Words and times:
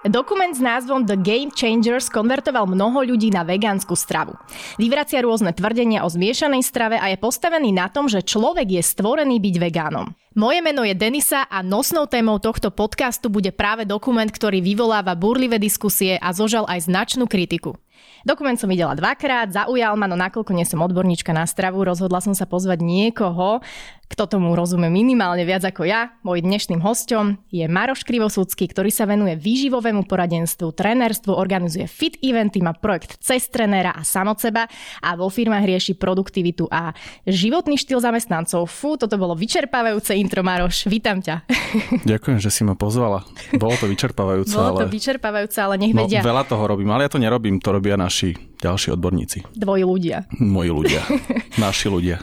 Dokument 0.00 0.56
s 0.56 0.64
názvom 0.64 1.04
The 1.04 1.20
Game 1.20 1.52
Changers 1.52 2.08
konvertoval 2.08 2.64
mnoho 2.64 3.04
ľudí 3.04 3.28
na 3.28 3.44
vegánsku 3.44 3.92
stravu. 3.92 4.32
Vyvracia 4.80 5.20
rôzne 5.20 5.52
tvrdenia 5.52 6.02
o 6.02 6.08
zmiešanej 6.08 6.64
strave 6.64 6.96
a 6.96 7.12
je 7.12 7.20
postavený 7.20 7.68
na 7.76 7.92
tom, 7.92 8.08
že 8.08 8.24
človek 8.24 8.80
je 8.80 8.80
stvorený 8.80 9.36
byť 9.36 9.56
vegánom. 9.60 10.08
Moje 10.32 10.64
meno 10.64 10.88
je 10.88 10.96
Denisa 10.96 11.44
a 11.44 11.60
nosnou 11.60 12.08
témou 12.08 12.40
tohto 12.40 12.72
podcastu 12.72 13.28
bude 13.28 13.52
práve 13.52 13.84
dokument, 13.84 14.24
ktorý 14.24 14.64
vyvoláva 14.64 15.12
burlivé 15.12 15.60
diskusie 15.60 16.16
a 16.16 16.32
zožal 16.32 16.64
aj 16.64 16.88
značnú 16.88 17.28
kritiku. 17.28 17.76
Dokument 18.20 18.60
som 18.60 18.68
videla 18.68 18.92
dvakrát, 18.92 19.48
zaujal 19.48 19.96
ma, 19.96 20.04
no 20.04 20.16
nakoľko 20.18 20.52
nie 20.52 20.68
som 20.68 20.84
odborníčka 20.84 21.32
na 21.32 21.48
stravu, 21.48 21.80
rozhodla 21.84 22.20
som 22.20 22.36
sa 22.36 22.44
pozvať 22.44 22.84
niekoho, 22.84 23.64
kto 24.10 24.26
tomu 24.26 24.58
rozumie 24.58 24.90
minimálne 24.90 25.46
viac 25.46 25.62
ako 25.62 25.86
ja. 25.86 26.18
Môj 26.26 26.42
dnešným 26.42 26.82
hostom 26.82 27.38
je 27.54 27.62
Maroš 27.70 28.02
Krivosudský, 28.02 28.66
ktorý 28.66 28.90
sa 28.90 29.06
venuje 29.06 29.38
výživovému 29.38 30.02
poradenstvu, 30.10 30.74
trénerstvu, 30.74 31.30
organizuje 31.30 31.86
fit 31.86 32.18
eventy, 32.18 32.58
má 32.58 32.74
projekt 32.74 33.22
Cez 33.22 33.46
trenéra 33.46 33.94
a 33.94 34.02
samot 34.02 34.42
seba 34.42 34.66
a 34.98 35.14
vo 35.14 35.30
firmách 35.30 35.62
rieši 35.62 35.94
produktivitu 35.94 36.66
a 36.66 36.90
životný 37.22 37.78
štýl 37.78 38.02
zamestnancov. 38.02 38.66
Fú, 38.66 38.98
toto 38.98 39.14
bolo 39.14 39.38
vyčerpávajúce 39.38 40.18
intro, 40.18 40.42
Maroš. 40.42 40.90
Vítam 40.90 41.22
ťa. 41.22 41.46
Ďakujem, 42.10 42.42
že 42.42 42.50
si 42.50 42.66
ma 42.66 42.74
pozvala. 42.74 43.22
Bolo 43.54 43.78
to 43.78 43.86
vyčerpávajúce. 43.86 44.58
Bolo 44.58 44.74
to 44.74 44.90
ale... 44.90 44.90
vyčerpávajúce, 44.90 45.58
ale 45.62 45.78
nech 45.78 45.94
no, 45.94 46.02
vedia. 46.02 46.18
Veľa 46.26 46.50
toho 46.50 46.66
robím, 46.66 46.90
ale 46.90 47.06
ja 47.06 47.14
to 47.14 47.22
nerobím, 47.22 47.62
to 47.62 47.70
robia 47.70 47.94
naši 48.10 48.34
ďalší 48.58 48.98
odborníci. 48.98 49.46
Dvoji 49.54 49.86
ľudia. 49.86 50.26
Moji 50.42 50.74
ľudia. 50.74 51.06
naši 51.62 51.86
ľudia. 51.86 52.18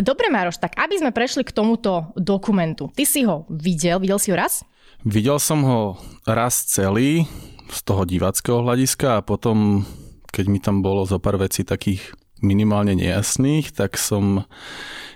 Dobre, 0.00 0.32
Maroš, 0.32 0.56
tak 0.56 0.80
aby 0.80 0.96
sme 0.96 1.12
prešli 1.12 1.44
k 1.44 1.52
tomuto 1.52 2.16
dokumentu. 2.16 2.88
Ty 2.96 3.04
si 3.04 3.28
ho 3.28 3.44
videl, 3.52 4.00
videl 4.00 4.16
si 4.16 4.32
ho 4.32 4.36
raz? 4.40 4.64
Videl 5.04 5.36
som 5.36 5.60
ho 5.60 5.80
raz 6.24 6.64
celý 6.64 7.28
z 7.68 7.78
toho 7.84 8.08
diváckého 8.08 8.64
hľadiska 8.64 9.20
a 9.20 9.24
potom, 9.24 9.84
keď 10.32 10.44
mi 10.48 10.56
tam 10.56 10.80
bolo 10.80 11.04
zo 11.04 11.20
pár 11.20 11.36
vecí 11.36 11.68
takých 11.68 12.16
minimálne 12.40 12.96
nejasných, 12.96 13.76
tak 13.76 14.00
som 14.00 14.48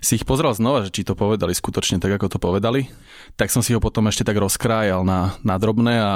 si 0.05 0.21
ich 0.21 0.29
pozrel 0.29 0.53
znova, 0.53 0.85
že 0.85 0.93
či 0.93 1.09
to 1.09 1.17
povedali 1.17 1.57
skutočne 1.57 1.97
tak, 1.97 2.21
ako 2.21 2.37
to 2.37 2.39
povedali. 2.39 2.93
Tak 3.41 3.49
som 3.49 3.65
si 3.65 3.73
ho 3.73 3.81
potom 3.81 4.05
ešte 4.13 4.29
tak 4.29 4.37
rozkrájal 4.37 5.01
na, 5.01 5.41
na 5.41 5.57
drobné 5.57 5.97
a 5.97 6.13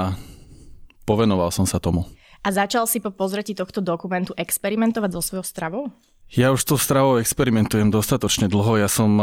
povenoval 1.09 1.49
som 1.49 1.65
sa 1.65 1.81
tomu. 1.81 2.05
A 2.45 2.53
začal 2.53 2.85
si 2.85 3.01
po 3.01 3.09
pozretí 3.09 3.57
tohto 3.57 3.81
dokumentu 3.81 4.37
experimentovať 4.37 5.11
so 5.17 5.21
svojou 5.25 5.45
stravou? 5.49 5.85
Ja 6.29 6.53
už 6.53 6.61
to 6.69 6.77
stravou 6.77 7.17
experimentujem 7.17 7.89
dostatočne 7.89 8.53
dlho. 8.53 8.77
Ja 8.77 8.89
som 8.89 9.17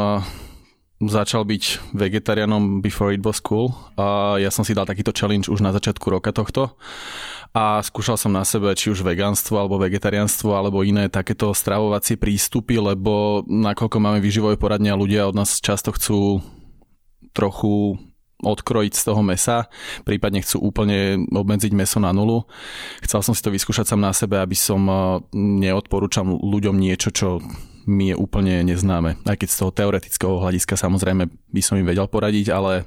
začal 1.02 1.46
byť 1.46 1.94
vegetarianom 1.98 2.82
before 2.82 3.14
it 3.14 3.22
was 3.22 3.42
cool 3.42 3.74
a 3.98 4.38
ja 4.38 4.54
som 4.54 4.62
si 4.62 4.78
dal 4.78 4.86
takýto 4.86 5.10
challenge 5.14 5.50
už 5.50 5.62
na 5.66 5.74
začiatku 5.74 6.06
roka 6.14 6.30
tohto 6.30 6.78
a 7.58 7.82
skúšal 7.82 8.22
som 8.22 8.30
na 8.30 8.46
sebe 8.46 8.70
či 8.78 8.94
už 8.94 9.02
vegánstvo 9.02 9.58
alebo 9.58 9.82
vegetariánstvo 9.82 10.54
alebo 10.54 10.86
iné 10.86 11.10
takéto 11.10 11.52
stravovacie 11.58 12.22
prístupy, 12.22 12.78
lebo 12.78 13.42
nakoľko 13.50 13.98
máme 13.98 14.22
výživové 14.22 14.62
poradne 14.62 14.94
a 14.94 15.00
ľudia 15.00 15.26
od 15.26 15.36
nás 15.36 15.58
často 15.58 15.90
chcú 15.90 16.46
trochu 17.34 17.98
odkrojiť 18.42 18.94
z 18.94 19.04
toho 19.08 19.22
mesa, 19.22 19.70
prípadne 20.04 20.42
chcú 20.42 20.62
úplne 20.62 21.26
obmedziť 21.30 21.72
meso 21.74 21.98
na 22.02 22.12
nulu. 22.12 22.44
Chcel 23.06 23.22
som 23.22 23.34
si 23.34 23.42
to 23.42 23.54
vyskúšať 23.54 23.94
sám 23.94 24.02
na 24.02 24.14
sebe, 24.14 24.38
aby 24.38 24.58
som 24.58 24.82
eh, 24.86 24.98
neodporúčal 25.38 26.26
ľuďom 26.28 26.76
niečo, 26.78 27.14
čo 27.14 27.40
mi 27.90 28.14
je 28.14 28.16
úplne 28.18 28.62
neznáme. 28.62 29.18
Aj 29.26 29.38
keď 29.38 29.50
z 29.50 29.58
toho 29.58 29.72
teoretického 29.74 30.38
hľadiska 30.38 30.78
samozrejme 30.78 31.30
by 31.30 31.62
som 31.66 31.82
im 31.82 31.90
vedel 31.90 32.06
poradiť, 32.06 32.54
ale 32.54 32.86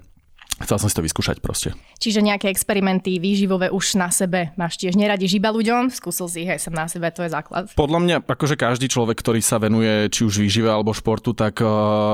Chcel 0.55 0.79
som 0.79 0.87
si 0.87 0.95
to 0.95 1.03
vyskúšať 1.03 1.43
proste. 1.43 1.75
Čiže 1.99 2.23
nejaké 2.23 2.47
experimenty 2.47 3.19
výživové 3.19 3.75
už 3.75 3.99
na 3.99 4.15
sebe 4.15 4.55
máš 4.55 4.79
tiež 4.79 4.95
neradi 4.95 5.27
iba 5.27 5.51
ľuďom? 5.51 5.91
Skúsil 5.91 6.31
si 6.31 6.47
ich 6.47 6.51
aj 6.55 6.63
som 6.63 6.71
na 6.71 6.87
sebe, 6.87 7.11
to 7.11 7.27
je 7.27 7.35
základ. 7.35 7.75
Podľa 7.75 7.99
mňa, 7.99 8.17
akože 8.23 8.55
každý 8.55 8.87
človek, 8.87 9.19
ktorý 9.19 9.43
sa 9.43 9.59
venuje 9.59 10.07
či 10.15 10.23
už 10.23 10.39
výžive 10.39 10.71
alebo 10.71 10.95
športu, 10.95 11.35
tak 11.35 11.59
eh, 11.59 11.69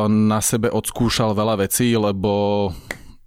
na 0.08 0.40
sebe 0.40 0.72
odskúšal 0.72 1.36
veľa 1.36 1.68
vecí, 1.68 1.92
lebo 1.92 2.72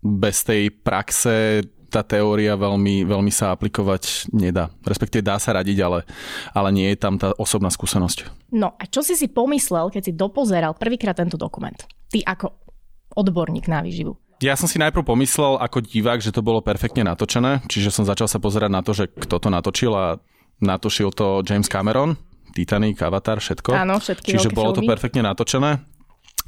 bez 0.04 0.44
tej 0.44 0.70
praxe 0.70 1.64
tá 1.94 2.02
teória 2.02 2.58
veľmi, 2.58 3.06
veľmi 3.06 3.30
sa 3.30 3.54
aplikovať 3.54 4.34
nedá. 4.34 4.74
Respektíve 4.82 5.22
dá 5.22 5.38
sa 5.38 5.54
radiť, 5.54 5.78
ale, 5.86 6.00
ale 6.50 6.70
nie 6.74 6.90
je 6.90 6.98
tam 6.98 7.22
tá 7.22 7.38
osobná 7.38 7.70
skúsenosť. 7.70 8.50
No 8.50 8.74
a 8.82 8.84
čo 8.90 9.06
si 9.06 9.14
si 9.14 9.30
pomyslel, 9.30 9.94
keď 9.94 10.02
si 10.10 10.14
dopozeral 10.18 10.74
prvýkrát 10.74 11.14
tento 11.14 11.38
dokument? 11.38 11.78
Ty 12.10 12.26
ako 12.26 12.50
odborník 13.14 13.70
na 13.70 13.86
výživu. 13.86 14.18
Ja 14.42 14.58
som 14.58 14.66
si 14.66 14.82
najprv 14.82 15.06
pomyslel 15.06 15.62
ako 15.62 15.86
divák, 15.86 16.20
že 16.20 16.34
to 16.34 16.42
bolo 16.42 16.66
perfektne 16.66 17.06
natočené, 17.06 17.62
čiže 17.70 17.94
som 17.94 18.04
začal 18.04 18.26
sa 18.26 18.42
pozerať 18.42 18.72
na 18.74 18.82
to, 18.82 18.92
že 18.98 19.08
kto 19.08 19.38
to 19.38 19.48
natočil 19.54 19.94
a 19.94 20.18
natočil 20.60 21.14
to 21.14 21.46
James 21.46 21.70
Cameron, 21.70 22.18
Titanic, 22.58 23.00
Avatar, 23.06 23.38
všetko. 23.38 23.72
Áno, 23.72 24.02
všetky 24.02 24.36
Čiže 24.36 24.52
bolo 24.52 24.74
filmy. 24.74 24.86
to 24.86 24.90
perfektne 24.90 25.22
natočené. 25.24 25.80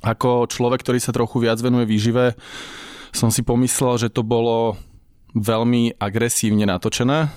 Ako 0.04 0.50
človek, 0.50 0.84
ktorý 0.84 1.00
sa 1.00 1.16
trochu 1.16 1.40
viac 1.40 1.58
venuje 1.62 1.88
výžive, 1.88 2.36
som 3.16 3.32
si 3.32 3.42
pomyslel, 3.42 3.96
že 3.98 4.12
to 4.12 4.22
bolo 4.22 4.76
veľmi 5.36 5.96
agresívne 5.98 6.68
natočené 6.68 7.32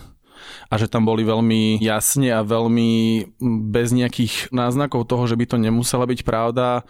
a 0.69 0.75
že 0.77 0.91
tam 0.91 1.07
boli 1.07 1.23
veľmi 1.27 1.81
jasne 1.83 2.31
a 2.35 2.47
veľmi 2.47 3.25
bez 3.71 3.95
nejakých 3.95 4.51
náznakov 4.51 5.07
toho, 5.07 5.25
že 5.27 5.39
by 5.39 5.45
to 5.49 5.57
nemusela 5.57 6.05
byť 6.05 6.21
pravda, 6.27 6.83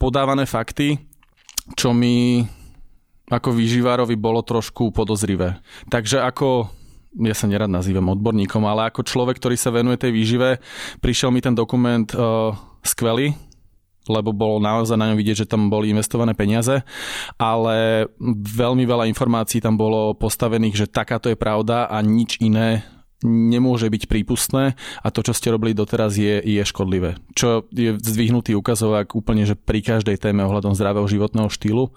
podávané 0.00 0.46
fakty, 0.46 1.02
čo 1.74 1.90
mi 1.90 2.46
ako 3.26 3.50
výživárovi 3.50 4.14
bolo 4.14 4.42
trošku 4.42 4.94
podozrivé. 4.94 5.58
Takže 5.90 6.22
ako 6.22 6.70
ja 7.16 7.34
sa 7.34 7.48
nerad 7.48 7.72
nazývam 7.72 8.12
odborníkom, 8.12 8.62
ale 8.68 8.92
ako 8.92 9.02
človek, 9.02 9.40
ktorý 9.40 9.56
sa 9.56 9.72
venuje 9.72 9.96
tej 9.96 10.12
výžive, 10.12 10.60
prišiel 11.00 11.32
mi 11.32 11.40
ten 11.40 11.56
dokument 11.56 12.06
uh, 12.12 12.52
skvelý, 12.84 13.32
lebo 14.06 14.34
bolo 14.34 14.62
naozaj 14.62 14.96
na 14.98 15.12
ňom 15.12 15.18
vidieť, 15.18 15.46
že 15.46 15.50
tam 15.50 15.68
boli 15.68 15.90
investované 15.90 16.32
peniaze, 16.32 16.82
ale 17.36 18.08
veľmi 18.42 18.86
veľa 18.86 19.04
informácií 19.10 19.62
tam 19.62 19.74
bolo 19.74 20.14
postavených, 20.14 20.86
že 20.86 20.90
takáto 20.90 21.30
je 21.30 21.38
pravda 21.38 21.86
a 21.90 22.00
nič 22.02 22.38
iné 22.40 22.86
nemôže 23.24 23.88
byť 23.88 24.12
prípustné 24.12 24.76
a 24.76 25.08
to, 25.08 25.24
čo 25.24 25.32
ste 25.32 25.48
robili 25.48 25.72
doteraz, 25.72 26.20
je, 26.20 26.36
je 26.44 26.60
škodlivé. 26.60 27.16
Čo 27.32 27.64
je 27.72 27.96
zdvihnutý 27.96 28.52
ukazovák 28.52 29.16
úplne, 29.16 29.48
že 29.48 29.56
pri 29.56 29.80
každej 29.80 30.20
téme 30.20 30.44
ohľadom 30.44 30.76
zdravého 30.76 31.08
životného 31.08 31.48
štýlu, 31.48 31.96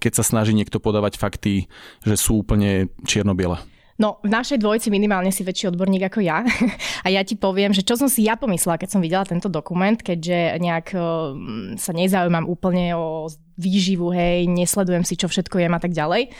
keď 0.00 0.20
sa 0.20 0.24
snaží 0.24 0.56
niekto 0.56 0.80
podávať 0.80 1.20
fakty, 1.20 1.68
že 2.00 2.16
sú 2.16 2.40
úplne 2.40 2.88
čierno-biele. 3.04 3.73
No, 3.94 4.18
v 4.26 4.30
našej 4.30 4.58
dvojici 4.58 4.90
minimálne 4.90 5.30
si 5.30 5.46
väčší 5.46 5.70
odborník 5.70 6.10
ako 6.10 6.18
ja. 6.18 6.42
A 7.06 7.08
ja 7.14 7.22
ti 7.22 7.38
poviem, 7.38 7.70
že 7.70 7.86
čo 7.86 7.94
som 7.94 8.10
si 8.10 8.26
ja 8.26 8.34
pomyslela, 8.34 8.80
keď 8.80 8.90
som 8.90 9.00
videla 9.04 9.22
tento 9.22 9.46
dokument, 9.46 9.94
keďže 9.94 10.58
nejak 10.58 10.86
sa 11.78 11.92
nezaujímam 11.94 12.50
úplne 12.50 12.98
o 12.98 13.30
výživu, 13.54 14.10
hej, 14.10 14.50
nesledujem 14.50 15.06
si, 15.06 15.14
čo 15.14 15.30
všetko 15.30 15.62
jem 15.62 15.74
a 15.74 15.80
tak 15.80 15.94
ďalej. 15.94 16.30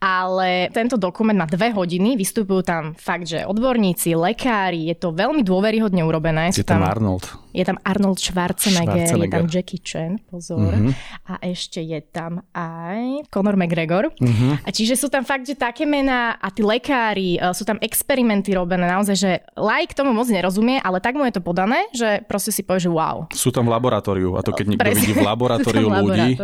Ale 0.00 0.70
tento 0.72 0.96
dokument 0.96 1.36
má 1.36 1.46
dve 1.46 1.74
hodiny, 1.74 2.16
vystupujú 2.16 2.62
tam 2.64 2.96
fakt, 2.96 3.28
že 3.28 3.44
odborníci, 3.44 4.14
lekári, 4.16 4.88
je 4.88 4.96
to 4.96 5.12
veľmi 5.12 5.42
dôveryhodne 5.44 6.00
urobené. 6.00 6.54
Je 6.54 6.64
tam, 6.64 6.80
tam 6.80 6.88
Arnold. 6.88 7.24
Je 7.50 7.66
tam 7.66 7.82
Arnold 7.82 8.22
Schwarzenegger, 8.22 9.10
Schwarzenegger. 9.10 9.26
je 9.26 9.34
tam 9.34 9.44
Jackie 9.50 9.82
Chan, 9.82 10.12
pozor. 10.30 10.70
Mm-hmm. 10.70 10.92
A 11.26 11.32
ešte 11.50 11.82
je 11.82 11.98
tam 12.06 12.46
aj 12.54 13.26
Conor 13.26 13.58
McGregor. 13.58 14.14
Mm-hmm. 14.14 14.62
A 14.62 14.68
čiže 14.70 14.94
sú 14.94 15.10
tam 15.10 15.26
fakt, 15.26 15.50
že 15.50 15.58
také 15.58 15.82
mená 15.82 16.38
a 16.38 16.48
tí 16.54 16.62
lekári, 16.62 17.36
e, 17.36 17.50
sú 17.50 17.66
tam 17.66 17.76
experimenty 17.82 18.54
robené, 18.54 18.86
naozaj, 18.86 19.16
že 19.18 19.32
like 19.58 19.92
tomu 19.98 20.14
moc 20.14 20.30
nerozumie, 20.30 20.78
ale 20.78 21.02
tak 21.02 21.18
mu 21.18 21.26
je 21.26 21.34
to 21.34 21.42
podané, 21.42 21.90
že 21.90 22.22
proste 22.30 22.54
si 22.54 22.62
povie, 22.62 22.86
že 22.86 22.90
wow. 22.90 23.26
Sú 23.34 23.50
tam 23.50 23.66
v 23.66 23.74
laboratóriu 23.74 24.38
a 24.38 24.40
to 24.46 24.54
keď 24.54 24.66
niekto 24.70 24.90
vidí 24.94 25.12
v 25.12 25.26
laboratóriu 25.34 25.90
ľudí, 25.90 26.38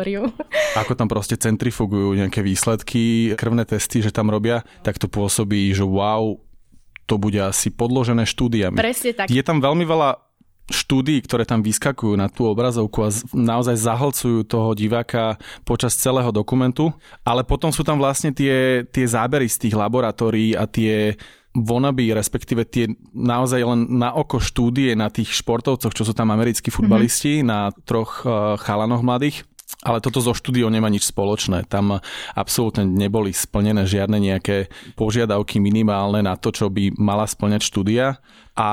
ako 0.81 0.93
tam 0.97 1.09
proste 1.11 1.37
centrifugujú 1.37 2.17
nejaké 2.17 2.41
výsledky, 2.41 3.37
krvné 3.37 3.69
testy, 3.69 4.01
že 4.01 4.15
tam 4.15 4.33
robia, 4.33 4.65
tak 4.81 4.97
to 4.97 5.11
pôsobí, 5.11 5.73
že 5.77 5.85
wow, 5.85 6.41
to 7.07 7.21
bude 7.21 7.39
asi 7.39 7.71
podložené 7.71 8.27
štúdiami. 8.27 8.77
Presne 8.77 9.15
tak. 9.15 9.31
Je 9.31 9.43
tam 9.45 9.63
veľmi 9.63 9.87
veľa 9.87 10.27
štúdií, 10.67 11.23
ktoré 11.23 11.47
tam 11.47 11.63
vyskakujú 11.63 12.19
na 12.19 12.27
tú 12.27 12.51
obrazovku 12.51 13.07
a 13.07 13.15
naozaj 13.31 13.79
zahlcujú 13.79 14.43
toho 14.43 14.75
diváka 14.75 15.39
počas 15.63 15.95
celého 15.95 16.35
dokumentu, 16.35 16.91
ale 17.23 17.47
potom 17.47 17.71
sú 17.71 17.87
tam 17.87 18.03
vlastne 18.03 18.35
tie, 18.35 18.83
tie 18.91 19.07
zábery 19.07 19.47
z 19.47 19.67
tých 19.67 19.79
laboratórií 19.79 20.59
a 20.59 20.67
tie 20.67 21.15
vonaby, 21.55 22.13
respektíve 22.13 22.67
tie 22.69 22.91
naozaj 23.15 23.63
len 23.63 23.81
na 23.97 24.13
oko 24.13 24.43
štúdie 24.43 24.93
na 24.99 25.09
tých 25.09 25.33
športovcoch, 25.41 25.95
čo 25.95 26.05
sú 26.05 26.13
tam 26.13 26.35
americkí 26.35 26.69
futbalisti, 26.69 27.41
mm-hmm. 27.41 27.49
na 27.49 27.71
troch 27.87 28.27
uh, 28.27 28.59
chalanoch 28.61 29.01
mladých 29.01 29.47
ale 29.87 30.03
toto 30.03 30.19
zo 30.19 30.35
štúdiou 30.35 30.67
nemá 30.67 30.91
nič 30.91 31.07
spoločné. 31.07 31.71
Tam 31.71 32.03
absolútne 32.35 32.83
neboli 32.83 33.31
splnené 33.31 33.87
žiadne 33.87 34.19
nejaké 34.19 34.67
požiadavky 34.99 35.63
minimálne 35.63 36.27
na 36.27 36.35
to, 36.35 36.51
čo 36.51 36.67
by 36.67 36.91
mala 36.99 37.31
splňať 37.31 37.63
štúdia 37.63 38.19
a 38.57 38.69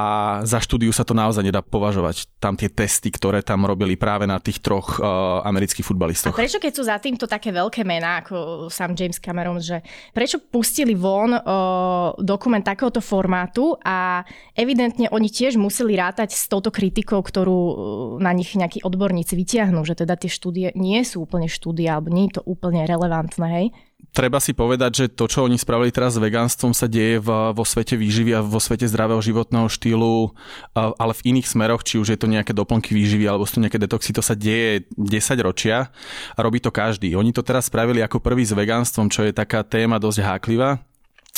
za 0.48 0.64
štúdiu 0.64 0.96
sa 0.96 1.04
to 1.04 1.12
naozaj 1.12 1.44
nedá 1.44 1.60
považovať. 1.60 2.32
Tam 2.40 2.56
tie 2.56 2.72
testy, 2.72 3.12
ktoré 3.12 3.44
tam 3.44 3.68
robili 3.68 4.00
práve 4.00 4.24
na 4.24 4.40
tých 4.40 4.64
troch 4.64 4.96
uh, 4.96 5.44
amerických 5.44 5.84
futbalistoch. 5.84 6.32
A 6.32 6.40
prečo 6.40 6.56
keď 6.56 6.72
sú 6.72 6.88
za 6.88 6.96
týmto 7.04 7.28
také 7.28 7.52
veľké 7.52 7.84
mená, 7.84 8.24
ako 8.24 8.72
sám 8.72 8.96
James 8.96 9.20
Cameron, 9.20 9.60
že 9.60 9.84
prečo 10.16 10.40
pustili 10.40 10.96
von 10.96 11.36
uh, 11.36 12.16
dokument 12.16 12.64
takéhoto 12.64 13.04
formátu 13.04 13.76
a 13.84 14.24
evidentne 14.56 15.12
oni 15.12 15.28
tiež 15.28 15.60
museli 15.60 16.00
rátať 16.00 16.32
s 16.32 16.48
touto 16.48 16.72
kritikou, 16.72 17.20
ktorú 17.20 17.60
uh, 17.60 17.76
na 18.24 18.32
nich 18.32 18.56
nejakí 18.56 18.88
odborníci 18.88 19.36
vytiahnú, 19.36 19.84
že 19.84 20.00
teda 20.00 20.16
tie 20.16 20.32
štúdie 20.32 20.72
nie 20.80 21.03
sú 21.04 21.24
úplne 21.24 21.52
štúdie, 21.52 21.88
alebo 21.88 22.12
nie 22.12 22.28
je 22.32 22.40
to 22.40 22.44
úplne 22.48 22.84
relevantné, 22.88 23.48
hej? 23.48 23.68
treba 24.14 24.38
si 24.38 24.54
povedať, 24.54 24.92
že 24.94 25.06
to, 25.10 25.26
čo 25.26 25.44
oni 25.44 25.58
spravili 25.58 25.90
teraz 25.90 26.16
s 26.16 26.22
vegánstvom, 26.22 26.72
sa 26.72 26.86
deje 26.86 27.18
v, 27.18 27.30
vo 27.52 27.66
svete 27.66 27.98
výživy 27.98 28.38
a 28.38 28.46
vo 28.46 28.62
svete 28.62 28.86
zdravého 28.86 29.20
životného 29.20 29.66
štýlu, 29.68 30.38
ale 30.78 31.14
v 31.18 31.34
iných 31.34 31.50
smeroch, 31.50 31.82
či 31.82 31.98
už 31.98 32.14
je 32.14 32.20
to 32.22 32.30
nejaké 32.30 32.54
doplnky 32.54 32.94
výživy 32.94 33.26
alebo 33.26 33.50
sú 33.50 33.58
to 33.60 33.64
nejaké 33.66 33.82
detoxy, 33.82 34.14
to 34.14 34.22
sa 34.22 34.38
deje 34.38 34.86
10 34.96 35.10
ročia 35.42 35.90
a 36.38 36.40
robí 36.40 36.62
to 36.62 36.70
každý. 36.70 37.18
Oni 37.18 37.34
to 37.34 37.42
teraz 37.42 37.68
spravili 37.68 38.06
ako 38.06 38.22
prvý 38.22 38.46
s 38.46 38.54
vegánstvom, 38.54 39.10
čo 39.10 39.26
je 39.26 39.34
taká 39.34 39.66
téma 39.66 39.98
dosť 39.98 40.22
háklivá 40.22 40.93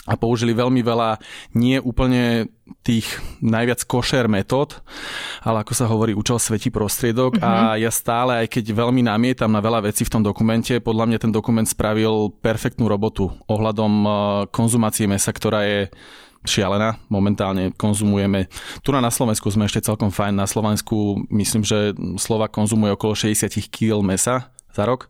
a 0.05 0.13
použili 0.13 0.53
veľmi 0.53 0.85
veľa 0.85 1.17
nie 1.57 1.81
úplne 1.81 2.49
tých 2.85 3.09
najviac 3.41 3.81
košer 3.85 4.29
metód, 4.29 4.81
ale 5.41 5.65
ako 5.65 5.73
sa 5.73 5.85
hovorí, 5.89 6.13
účel 6.13 6.37
svetí 6.37 6.69
prostriedok 6.69 7.37
mm-hmm. 7.37 7.45
a 7.45 7.51
mhm. 7.73 7.77
ja 7.81 7.91
stále, 7.93 8.31
aj 8.45 8.47
keď 8.53 8.65
veľmi 8.73 9.01
namietam 9.05 9.49
na 9.49 9.61
veľa 9.61 9.89
vecí 9.89 10.05
v 10.05 10.13
tom 10.13 10.21
dokumente, 10.21 10.77
podľa 10.81 11.05
mňa 11.09 11.17
ten 11.21 11.33
dokument 11.33 11.65
spravil 11.65 12.33
perfektnú 12.41 12.85
robotu 12.85 13.33
ohľadom 13.49 13.93
uh, 14.05 14.13
konzumácie 14.53 15.09
mesa, 15.09 15.33
ktorá 15.33 15.65
je 15.65 15.89
šialená. 16.45 17.01
Momentálne 17.09 17.73
konzumujeme, 17.73 18.47
tu 18.85 18.93
na 18.93 19.09
Slovensku 19.09 19.49
sme 19.49 19.65
ešte 19.65 19.89
celkom 19.89 20.13
fajn, 20.13 20.37
na 20.37 20.45
Slovensku 20.45 21.25
myslím, 21.33 21.65
že 21.65 21.97
Slova 22.21 22.47
konzumuje 22.47 22.93
okolo 22.93 23.17
60 23.17 23.49
kg 23.73 24.05
mesa 24.05 24.53
za 24.69 24.85
rok. 24.85 25.09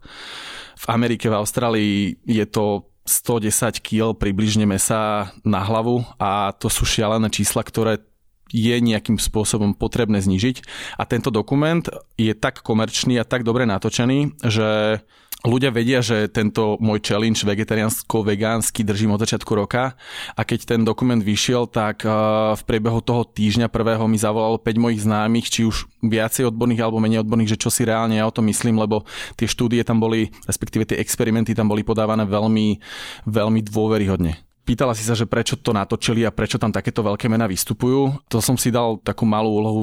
V 0.79 0.85
Amerike, 0.87 1.27
v 1.27 1.35
Austrálii 1.35 2.15
je 2.23 2.45
to 2.47 2.94
110 3.05 3.85
kg 3.85 4.17
približne 4.17 4.65
mesa 4.65 5.29
na 5.45 5.61
hlavu 5.61 6.01
a 6.17 6.51
to 6.57 6.73
sú 6.73 6.89
šialené 6.89 7.29
čísla, 7.29 7.61
ktoré 7.61 8.01
je 8.49 8.77
nejakým 8.77 9.17
spôsobom 9.17 9.73
potrebné 9.73 10.21
znižiť. 10.21 10.61
A 11.01 11.03
tento 11.09 11.33
dokument 11.33 11.81
je 12.17 12.33
tak 12.37 12.61
komerčný 12.61 13.17
a 13.17 13.25
tak 13.25 13.41
dobre 13.41 13.65
natočený, 13.65 14.37
že 14.45 15.01
ľudia 15.45 15.71
vedia, 15.71 16.01
že 16.01 16.27
tento 16.27 16.75
môj 16.81 16.99
challenge 17.05 17.45
vegetariánsko-vegánsky 17.45 18.81
držím 18.81 19.13
od 19.15 19.21
začiatku 19.21 19.51
roka 19.53 19.93
a 20.33 20.41
keď 20.41 20.75
ten 20.75 20.81
dokument 20.81 21.21
vyšiel, 21.21 21.69
tak 21.69 22.03
eh, 22.03 22.11
v 22.57 22.61
priebehu 22.65 22.99
toho 22.99 23.23
týždňa 23.23 23.69
prvého 23.69 24.03
mi 24.09 24.17
zavolalo 24.17 24.57
5 24.59 24.83
mojich 24.83 25.05
známych, 25.05 25.47
či 25.47 25.61
už 25.63 25.87
viacej 26.01 26.49
odborných 26.49 26.81
alebo 26.81 27.01
menej 27.01 27.21
odborných, 27.23 27.55
že 27.55 27.61
čo 27.61 27.69
si 27.69 27.85
reálne 27.85 28.17
ja 28.17 28.25
o 28.25 28.33
tom 28.33 28.49
myslím, 28.49 28.81
lebo 28.81 29.05
tie 29.37 29.45
štúdie 29.45 29.81
tam 29.85 30.01
boli, 30.01 30.33
respektíve 30.49 30.89
tie 30.89 30.99
experimenty 30.99 31.53
tam 31.53 31.69
boli 31.69 31.85
podávané 31.85 32.25
veľmi, 32.25 32.81
veľmi 33.29 33.61
dôveryhodne. 33.65 34.41
Pýtala 34.65 34.97
si 34.97 35.05
sa, 35.05 35.13
že 35.13 35.29
prečo 35.29 35.61
to 35.61 35.77
natočili 35.77 36.25
a 36.25 36.33
prečo 36.33 36.57
tam 36.57 36.73
takéto 36.73 37.05
veľké 37.05 37.29
mená 37.29 37.45
vystupujú. 37.45 38.17
To 38.33 38.41
som 38.41 38.57
si 38.57 38.73
dal 38.73 38.97
takú 38.97 39.21
malú 39.21 39.61
úlohu 39.61 39.81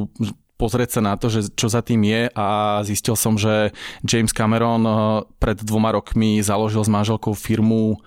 pozrieť 0.61 0.99
sa 0.99 1.01
na 1.03 1.15
to, 1.19 1.27
že 1.27 1.51
čo 1.53 1.67
za 1.67 1.83
tým 1.83 2.07
je 2.07 2.31
a 2.33 2.81
zistil 2.87 3.19
som, 3.19 3.35
že 3.35 3.75
James 4.07 4.31
Cameron 4.31 4.83
eh, 4.87 4.97
pred 5.43 5.59
dvoma 5.59 5.91
rokmi 5.95 6.39
založil 6.45 6.83
s 6.85 6.91
manželkou 6.91 7.35
firmu 7.35 7.99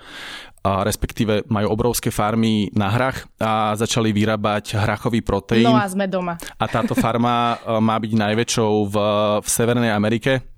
a 0.65 0.81
respektíve 0.81 1.45
majú 1.45 1.69
obrovské 1.69 2.09
farmy 2.09 2.73
na 2.73 2.89
hrach 2.89 3.29
a 3.37 3.77
začali 3.77 4.09
vyrábať 4.09 4.73
hrachový 4.81 5.21
proteín. 5.21 5.69
No 5.69 5.77
a 5.77 5.85
sme 5.85 6.09
doma. 6.09 6.41
A 6.57 6.65
táto 6.65 6.97
farma 6.97 7.59
eh, 7.61 7.77
má 7.77 7.95
byť 7.99 8.11
najväčšou 8.17 8.71
v, 8.89 8.95
v 9.43 9.47
Severnej 9.47 9.91
Amerike 9.93 10.54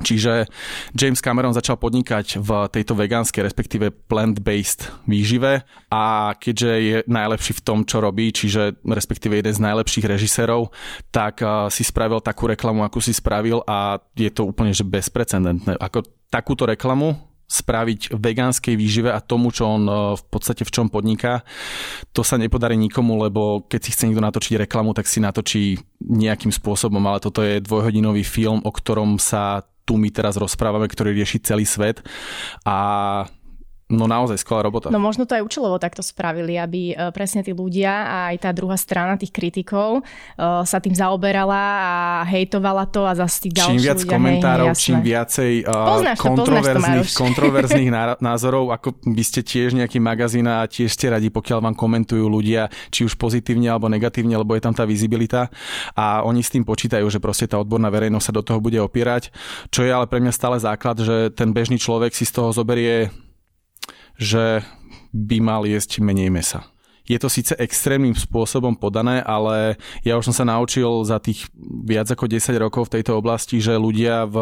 Čiže 0.00 0.48
James 0.96 1.20
Cameron 1.20 1.52
začal 1.52 1.76
podnikať 1.76 2.40
v 2.40 2.50
tejto 2.72 2.96
vegánskej, 2.96 3.44
respektíve 3.44 3.92
plant-based 4.08 4.88
výžive 5.04 5.60
a 5.92 6.32
keďže 6.40 6.70
je 6.80 6.96
najlepší 7.04 7.60
v 7.60 7.64
tom, 7.64 7.78
čo 7.84 8.00
robí, 8.00 8.32
čiže 8.32 8.80
respektíve 8.80 9.36
jeden 9.36 9.52
z 9.52 9.60
najlepších 9.60 10.08
režisérov, 10.08 10.72
tak 11.12 11.44
eh, 11.44 11.68
si 11.68 11.84
spravil 11.84 12.24
takú 12.24 12.48
reklamu, 12.48 12.80
akú 12.80 13.04
si 13.04 13.12
spravil 13.12 13.60
a 13.68 14.00
je 14.16 14.32
to 14.32 14.48
úplne 14.48 14.72
že 14.72 14.88
bezprecedentné. 14.88 15.76
Ako 15.76 16.08
takúto 16.32 16.64
reklamu 16.64 17.29
spraviť 17.50 18.14
vegánskej 18.14 18.78
výžive 18.78 19.10
a 19.10 19.18
tomu, 19.18 19.50
čo 19.50 19.66
on 19.66 19.82
eh, 19.84 19.96
v 20.14 20.24
podstate 20.30 20.62
v 20.62 20.70
čom 20.70 20.86
podniká, 20.86 21.42
to 22.14 22.22
sa 22.22 22.38
nepodarí 22.38 22.78
nikomu, 22.78 23.18
lebo 23.18 23.66
keď 23.66 23.80
si 23.82 23.90
chce 23.90 24.06
niekto 24.06 24.22
natočiť 24.22 24.62
reklamu, 24.64 24.94
tak 24.94 25.10
si 25.10 25.18
natočí 25.18 25.82
nejakým 26.00 26.54
spôsobom, 26.54 27.02
ale 27.02 27.18
toto 27.18 27.42
je 27.42 27.58
dvojhodinový 27.58 28.22
film, 28.22 28.62
o 28.62 28.70
ktorom 28.70 29.18
sa 29.18 29.66
tu 29.82 29.98
my 29.98 30.06
teraz 30.14 30.38
rozprávame, 30.38 30.86
ktorý 30.86 31.10
rieši 31.10 31.42
celý 31.42 31.66
svet. 31.66 31.98
A 32.62 33.26
No 33.90 34.06
naozaj 34.06 34.38
skvelá 34.38 34.70
robota. 34.70 34.86
No 34.88 35.02
možno 35.02 35.26
to 35.26 35.34
aj 35.34 35.42
účelovo 35.42 35.82
takto 35.82 35.98
spravili, 35.98 36.54
aby 36.54 36.94
e, 36.94 37.10
presne 37.10 37.42
tí 37.42 37.50
ľudia 37.50 37.90
a 37.90 38.16
aj 38.30 38.36
tá 38.46 38.50
druhá 38.54 38.78
strana 38.78 39.18
tých 39.18 39.34
kritikov 39.34 40.00
e, 40.00 40.02
sa 40.62 40.78
tým 40.78 40.94
zaoberala 40.94 41.58
a 41.58 41.94
hejtovala 42.30 42.86
to 42.86 43.02
a 43.02 43.18
zase 43.18 43.42
tí 43.42 43.48
ďalší 43.50 43.74
Čím 43.74 43.82
viac 43.82 44.00
ľudia, 44.00 44.12
komentárov, 44.14 44.66
hej, 44.70 44.78
čím 44.78 44.98
viacej 45.02 45.52
uh, 45.66 46.14
kontroverzných, 46.14 47.10
to, 47.10 47.18
kontroverzných 47.18 47.90
názorov, 48.30 48.70
ako 48.70 48.94
by 49.10 49.24
ste 49.26 49.42
tiež 49.42 49.74
nejaký 49.74 49.98
magazín 49.98 50.46
a 50.46 50.62
tiež 50.70 50.94
ste 50.94 51.10
radi, 51.10 51.26
pokiaľ 51.34 51.58
vám 51.58 51.74
komentujú 51.74 52.30
ľudia, 52.30 52.70
či 52.94 53.02
už 53.02 53.18
pozitívne 53.18 53.66
alebo 53.74 53.90
negatívne, 53.90 54.38
lebo 54.38 54.54
je 54.54 54.62
tam 54.62 54.74
tá 54.76 54.86
vizibilita. 54.86 55.50
A 55.98 56.22
oni 56.22 56.46
s 56.46 56.54
tým 56.54 56.62
počítajú, 56.62 57.02
že 57.10 57.18
proste 57.18 57.50
tá 57.50 57.58
odborná 57.58 57.90
verejnosť 57.90 58.26
sa 58.30 58.36
do 58.38 58.42
toho 58.46 58.62
bude 58.62 58.78
opierať, 58.78 59.34
čo 59.74 59.82
je 59.82 59.90
ale 59.90 60.06
pre 60.06 60.22
mňa 60.22 60.30
stále 60.30 60.56
základ, 60.62 61.02
že 61.02 61.34
ten 61.34 61.50
bežný 61.50 61.74
človek 61.80 62.14
si 62.14 62.22
z 62.22 62.38
toho 62.38 62.54
zoberie 62.54 63.10
že 64.20 64.60
by 65.10 65.40
mal 65.40 65.64
jesť 65.64 66.04
menej 66.04 66.28
mesa. 66.28 66.68
Je 67.10 67.18
to 67.18 67.26
síce 67.26 67.50
extrémnym 67.58 68.14
spôsobom 68.14 68.78
podané, 68.78 69.18
ale 69.26 69.74
ja 70.06 70.14
už 70.14 70.30
som 70.30 70.36
sa 70.36 70.46
naučil 70.46 70.86
za 71.02 71.18
tých 71.18 71.50
viac 71.58 72.06
ako 72.06 72.30
10 72.30 72.54
rokov 72.62 72.86
v 72.86 73.02
tejto 73.02 73.18
oblasti, 73.18 73.58
že 73.58 73.74
ľudia 73.74 74.30
v 74.30 74.38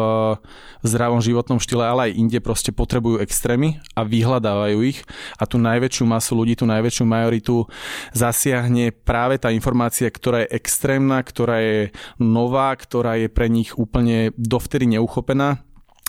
zdravom 0.85 1.17
životnom 1.17 1.57
štýle, 1.57 1.81
ale 1.81 2.13
aj 2.13 2.17
inde 2.21 2.37
proste 2.37 2.69
potrebujú 2.69 3.25
extrémy 3.25 3.81
a 3.97 4.05
vyhľadávajú 4.05 4.85
ich 4.85 5.01
a 5.41 5.49
tú 5.49 5.57
najväčšiu 5.57 6.05
masu 6.05 6.37
ľudí, 6.37 6.53
tú 6.53 6.69
najväčšiu 6.69 7.09
majoritu 7.09 7.65
zasiahne 8.13 8.93
práve 8.93 9.41
tá 9.41 9.49
informácia, 9.49 10.05
ktorá 10.05 10.45
je 10.45 10.53
extrémna, 10.53 11.25
ktorá 11.25 11.65
je 11.65 11.89
nová, 12.21 12.69
ktorá 12.77 13.17
je 13.17 13.33
pre 13.33 13.49
nich 13.49 13.73
úplne 13.81 14.29
dovtedy 14.37 14.85
neuchopená 14.93 15.65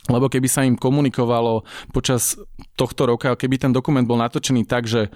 lebo 0.08 0.32
keby 0.32 0.48
sa 0.48 0.64
im 0.64 0.78
komunikovalo 0.78 1.66
počas 1.92 2.40
tohto 2.78 3.04
roka, 3.04 3.36
keby 3.36 3.60
ten 3.60 3.72
dokument 3.74 4.06
bol 4.06 4.16
natočený 4.16 4.64
tak, 4.64 4.88
že 4.88 5.12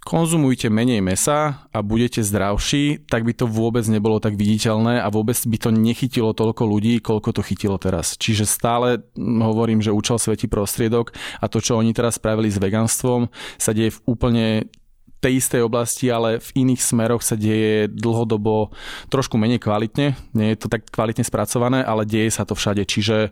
konzumujte 0.00 0.72
menej 0.72 1.04
mesa 1.04 1.68
a 1.68 1.84
budete 1.84 2.24
zdravší, 2.24 3.04
tak 3.04 3.28
by 3.28 3.36
to 3.36 3.44
vôbec 3.44 3.84
nebolo 3.84 4.16
tak 4.16 4.32
viditeľné 4.32 4.96
a 4.96 5.12
vôbec 5.12 5.36
by 5.36 5.58
to 5.60 5.70
nechytilo 5.70 6.32
toľko 6.32 6.64
ľudí, 6.64 7.04
koľko 7.04 7.36
to 7.36 7.44
chytilo 7.44 7.76
teraz. 7.76 8.16
Čiže 8.16 8.48
stále 8.48 9.04
hovorím, 9.20 9.84
že 9.84 9.92
účel 9.92 10.16
svetí 10.16 10.48
prostriedok 10.48 11.12
a 11.38 11.46
to, 11.52 11.60
čo 11.60 11.76
oni 11.76 11.92
teraz 11.92 12.16
spravili 12.16 12.48
s 12.48 12.56
veganstvom, 12.56 13.28
sa 13.60 13.76
deje 13.76 13.92
v 14.00 14.02
úplne 14.08 14.46
tej 15.20 15.36
istej 15.36 15.68
oblasti, 15.68 16.08
ale 16.08 16.40
v 16.40 16.64
iných 16.64 16.80
smeroch 16.80 17.20
sa 17.20 17.36
deje 17.36 17.92
dlhodobo 17.92 18.72
trošku 19.12 19.36
menej 19.36 19.60
kvalitne. 19.60 20.16
Nie 20.32 20.56
je 20.56 20.64
to 20.64 20.72
tak 20.72 20.88
kvalitne 20.88 21.28
spracované, 21.28 21.84
ale 21.84 22.08
deje 22.08 22.32
sa 22.32 22.48
to 22.48 22.56
všade. 22.56 22.88
Čiže 22.88 23.28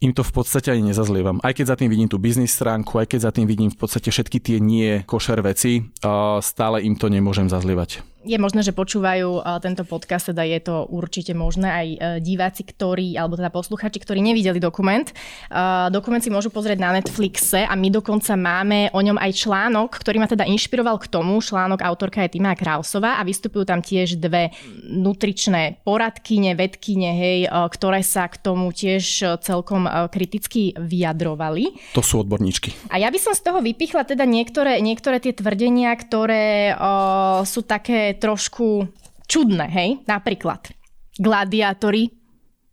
im 0.00 0.12
to 0.12 0.24
v 0.24 0.32
podstate 0.32 0.72
ani 0.72 0.92
nezazlievam. 0.92 1.40
Aj 1.40 1.52
keď 1.56 1.72
za 1.72 1.76
tým 1.76 1.88
vidím 1.88 2.08
tú 2.08 2.20
biznis 2.20 2.52
stránku, 2.52 3.00
aj 3.00 3.16
keď 3.16 3.20
za 3.26 3.30
tým 3.32 3.46
vidím 3.48 3.70
v 3.72 3.78
podstate 3.80 4.12
všetky 4.12 4.38
tie 4.40 4.58
nie 4.60 5.04
košer 5.08 5.40
veci, 5.40 5.88
stále 6.40 6.84
im 6.84 6.96
to 7.00 7.12
nemôžem 7.12 7.48
zazlievať 7.48 8.15
je 8.26 8.38
možné, 8.42 8.66
že 8.66 8.74
počúvajú 8.74 9.38
uh, 9.38 9.62
tento 9.62 9.86
podcast, 9.86 10.34
teda 10.34 10.42
je 10.42 10.58
to 10.58 10.90
určite 10.90 11.30
možné 11.38 11.68
aj 11.70 11.86
uh, 11.86 11.98
diváci, 12.18 12.66
ktorí, 12.66 13.14
alebo 13.14 13.38
teda 13.38 13.54
posluchači, 13.54 14.02
ktorí 14.02 14.18
nevideli 14.18 14.58
dokument. 14.58 15.06
Uh, 15.46 15.86
dokument 15.94 16.18
si 16.18 16.34
môžu 16.34 16.50
pozrieť 16.50 16.82
na 16.82 16.98
Netflixe 16.98 17.62
a 17.62 17.78
my 17.78 17.88
dokonca 17.94 18.34
máme 18.34 18.90
o 18.90 18.98
ňom 18.98 19.14
aj 19.14 19.30
článok, 19.46 20.02
ktorý 20.02 20.18
ma 20.18 20.26
teda 20.26 20.42
inšpiroval 20.42 20.98
k 20.98 21.06
tomu. 21.06 21.38
Článok 21.38 21.86
autorka 21.86 22.26
je 22.26 22.34
Tima 22.34 22.58
Krausová 22.58 23.16
a 23.16 23.22
vystupujú 23.22 23.62
tam 23.62 23.78
tiež 23.78 24.18
dve 24.18 24.50
nutričné 24.90 25.78
poradkyne, 25.86 26.58
vedkyne, 26.58 27.10
hej, 27.14 27.38
ktoré 27.46 28.02
sa 28.02 28.26
k 28.26 28.42
tomu 28.42 28.74
tiež 28.74 29.38
celkom 29.44 29.86
kriticky 30.10 30.74
vyjadrovali. 30.74 31.94
To 31.94 32.02
sú 32.02 32.26
odborníčky. 32.26 32.74
A 32.90 32.98
ja 32.98 33.12
by 33.12 33.18
som 33.22 33.36
z 33.36 33.46
toho 33.46 33.62
vypichla 33.62 34.02
teda 34.02 34.26
niektoré, 34.26 34.82
niektoré 34.82 35.22
tie 35.22 35.36
tvrdenia, 35.36 35.94
ktoré 35.94 36.74
uh, 36.74 37.46
sú 37.46 37.62
také 37.62 38.15
trošku 38.16 38.88
čudné, 39.28 39.66
hej? 39.70 39.90
Napríklad 40.08 40.72
gladiátori 41.16 42.12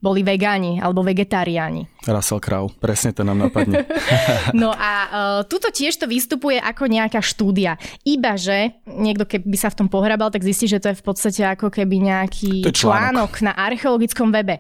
boli 0.04 0.20
vegáni 0.20 0.84
alebo 0.84 1.00
vegetariáni. 1.00 2.04
Russell 2.04 2.44
Crowe, 2.44 2.76
presne 2.76 3.16
to 3.16 3.24
nám 3.24 3.40
napadne. 3.40 3.88
no 4.52 4.76
a 4.76 4.92
uh, 5.08 5.42
tuto 5.48 5.72
tiež 5.72 5.96
to 5.96 6.12
vystupuje 6.12 6.60
ako 6.60 6.92
nejaká 6.92 7.24
štúdia. 7.24 7.80
Iba, 8.04 8.36
že 8.36 8.84
niekto 8.84 9.24
keby 9.24 9.56
sa 9.56 9.72
v 9.72 9.80
tom 9.80 9.88
pohrabal, 9.88 10.28
tak 10.28 10.44
zistí, 10.44 10.68
že 10.68 10.84
to 10.84 10.92
je 10.92 11.00
v 11.00 11.06
podstate 11.08 11.48
ako 11.48 11.72
keby 11.72 12.04
nejaký 12.04 12.68
článok. 12.68 12.76
článok 12.76 13.32
na 13.48 13.56
archeologickom 13.56 14.36
webe. 14.36 14.60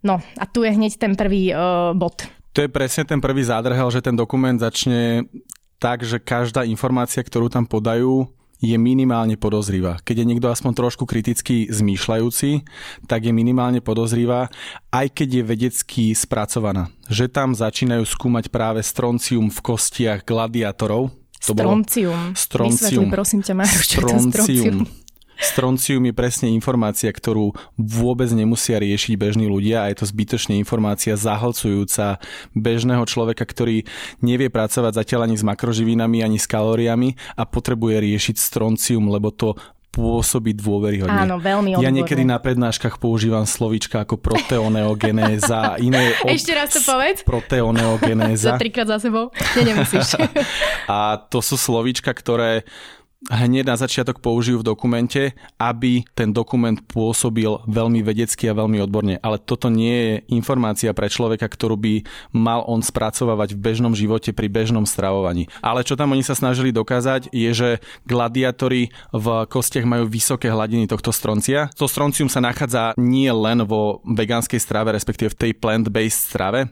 No 0.00 0.24
a 0.40 0.44
tu 0.48 0.64
je 0.64 0.72
hneď 0.72 0.96
ten 0.96 1.12
prvý 1.12 1.52
uh, 1.52 1.92
bod. 1.92 2.24
To 2.56 2.64
je 2.64 2.72
presne 2.72 3.04
ten 3.04 3.20
prvý 3.20 3.44
zádrhel, 3.44 3.92
že 3.92 4.00
ten 4.00 4.16
dokument 4.16 4.56
začne 4.56 5.28
tak, 5.76 6.00
že 6.08 6.16
každá 6.16 6.64
informácia, 6.64 7.20
ktorú 7.20 7.52
tam 7.52 7.68
podajú, 7.68 8.24
je 8.64 8.76
minimálne 8.80 9.36
podozrivá. 9.36 10.00
Keď 10.00 10.24
je 10.24 10.28
niekto 10.32 10.48
aspoň 10.48 10.72
trošku 10.72 11.04
kriticky 11.04 11.68
zmýšľajúci, 11.68 12.64
tak 13.04 13.28
je 13.28 13.32
minimálne 13.36 13.84
podozrivá, 13.84 14.48
aj 14.88 15.12
keď 15.12 15.28
je 15.28 15.42
vedecky 15.44 16.04
spracovaná. 16.16 16.88
Že 17.12 17.28
tam 17.28 17.52
začínajú 17.52 18.08
skúmať 18.08 18.48
práve 18.48 18.80
stroncium 18.80 19.52
v 19.52 19.58
kostiach 19.60 20.24
gladiátorov. 20.24 21.12
To 21.44 21.52
stroncium. 21.52 22.32
Bolo 22.32 22.40
stroncium. 22.40 23.04
Vysvetli, 23.04 23.12
prosím 23.12 23.40
ťa, 23.44 23.52
Maruš, 23.52 23.84
stroncium. 23.84 24.32
stroncium. 24.32 25.03
Stroncium 25.38 26.04
je 26.08 26.14
presne 26.14 26.48
informácia, 26.52 27.10
ktorú 27.10 27.54
vôbec 27.78 28.30
nemusia 28.30 28.78
riešiť 28.78 29.14
bežní 29.18 29.46
ľudia 29.50 29.84
a 29.84 29.90
je 29.90 30.02
to 30.02 30.06
zbytočne 30.10 30.54
informácia 30.58 31.18
zahlcujúca 31.18 32.22
bežného 32.54 33.04
človeka, 33.06 33.42
ktorý 33.42 33.86
nevie 34.22 34.48
pracovať 34.48 35.04
zatiaľ 35.04 35.30
ani 35.30 35.36
s 35.38 35.44
makroživinami, 35.46 36.22
ani 36.22 36.38
s 36.38 36.46
kalóriami 36.46 37.18
a 37.34 37.42
potrebuje 37.46 37.96
riešiť 38.02 38.36
stroncium, 38.38 39.10
lebo 39.10 39.34
to 39.34 39.58
pôsobí 39.94 40.58
dôveryhodne. 40.58 41.14
Áno, 41.14 41.38
veľmi 41.38 41.78
odborné. 41.78 41.86
Ja 41.86 41.94
niekedy 41.94 42.26
na 42.26 42.42
prednáškach 42.42 42.98
používam 42.98 43.46
slovíčka 43.46 44.02
ako 44.02 44.18
proteoneogenéza, 44.18 45.76
iné... 45.86 46.18
Od... 46.26 46.34
Ešte 46.34 46.50
raz 46.50 46.74
to 46.74 46.82
povedz. 46.82 47.22
Proteoneogenéza. 47.22 48.58
za 48.58 48.58
trikrát 48.58 48.90
za 48.90 48.98
sebou. 48.98 49.30
Nie, 49.54 49.70
nemusíš. 49.70 50.18
a 50.90 51.22
to 51.30 51.38
sú 51.38 51.54
slovíčka, 51.54 52.10
ktoré 52.10 52.66
hneď 53.30 53.64
na 53.64 53.76
začiatok 53.76 54.20
použijú 54.20 54.60
v 54.60 54.68
dokumente, 54.68 55.22
aby 55.56 56.04
ten 56.12 56.32
dokument 56.32 56.76
pôsobil 56.84 57.48
veľmi 57.64 58.04
vedecky 58.04 58.48
a 58.50 58.56
veľmi 58.56 58.80
odborne. 58.84 59.16
Ale 59.24 59.40
toto 59.40 59.72
nie 59.72 59.96
je 59.96 60.14
informácia 60.36 60.92
pre 60.92 61.08
človeka, 61.08 61.48
ktorú 61.48 61.76
by 61.80 61.94
mal 62.36 62.64
on 62.68 62.84
spracovávať 62.84 63.56
v 63.56 63.62
bežnom 63.62 63.94
živote 63.96 64.36
pri 64.36 64.48
bežnom 64.52 64.84
stravovaní. 64.84 65.48
Ale 65.64 65.86
čo 65.86 65.96
tam 65.96 66.12
oni 66.12 66.24
sa 66.26 66.36
snažili 66.36 66.74
dokázať, 66.74 67.32
je, 67.32 67.50
že 67.54 67.68
gladiátori 68.04 68.92
v 69.14 69.26
kostiach 69.48 69.88
majú 69.88 70.04
vysoké 70.08 70.52
hladiny 70.52 70.84
tohto 70.90 71.14
stroncia. 71.14 71.72
To 71.80 71.88
stroncium 71.88 72.28
sa 72.28 72.44
nachádza 72.44 72.92
nie 73.00 73.30
len 73.32 73.64
vo 73.64 74.04
vegánskej 74.04 74.60
strave, 74.60 74.92
respektíve 74.92 75.32
v 75.32 75.38
tej 75.40 75.52
plant-based 75.56 76.34
strave, 76.34 76.68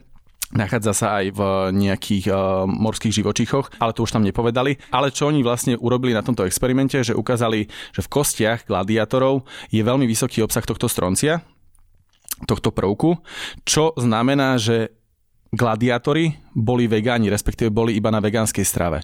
Nachádza 0.53 0.93
sa 0.93 1.07
aj 1.17 1.25
v 1.33 1.41
nejakých 1.73 2.29
uh, 2.29 2.69
morských 2.69 3.13
živočíchoch, 3.23 3.73
ale 3.81 3.93
to 3.97 4.05
už 4.05 4.13
tam 4.13 4.21
nepovedali. 4.21 4.77
Ale 4.93 5.09
čo 5.09 5.25
oni 5.33 5.41
vlastne 5.41 5.73
urobili 5.73 6.13
na 6.13 6.21
tomto 6.21 6.45
experimente, 6.45 7.01
že 7.01 7.17
ukázali, 7.17 7.65
že 7.89 8.01
v 8.05 8.11
kostiach 8.13 8.69
gladiátorov 8.69 9.49
je 9.73 9.81
veľmi 9.81 10.05
vysoký 10.05 10.45
obsah 10.45 10.61
tohto 10.61 10.85
stroncia, 10.85 11.41
tohto 12.45 12.69
prvku, 12.69 13.17
čo 13.65 13.97
znamená, 13.97 14.61
že 14.61 14.93
gladiátori 15.53 16.37
boli 16.53 16.85
vegáni, 16.85 17.33
respektíve 17.33 17.73
boli 17.73 17.97
iba 17.97 18.13
na 18.13 18.21
vegánskej 18.21 18.65
strave. 18.65 19.01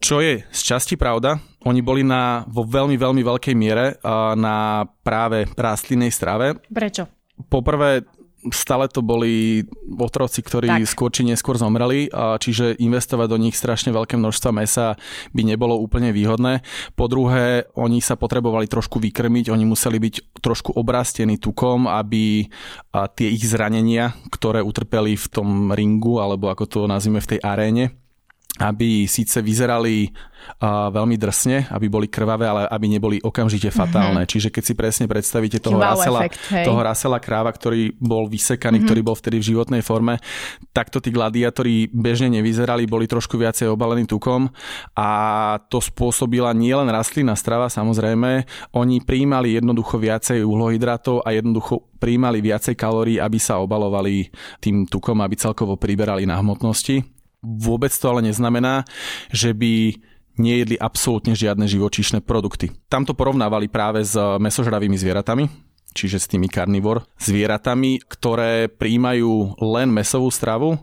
Čo 0.00 0.24
je 0.24 0.44
z 0.48 0.60
časti 0.64 0.96
pravda, 0.96 1.36
oni 1.68 1.84
boli 1.84 2.00
na, 2.00 2.44
vo 2.48 2.64
veľmi, 2.64 2.96
veľmi 2.96 3.20
veľkej 3.20 3.52
miere 3.56 4.00
uh, 4.00 4.32
na 4.32 4.88
práve 5.04 5.44
rastlinnej 5.56 6.08
strave. 6.08 6.56
Prečo? 6.72 7.04
Poprvé, 7.52 8.04
stále 8.48 8.88
to 8.88 9.04
boli 9.04 9.68
otroci, 10.00 10.40
ktorí 10.40 10.80
tak. 10.80 10.88
skôr 10.88 11.12
či 11.12 11.28
neskôr 11.28 11.60
zomreli, 11.60 12.08
a 12.08 12.40
čiže 12.40 12.80
investovať 12.80 13.28
do 13.28 13.36
nich 13.36 13.52
strašne 13.52 13.92
veľké 13.92 14.16
množstva 14.16 14.50
mesa 14.56 14.96
by 15.36 15.44
nebolo 15.44 15.76
úplne 15.76 16.08
výhodné. 16.16 16.64
Po 16.96 17.04
druhé, 17.04 17.68
oni 17.76 18.00
sa 18.00 18.16
potrebovali 18.16 18.64
trošku 18.64 18.96
vykrmiť, 18.96 19.52
oni 19.52 19.68
museli 19.68 20.00
byť 20.00 20.40
trošku 20.40 20.72
obrastení 20.72 21.36
tukom, 21.36 21.84
aby 21.84 22.48
tie 22.90 23.28
ich 23.28 23.44
zranenia, 23.44 24.16
ktoré 24.32 24.64
utrpeli 24.64 25.20
v 25.20 25.26
tom 25.28 25.76
ringu, 25.76 26.24
alebo 26.24 26.48
ako 26.48 26.64
to 26.64 26.80
nazvime 26.88 27.20
v 27.20 27.36
tej 27.36 27.40
aréne, 27.44 27.99
aby 28.60 29.08
síce 29.08 29.40
vyzerali 29.40 30.12
uh, 30.60 30.92
veľmi 30.92 31.16
drsne, 31.16 31.72
aby 31.72 31.86
boli 31.88 32.06
krvavé, 32.12 32.44
ale 32.44 32.62
aby 32.68 32.86
neboli 32.92 33.16
okamžite 33.24 33.72
fatálne. 33.72 34.28
Mm-hmm. 34.28 34.32
Čiže 34.36 34.48
keď 34.52 34.62
si 34.62 34.74
presne 34.76 35.04
predstavíte 35.08 35.58
toho, 35.64 35.80
wow 35.80 35.96
Rasela, 35.96 36.20
toho 36.64 36.80
Rasela 36.84 37.18
kráva, 37.18 37.48
ktorý 37.56 37.96
bol 37.96 38.28
vysekaný, 38.28 38.80
mm-hmm. 38.80 38.86
ktorý 38.86 39.00
bol 39.00 39.16
vtedy 39.16 39.40
v 39.40 39.48
životnej 39.56 39.80
forme, 39.80 40.20
takto 40.76 41.00
tí 41.00 41.08
gladiátori 41.08 41.88
bežne 41.88 42.36
nevyzerali, 42.36 42.84
boli 42.84 43.08
trošku 43.08 43.40
viacej 43.40 43.72
obalení 43.72 44.04
tukom 44.04 44.52
a 44.92 45.08
to 45.72 45.80
spôsobila 45.80 46.52
nielen 46.52 46.92
rastlina 46.92 47.32
strava, 47.32 47.72
samozrejme, 47.72 48.44
oni 48.76 49.00
prijímali 49.00 49.56
jednoducho 49.56 49.96
viacej 49.96 50.44
uhlohydrátov 50.44 51.24
a 51.24 51.32
jednoducho 51.32 51.88
prijímali 51.96 52.44
viacej 52.44 52.76
kalórií, 52.76 53.16
aby 53.16 53.40
sa 53.40 53.60
obalovali 53.60 54.28
tým 54.60 54.84
tukom, 54.84 55.20
aby 55.20 55.36
celkovo 55.36 55.76
priberali 55.80 56.28
na 56.28 56.40
hmotnosti. 56.40 57.19
Vôbec 57.40 57.92
to 57.92 58.06
ale 58.12 58.20
neznamená, 58.24 58.84
že 59.32 59.56
by 59.56 59.96
nejedli 60.40 60.76
absolútne 60.80 61.36
žiadne 61.36 61.68
živočíšne 61.68 62.24
produkty. 62.24 62.72
Tam 62.88 63.04
to 63.04 63.12
porovnávali 63.12 63.68
práve 63.68 64.00
s 64.04 64.16
mesožravými 64.16 64.96
zvieratami, 64.96 65.48
čiže 65.92 66.16
s 66.20 66.30
tými 66.30 66.48
karnivor 66.48 67.04
zvieratami, 67.20 68.00
ktoré 68.08 68.72
príjmajú 68.72 69.60
len 69.60 69.88
mesovú 69.92 70.32
stravu, 70.32 70.80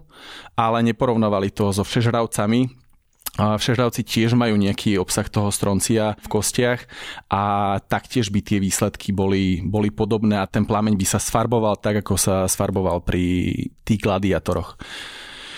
ale 0.53 0.85
neporovnávali 0.85 1.49
to 1.53 1.73
so 1.73 1.81
všežravcami, 1.85 2.87
Všežravci 3.37 4.01
tiež 4.01 4.33
majú 4.33 4.57
nejaký 4.57 4.97
obsah 4.97 5.29
toho 5.29 5.53
stroncia 5.53 6.17
v 6.17 6.25
kostiach 6.25 6.89
a 7.29 7.77
taktiež 7.85 8.33
by 8.33 8.41
tie 8.41 8.57
výsledky 8.57 9.13
boli, 9.13 9.61
boli 9.61 9.93
podobné 9.93 10.41
a 10.41 10.49
ten 10.49 10.65
plameň 10.65 10.97
by 10.97 11.05
sa 11.05 11.21
sfarboval 11.21 11.77
tak, 11.77 12.01
ako 12.01 12.17
sa 12.17 12.49
sfarboval 12.49 13.05
pri 13.05 13.53
tých 13.85 14.01
gladiátoroch. 14.01 14.81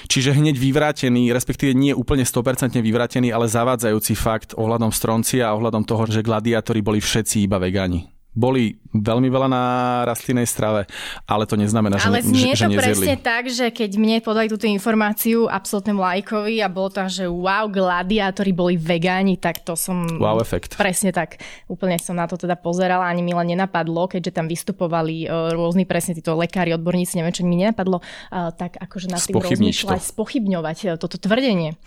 Čiže 0.09 0.33
hneď 0.33 0.57
vyvrátený, 0.57 1.29
respektíve 1.29 1.77
nie 1.77 1.93
úplne 1.93 2.25
100% 2.25 2.81
vyvrátený, 2.81 3.29
ale 3.29 3.45
zavádzajúci 3.45 4.17
fakt 4.17 4.57
ohľadom 4.57 4.89
stroncia 4.89 5.45
a 5.45 5.53
ohľadom 5.53 5.85
toho, 5.85 6.09
že 6.09 6.25
gladiátori 6.25 6.81
boli 6.81 6.97
všetci 6.97 7.45
iba 7.45 7.61
vegáni 7.61 8.18
boli 8.33 8.77
veľmi 8.93 9.29
veľa 9.29 9.47
na 9.49 9.63
rastlinnej 10.05 10.45
strave, 10.49 10.89
ale 11.29 11.45
to 11.45 11.53
neznamená, 11.53 12.01
že, 12.01 12.09
ale 12.09 12.25
znie 12.25 12.57
že, 12.57 12.65
že 12.65 12.73
to 12.73 12.81
presne 12.81 13.15
tak, 13.21 13.43
že 13.49 13.69
keď 13.69 13.91
mne 14.01 14.17
podali 14.25 14.49
túto 14.49 14.65
informáciu 14.65 15.45
absolútnym 15.45 15.97
lajkovi 15.97 16.61
a 16.61 16.67
bolo 16.69 16.89
to, 16.89 17.05
že 17.05 17.25
wow, 17.29 17.69
gladiátori 17.69 18.53
boli 18.53 18.75
vegáni, 18.77 19.37
tak 19.37 19.61
to 19.61 19.77
som... 19.77 20.05
Wow 20.17 20.41
efekt. 20.41 20.77
Presne 20.77 21.13
tak. 21.13 21.37
Úplne 21.69 22.01
som 22.01 22.17
na 22.17 22.25
to 22.25 22.39
teda 22.39 22.57
pozerala, 22.57 23.05
ani 23.05 23.21
mi 23.21 23.35
len 23.35 23.53
nenapadlo, 23.53 24.09
keďže 24.09 24.31
tam 24.33 24.49
vystupovali 24.49 25.29
uh, 25.29 25.53
rôzni 25.53 25.85
presne 25.85 26.17
títo 26.17 26.33
lekári, 26.33 26.73
odborníci, 26.73 27.19
neviem, 27.19 27.35
čo 27.35 27.45
mi 27.45 27.59
nenapadlo, 27.59 28.01
uh, 28.01 28.49
tak 28.55 28.79
akože 28.79 29.07
na 29.11 29.21
tým 29.21 29.37
rozmýšľať, 29.37 30.01
spochybňovať 30.01 30.77
uh, 30.85 30.89
toto 30.97 31.21
tvrdenie. 31.21 31.77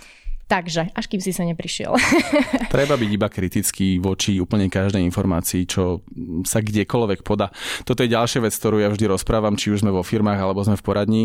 Takže, 0.52 0.92
až 0.92 1.09
kým 1.09 1.25
si 1.25 1.32
sa 1.32 1.49
neprišiel. 1.49 1.97
Treba 2.76 3.00
byť 3.00 3.09
iba 3.09 3.32
kritický 3.32 3.97
voči 3.97 4.37
úplne 4.37 4.68
každej 4.68 5.00
informácii, 5.00 5.64
čo 5.64 6.04
sa 6.44 6.61
kdekoľvek 6.61 7.25
poda. 7.25 7.49
Toto 7.88 8.04
je 8.04 8.12
ďalšia 8.12 8.44
vec, 8.44 8.52
ktorú 8.52 8.85
ja 8.85 8.92
vždy 8.92 9.09
rozprávam, 9.09 9.56
či 9.56 9.73
už 9.73 9.80
sme 9.80 9.88
vo 9.88 10.04
firmách 10.04 10.37
alebo 10.37 10.61
sme 10.61 10.76
v 10.76 10.85
poradní. 10.85 11.25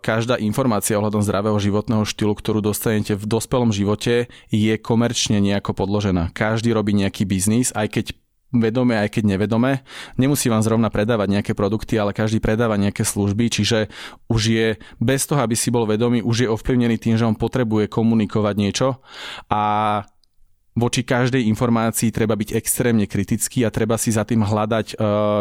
Každá 0.00 0.40
informácia 0.40 0.96
ohľadom 0.96 1.20
zdravého 1.20 1.60
životného 1.60 2.08
štýlu, 2.08 2.32
ktorú 2.32 2.64
dostanete 2.64 3.12
v 3.20 3.24
dospelom 3.28 3.68
živote, 3.68 4.32
je 4.48 4.74
komerčne 4.80 5.36
nejako 5.36 5.76
podložená. 5.76 6.32
Každý 6.32 6.72
robí 6.72 6.96
nejaký 6.96 7.28
biznis, 7.28 7.68
aj 7.76 8.00
keď 8.00 8.06
vedome, 8.58 8.96
aj 8.96 9.18
keď 9.18 9.36
nevedome. 9.36 9.86
Nemusí 10.20 10.50
vám 10.50 10.64
zrovna 10.64 10.92
predávať 10.92 11.40
nejaké 11.40 11.52
produkty, 11.52 11.96
ale 11.96 12.16
každý 12.16 12.38
predáva 12.42 12.80
nejaké 12.80 13.04
služby, 13.04 13.50
čiže 13.52 13.88
už 14.28 14.42
je 14.50 14.66
bez 15.00 15.24
toho, 15.24 15.40
aby 15.42 15.54
si 15.54 15.72
bol 15.72 15.88
vedomý, 15.88 16.20
už 16.20 16.46
je 16.46 16.52
ovplyvnený 16.52 16.96
tým, 17.00 17.16
že 17.16 17.26
on 17.26 17.38
potrebuje 17.38 17.88
komunikovať 17.90 18.54
niečo 18.56 18.88
a 19.50 19.62
voči 20.76 21.02
každej 21.02 21.48
informácii 21.48 22.12
treba 22.12 22.36
byť 22.36 22.52
extrémne 22.52 23.08
kritický 23.08 23.64
a 23.64 23.72
treba 23.72 23.96
si 23.96 24.12
za 24.12 24.28
tým 24.28 24.44
hľadať, 24.44 24.86
eh, 24.92 24.96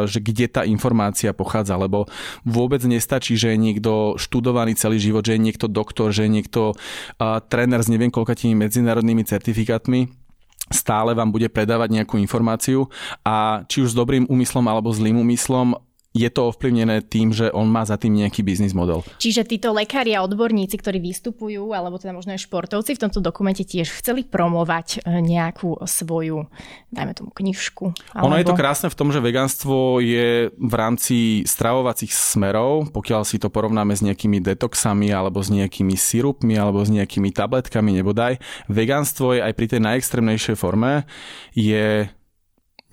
že 0.07 0.19
kde 0.23 0.47
tá 0.47 0.61
informácia 0.63 1.35
pochádza, 1.35 1.75
lebo 1.75 2.07
vôbec 2.47 2.79
nestačí, 2.87 3.35
že 3.35 3.53
je 3.53 3.59
niekto 3.59 4.15
študovaný 4.15 4.79
celý 4.79 4.97
život, 4.97 5.27
že 5.27 5.35
je 5.35 5.43
niekto 5.43 5.67
doktor, 5.67 6.15
že 6.15 6.25
je 6.25 6.31
niekto 6.31 6.61
eh, 6.73 7.43
tréner 7.51 7.83
s 7.83 7.91
neviem 7.91 8.09
koľkatými 8.09 8.55
medzinárodnými 8.55 9.27
certifikátmi 9.27 10.24
stále 10.73 11.13
vám 11.13 11.29
bude 11.29 11.45
predávať 11.49 12.01
nejakú 12.01 12.17
informáciu 12.17 12.89
a 13.21 13.61
či 13.69 13.85
už 13.85 13.93
s 13.93 13.97
dobrým 13.97 14.25
úmyslom 14.25 14.65
alebo 14.65 14.89
zlým 14.89 15.21
úmyslom 15.21 15.77
je 16.15 16.29
to 16.31 16.47
ovplyvnené 16.47 17.03
tým, 17.03 17.35
že 17.35 17.51
on 17.51 17.67
má 17.67 17.83
za 17.83 17.99
tým 17.99 18.15
nejaký 18.15 18.39
biznis 18.39 18.71
model. 18.71 19.03
Čiže 19.19 19.43
títo 19.43 19.75
lekári 19.75 20.15
a 20.15 20.23
odborníci, 20.23 20.79
ktorí 20.79 21.03
vystupujú, 21.03 21.75
alebo 21.75 21.99
teda 21.99 22.15
možno 22.15 22.31
aj 22.31 22.47
športovci 22.47 22.95
v 22.95 23.03
tomto 23.03 23.19
dokumente 23.19 23.67
tiež 23.67 23.91
chceli 23.99 24.23
promovať 24.23 25.03
e, 25.03 25.19
nejakú 25.19 25.83
svoju, 25.83 26.47
dajme 26.95 27.11
tomu, 27.11 27.29
knižku. 27.35 28.15
Alebo... 28.15 28.31
Ono 28.31 28.39
je 28.39 28.47
to 28.47 28.55
krásne 28.55 28.87
v 28.87 28.95
tom, 28.95 29.11
že 29.11 29.19
vegánstvo 29.19 29.99
je 29.99 30.55
v 30.55 30.73
rámci 30.73 31.43
stravovacích 31.43 32.15
smerov, 32.15 32.95
pokiaľ 32.95 33.27
si 33.27 33.35
to 33.35 33.51
porovnáme 33.51 33.91
s 33.91 33.99
nejakými 33.99 34.39
detoxami, 34.39 35.11
alebo 35.11 35.43
s 35.43 35.51
nejakými 35.51 35.99
sirupmi, 35.99 36.55
alebo 36.55 36.79
s 36.79 36.95
nejakými 36.95 37.35
tabletkami, 37.35 37.91
nebodaj. 37.91 38.39
Vegánstvo 38.71 39.35
je 39.35 39.43
aj 39.43 39.51
pri 39.51 39.67
tej 39.67 39.81
najextrémnejšej 39.83 40.55
forme, 40.55 41.03
je 41.51 42.07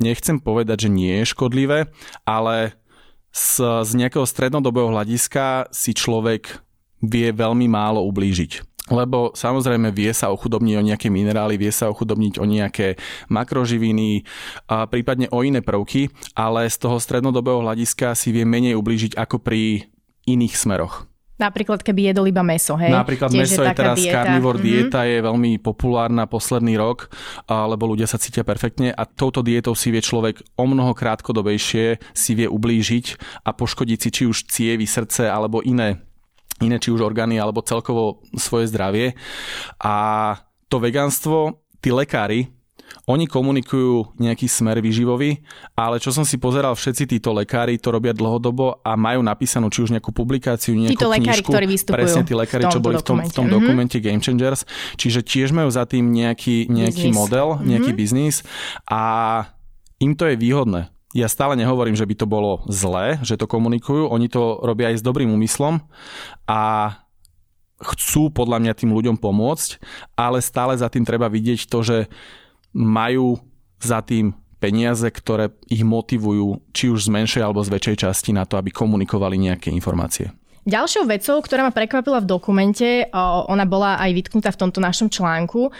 nechcem 0.03 0.43
povedať, 0.43 0.89
že 0.89 0.91
nie 0.91 1.23
je 1.23 1.31
škodlivé, 1.31 1.87
ale 2.27 2.82
z, 3.33 3.65
z 3.83 3.91
nejakého 3.97 4.29
strednodobého 4.29 4.93
hľadiska 4.93 5.73
si 5.73 5.97
človek 5.97 6.61
vie 7.03 7.35
veľmi 7.35 7.67
málo 7.67 8.05
ublížiť. 8.07 8.71
Lebo 8.91 9.31
samozrejme 9.33 9.95
vie 9.95 10.11
sa 10.11 10.35
ochudobniť 10.35 10.75
o 10.75 10.83
nejaké 10.83 11.09
minerály, 11.09 11.55
vie 11.55 11.71
sa 11.71 11.89
ochudobniť 11.89 12.43
o 12.43 12.45
nejaké 12.45 12.99
makroživiny, 13.31 14.27
a 14.67 14.91
prípadne 14.91 15.31
o 15.31 15.41
iné 15.47 15.63
prvky, 15.63 16.11
ale 16.35 16.67
z 16.67 16.77
toho 16.83 16.99
strednodobého 16.99 17.63
hľadiska 17.63 18.19
si 18.19 18.35
vie 18.35 18.43
menej 18.43 18.75
ublížiť 18.75 19.15
ako 19.15 19.39
pri 19.39 19.87
iných 20.27 20.55
smeroch. 20.59 21.12
Napríklad, 21.43 21.83
keby 21.83 22.15
jedol 22.15 22.31
iba 22.31 22.47
meso, 22.47 22.79
hej? 22.79 22.95
Napríklad 22.95 23.35
Tiež 23.35 23.51
meso 23.51 23.63
je, 23.63 23.67
je 23.67 23.75
teraz 23.75 23.97
dieta. 23.99 24.15
carnivore 24.23 24.63
mm-hmm. 24.63 24.87
dieta, 24.87 25.01
je 25.03 25.19
veľmi 25.19 25.53
populárna 25.59 26.31
posledný 26.31 26.79
rok, 26.79 27.11
lebo 27.51 27.91
ľudia 27.91 28.07
sa 28.07 28.23
cítia 28.23 28.47
perfektne 28.47 28.95
a 28.95 29.03
touto 29.03 29.43
dietou 29.43 29.75
si 29.75 29.91
vie 29.91 29.99
človek 29.99 30.39
o 30.55 30.65
mnoho 30.71 30.95
krátkodobejšie 30.95 31.99
si 32.15 32.33
vie 32.39 32.47
ublížiť 32.47 33.07
a 33.43 33.51
poškodiť 33.51 33.99
si 33.99 34.09
či 34.15 34.23
už 34.31 34.47
cievy, 34.47 34.87
srdce 34.87 35.27
alebo 35.27 35.59
iné 35.67 35.99
iné 36.63 36.79
či 36.79 36.95
už 36.95 37.03
orgány 37.03 37.43
alebo 37.43 37.67
celkovo 37.67 38.23
svoje 38.39 38.71
zdravie. 38.71 39.19
A 39.83 39.95
to 40.71 40.79
vegánstvo, 40.79 41.59
tí 41.83 41.91
lekári, 41.91 42.55
oni 43.11 43.27
komunikujú 43.27 44.17
nejaký 44.19 44.47
smer 44.47 44.79
výživový, 44.79 45.43
ale 45.75 45.99
čo 45.99 46.15
som 46.15 46.23
si 46.23 46.39
pozeral, 46.39 46.79
všetci 46.79 47.19
títo 47.19 47.35
lekári 47.35 47.77
to 47.77 47.91
robia 47.91 48.15
dlhodobo 48.15 48.79
a 48.83 48.95
majú 48.95 49.21
napísanú 49.27 49.69
či 49.69 49.83
už 49.83 49.91
nejakú 49.95 50.15
publikáciu, 50.15 50.79
nejakú 50.79 50.95
títo 50.95 51.11
knižku, 51.11 51.19
lekári, 51.19 51.43
ktorí 51.43 51.67
vystupujú 51.67 51.99
presne 51.99 52.23
tí 52.23 52.35
lekári, 52.37 52.65
čo 52.71 52.79
boli 52.79 52.97
v 53.01 53.05
tom, 53.05 53.19
v 53.21 53.33
tom 53.33 53.47
mm-hmm. 53.49 53.57
dokumente 53.59 53.97
Game 53.99 54.23
Changers, 54.23 54.69
čiže 54.97 55.27
tiež 55.27 55.51
majú 55.51 55.69
za 55.69 55.83
tým 55.89 56.09
nejaký, 56.15 56.71
nejaký 56.71 57.11
business. 57.11 57.19
model, 57.19 57.49
nejaký 57.61 57.91
mm-hmm. 57.91 58.01
biznis 58.01 58.37
a 58.87 59.03
im 59.99 60.13
to 60.15 60.31
je 60.31 60.37
výhodné. 60.39 60.91
Ja 61.13 61.29
stále 61.29 61.61
nehovorím, 61.61 61.93
že 61.93 62.09
by 62.09 62.15
to 62.17 62.27
bolo 62.27 62.65
zlé, 62.73 63.21
že 63.21 63.37
to 63.37 63.45
komunikujú, 63.45 64.09
oni 64.09 64.33
to 64.33 64.65
robia 64.65 64.89
aj 64.89 65.01
s 65.01 65.05
dobrým 65.05 65.29
úmyslom 65.29 65.85
a 66.49 66.61
chcú 67.83 68.31
podľa 68.31 68.63
mňa 68.63 68.73
tým 68.79 68.95
ľuďom 68.95 69.17
pomôcť, 69.19 69.83
ale 70.15 70.39
stále 70.39 70.79
za 70.79 70.87
tým 70.89 71.03
treba 71.03 71.27
vidieť 71.27 71.67
to, 71.67 71.79
že 71.83 71.99
majú 72.75 73.39
za 73.81 74.01
tým 74.01 74.33
peniaze, 74.63 75.11
ktoré 75.11 75.51
ich 75.67 75.83
motivujú 75.83 76.63
či 76.71 76.87
už 76.89 77.07
z 77.07 77.13
menšej 77.13 77.43
alebo 77.43 77.67
z 77.67 77.73
väčšej 77.75 77.97
časti 78.07 78.31
na 78.31 78.47
to, 78.47 78.55
aby 78.55 78.71
komunikovali 78.71 79.35
nejaké 79.35 79.75
informácie. 79.75 80.31
Ďalšou 80.63 81.11
vecou, 81.11 81.43
ktorá 81.43 81.67
ma 81.67 81.75
prekvapila 81.75 82.23
v 82.23 82.31
dokumente, 82.39 83.11
ona 83.51 83.67
bola 83.67 83.99
aj 83.99 84.15
vytknutá 84.15 84.55
v 84.55 84.61
tomto 84.63 84.79
našom 84.79 85.11
článku, 85.11 85.75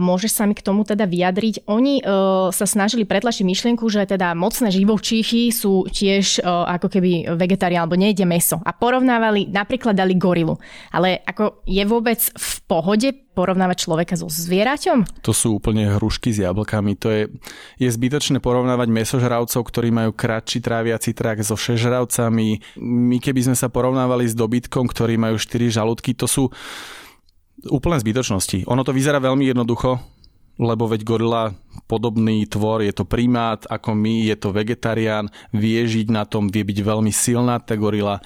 môžeš 0.00 0.32
sa 0.32 0.48
mi 0.48 0.56
k 0.56 0.64
tomu 0.64 0.80
teda 0.80 1.04
vyjadriť. 1.04 1.68
Oni 1.68 2.00
e, 2.00 2.02
sa 2.48 2.64
snažili 2.64 3.04
pretlačiť 3.04 3.44
myšlienku, 3.44 3.84
že 3.84 4.08
teda 4.08 4.32
mocné 4.32 4.72
živočíchy 4.72 5.52
sú 5.52 5.84
tiež 5.92 6.40
e, 6.40 6.48
ako 6.48 6.88
keby 6.88 7.36
vegetarián 7.36 7.84
alebo 7.84 8.00
nejde 8.00 8.24
meso. 8.24 8.64
A 8.64 8.72
porovnávali, 8.72 9.52
napríklad 9.52 9.92
dali 9.92 10.16
gorilu. 10.16 10.56
Ale 10.88 11.20
ako 11.28 11.60
je 11.68 11.84
vôbec 11.84 12.24
v 12.24 12.52
pohode 12.64 13.23
porovnávať 13.34 13.84
človeka 13.84 14.14
so 14.14 14.30
zvieraťom? 14.30 15.20
To 15.26 15.34
sú 15.34 15.58
úplne 15.58 15.90
hrušky 15.98 16.30
s 16.30 16.40
jablkami. 16.40 16.94
To 17.02 17.08
je, 17.10 17.22
je 17.82 17.90
zbytočné 17.90 18.38
porovnávať 18.38 18.88
mesožravcov, 18.94 19.60
ktorí 19.60 19.90
majú 19.90 20.14
kratší 20.14 20.62
tráviaci 20.62 21.10
trak 21.12 21.42
so 21.42 21.58
všežravcami. 21.58 22.78
My 22.80 23.18
keby 23.18 23.50
sme 23.50 23.56
sa 23.58 23.66
porovnávali 23.66 24.30
s 24.30 24.38
dobytkom, 24.38 24.86
ktorí 24.86 25.18
majú 25.18 25.36
4 25.36 25.74
žalúdky, 25.74 26.14
to 26.14 26.30
sú 26.30 26.48
úplne 27.66 27.98
zbytočnosti. 27.98 28.64
Ono 28.70 28.86
to 28.86 28.94
vyzerá 28.94 29.18
veľmi 29.18 29.50
jednoducho, 29.50 29.98
lebo 30.60 30.86
veď 30.86 31.02
gorila 31.02 31.50
podobný 31.90 32.46
tvor, 32.46 32.86
je 32.86 32.94
to 32.94 33.02
primát 33.02 33.66
ako 33.66 33.92
my, 33.98 34.30
je 34.30 34.36
to 34.38 34.54
vegetarián, 34.54 35.26
vie 35.50 35.82
žiť 35.82 36.14
na 36.14 36.22
tom, 36.22 36.46
vie 36.46 36.62
byť 36.62 36.78
veľmi 36.78 37.10
silná 37.10 37.58
tá 37.58 37.74
gorila 37.74 38.22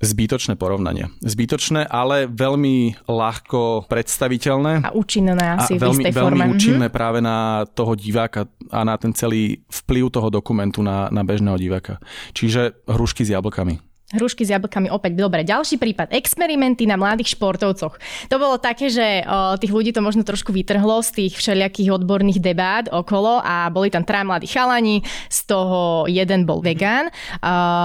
Zbytočné 0.00 0.56
porovnanie. 0.56 1.12
Zbytočné, 1.20 1.84
ale 1.84 2.24
veľmi 2.24 3.04
ľahko 3.04 3.84
predstaviteľné. 3.84 4.80
A 4.80 4.96
účinné 4.96 5.36
asi 5.36 5.76
a 5.76 5.80
v 5.80 5.80
veľmi, 5.84 6.02
istej 6.08 6.12
veľmi 6.16 6.40
forme. 6.40 6.44
účinné 6.56 6.86
mm-hmm. 6.88 6.96
práve 6.96 7.18
na 7.20 7.68
toho 7.68 7.92
diváka 7.92 8.48
a 8.72 8.80
na 8.80 8.96
ten 8.96 9.12
celý 9.12 9.60
vplyv 9.68 10.08
toho 10.08 10.32
dokumentu 10.32 10.80
na, 10.80 11.12
na 11.12 11.20
bežného 11.20 11.60
diváka. 11.60 12.00
Čiže 12.32 12.80
hrušky 12.88 13.28
s 13.28 13.36
jablkami. 13.36 13.89
Hrušky 14.10 14.42
s 14.42 14.50
jablkami 14.50 14.90
opäť 14.90 15.14
dobre. 15.14 15.46
Ďalší 15.46 15.78
prípad, 15.78 16.10
experimenty 16.10 16.82
na 16.82 16.98
mladých 16.98 17.38
športovcoch. 17.38 17.94
To 18.26 18.36
bolo 18.42 18.58
také, 18.58 18.90
že 18.90 19.22
o, 19.22 19.54
tých 19.54 19.70
ľudí 19.70 19.94
to 19.94 20.02
možno 20.02 20.26
trošku 20.26 20.50
vytrhlo 20.50 20.98
z 21.06 21.10
tých 21.14 21.38
všelijakých 21.38 21.94
odborných 21.94 22.42
debát 22.42 22.90
okolo 22.90 23.38
a 23.38 23.70
boli 23.70 23.86
tam 23.86 24.02
traja 24.02 24.26
mladí 24.26 24.50
chalani, 24.50 25.06
z 25.30 25.38
toho 25.46 26.10
jeden 26.10 26.42
bol 26.42 26.58
vegán, 26.58 27.06
o, 27.06 27.14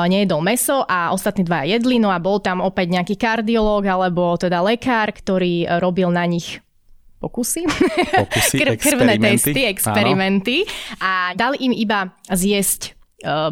nejedol 0.09 0.41
meso 0.41 0.81
a 0.89 1.13
ostatní 1.13 1.45
dva 1.45 1.61
jedli, 1.61 2.01
no 2.01 2.09
a 2.09 2.17
bol 2.17 2.41
tam 2.41 2.57
opäť 2.57 2.89
nejaký 2.89 3.21
kardiológ 3.21 3.85
alebo 3.85 4.33
teda 4.33 4.65
lekár, 4.65 5.13
ktorý 5.13 5.69
robil 5.77 6.09
na 6.09 6.25
nich 6.25 6.57
pokusy, 7.21 7.69
pokusy 8.17 8.57
Kr- 8.65 8.77
krvné 8.81 9.21
testy, 9.21 9.61
experimenty 9.65 10.65
Áno. 10.65 11.05
a 11.05 11.11
dali 11.37 11.69
im 11.69 11.73
iba 11.73 12.17
zjesť 12.33 12.97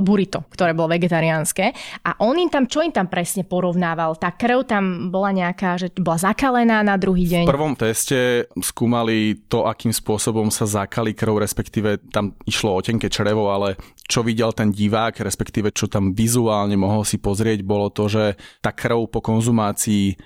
burrito, 0.03 0.43
ktoré 0.51 0.75
bolo 0.75 0.91
vegetariánske. 0.91 1.71
A 2.03 2.19
on 2.21 2.35
im 2.35 2.51
tam, 2.51 2.67
čo 2.67 2.83
im 2.83 2.91
tam 2.91 3.07
presne 3.07 3.47
porovnával? 3.47 4.19
Tá 4.19 4.35
krv 4.35 4.67
tam 4.67 5.07
bola 5.07 5.31
nejaká, 5.31 5.79
že 5.79 5.87
bola 5.95 6.19
zakalená 6.19 6.83
na 6.83 6.99
druhý 6.99 7.23
deň? 7.25 7.47
V 7.47 7.53
prvom 7.55 7.73
teste 7.73 8.51
skúmali 8.59 9.39
to, 9.47 9.63
akým 9.63 9.95
spôsobom 9.95 10.51
sa 10.51 10.67
zakali 10.67 11.15
krv, 11.15 11.39
respektíve 11.39 12.03
tam 12.11 12.35
išlo 12.43 12.75
o 12.75 12.83
tenké 12.83 13.07
črevo, 13.07 13.49
ale 13.49 13.79
čo 14.03 14.19
videl 14.19 14.51
ten 14.51 14.69
divák, 14.69 15.23
respektíve 15.23 15.71
čo 15.71 15.87
tam 15.87 16.11
vizuálne 16.11 16.75
mohol 16.75 17.07
si 17.07 17.15
pozrieť, 17.15 17.63
bolo 17.63 17.87
to, 17.87 18.11
že 18.11 18.35
tá 18.59 18.75
krv 18.75 19.07
po 19.07 19.23
konzumácii 19.23 20.19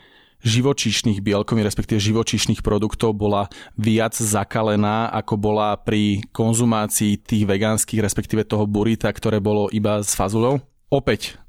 živočíšnych 0.45 1.21
bielkovín, 1.23 1.65
respektíve 1.65 1.97
živočíšnych 1.97 2.61
produktov 2.61 3.17
bola 3.17 3.49
viac 3.73 4.13
zakalená, 4.13 5.09
ako 5.13 5.33
bola 5.37 5.77
pri 5.77 6.21
konzumácii 6.29 7.17
tých 7.21 7.43
vegánskych, 7.49 8.01
respektíve 8.01 8.45
toho 8.45 8.69
burita, 8.69 9.09
ktoré 9.09 9.41
bolo 9.41 9.69
iba 9.73 10.01
s 10.05 10.13
fazulou. 10.13 10.61
Opäť, 10.93 11.41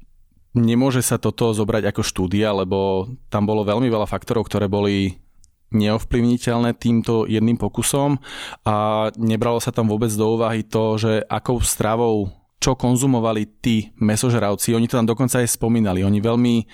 nemôže 0.57 1.05
sa 1.05 1.21
toto 1.21 1.53
zobrať 1.53 1.93
ako 1.93 2.01
štúdia, 2.01 2.51
lebo 2.51 3.09
tam 3.29 3.45
bolo 3.45 3.61
veľmi 3.61 3.87
veľa 3.87 4.09
faktorov, 4.09 4.49
ktoré 4.49 4.65
boli 4.65 5.21
neovplyvniteľné 5.69 6.73
týmto 6.81 7.29
jedným 7.29 7.61
pokusom 7.61 8.17
a 8.65 9.07
nebralo 9.21 9.61
sa 9.61 9.69
tam 9.69 9.85
vôbec 9.85 10.09
do 10.09 10.25
úvahy 10.33 10.65
to, 10.65 10.97
že 10.97 11.21
akou 11.29 11.61
stravou 11.61 12.33
čo 12.59 12.75
konzumovali 12.75 13.47
tí 13.63 13.95
mesožravci. 14.03 14.75
Oni 14.75 14.89
to 14.91 14.99
tam 14.99 15.07
dokonca 15.07 15.39
aj 15.39 15.47
spomínali. 15.47 16.03
Oni 16.03 16.19
veľmi 16.19 16.67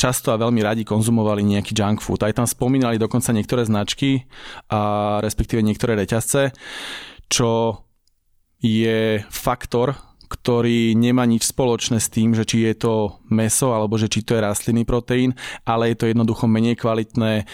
často 0.00 0.32
a 0.32 0.40
veľmi 0.40 0.64
radi 0.64 0.88
konzumovali 0.88 1.44
nejaký 1.44 1.76
junk 1.76 2.00
food. 2.00 2.24
Aj 2.24 2.32
tam 2.32 2.48
spomínali 2.48 2.96
dokonca 2.96 3.36
niektoré 3.36 3.68
značky, 3.68 4.24
a 4.72 5.20
respektíve 5.20 5.60
niektoré 5.60 5.92
reťazce, 6.00 6.56
čo 7.28 7.84
je 8.64 9.20
faktor, 9.28 9.92
ktorý 10.30 10.94
nemá 10.94 11.26
nič 11.26 11.50
spoločné 11.50 11.98
s 11.98 12.06
tým, 12.06 12.38
že 12.38 12.46
či 12.46 12.62
je 12.62 12.78
to 12.78 13.18
meso 13.34 13.74
alebo 13.74 13.98
že 13.98 14.06
či 14.06 14.22
to 14.22 14.38
je 14.38 14.46
rastlinný 14.46 14.86
proteín, 14.86 15.34
ale 15.66 15.90
je 15.90 15.96
to 15.98 16.06
jednoducho 16.06 16.46
menej 16.46 16.78
kvalitné, 16.78 17.50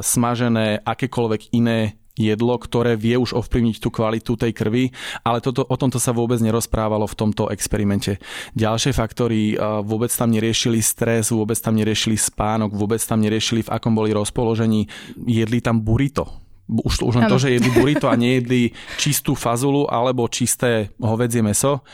smažené, 0.00 0.80
akékoľvek 0.80 1.52
iné 1.52 2.00
jedlo, 2.16 2.56
ktoré 2.56 2.96
vie 2.96 3.20
už 3.20 3.36
ovplyvniť 3.36 3.76
tú 3.76 3.92
kvalitu 3.92 4.34
tej 4.40 4.56
krvi, 4.56 4.88
ale 5.20 5.44
toto, 5.44 5.68
o 5.68 5.76
tomto 5.76 6.00
sa 6.00 6.16
vôbec 6.16 6.40
nerozprávalo 6.40 7.04
v 7.04 7.14
tomto 7.14 7.52
experimente. 7.52 8.16
Ďalšie 8.56 8.96
faktory 8.96 9.54
vôbec 9.84 10.08
tam 10.08 10.32
neriešili 10.32 10.80
stres, 10.80 11.28
vôbec 11.28 11.60
tam 11.60 11.76
neriešili 11.76 12.16
spánok, 12.16 12.72
vôbec 12.72 12.98
tam 13.04 13.20
neriešili 13.20 13.68
v 13.68 13.72
akom 13.72 13.92
boli 13.92 14.16
rozpoložení, 14.16 14.88
jedli 15.28 15.60
tam 15.60 15.84
burrito, 15.84 16.42
už, 16.66 17.06
už 17.06 17.14
len 17.22 17.30
to, 17.30 17.38
že 17.38 17.54
jedli 17.54 17.70
burrito 17.70 18.10
a 18.10 18.18
nejedli 18.18 18.74
čistú 18.98 19.38
fazulu 19.38 19.86
alebo 19.86 20.26
čisté 20.26 20.90
hovedzie 20.98 21.38
meso. 21.38 21.86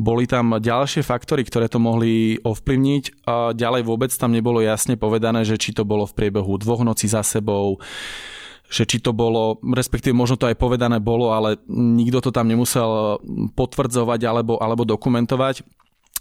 Boli 0.00 0.24
tam 0.24 0.56
ďalšie 0.56 1.04
faktory, 1.04 1.44
ktoré 1.44 1.68
to 1.68 1.76
mohli 1.76 2.40
ovplyvniť. 2.40 3.28
A 3.28 3.52
ďalej 3.52 3.84
vôbec 3.84 4.08
tam 4.16 4.32
nebolo 4.32 4.64
jasne 4.64 4.96
povedané, 4.96 5.44
že 5.44 5.60
či 5.60 5.76
to 5.76 5.84
bolo 5.84 6.08
v 6.08 6.16
priebehu 6.16 6.56
dvoch 6.56 6.80
nocí 6.80 7.04
za 7.04 7.20
sebou, 7.20 7.76
že 8.74 8.90
či 8.90 8.98
to 8.98 9.14
bolo, 9.14 9.62
respektíve 9.62 10.10
možno 10.10 10.34
to 10.34 10.50
aj 10.50 10.58
povedané 10.58 10.98
bolo, 10.98 11.30
ale 11.30 11.62
nikto 11.70 12.18
to 12.18 12.30
tam 12.34 12.50
nemusel 12.50 13.22
potvrdzovať 13.54 14.20
alebo, 14.26 14.58
alebo 14.58 14.82
dokumentovať. 14.82 15.62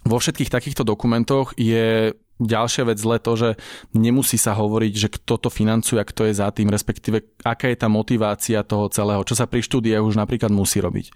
vo 0.05 0.21
všetkých 0.21 0.53
takýchto 0.53 0.85
dokumentoch 0.85 1.57
je 1.57 2.13
ďalšia 2.41 2.83
vec 2.89 2.97
zle 2.97 3.17
to, 3.21 3.33
že 3.37 3.49
nemusí 3.93 4.41
sa 4.41 4.57
hovoriť, 4.57 4.93
že 4.93 5.09
kto 5.09 5.37
to 5.37 5.49
financuje 5.53 6.01
a 6.01 6.05
kto 6.07 6.29
je 6.29 6.33
za 6.37 6.49
tým, 6.49 6.69
respektíve 6.73 7.37
aká 7.45 7.69
je 7.69 7.77
tá 7.77 7.87
motivácia 7.87 8.65
toho 8.65 8.89
celého, 8.89 9.21
čo 9.23 9.37
sa 9.37 9.45
pri 9.45 9.61
štúdiách 9.61 10.03
už 10.03 10.17
napríklad 10.17 10.49
musí 10.49 10.81
robiť. 10.81 11.13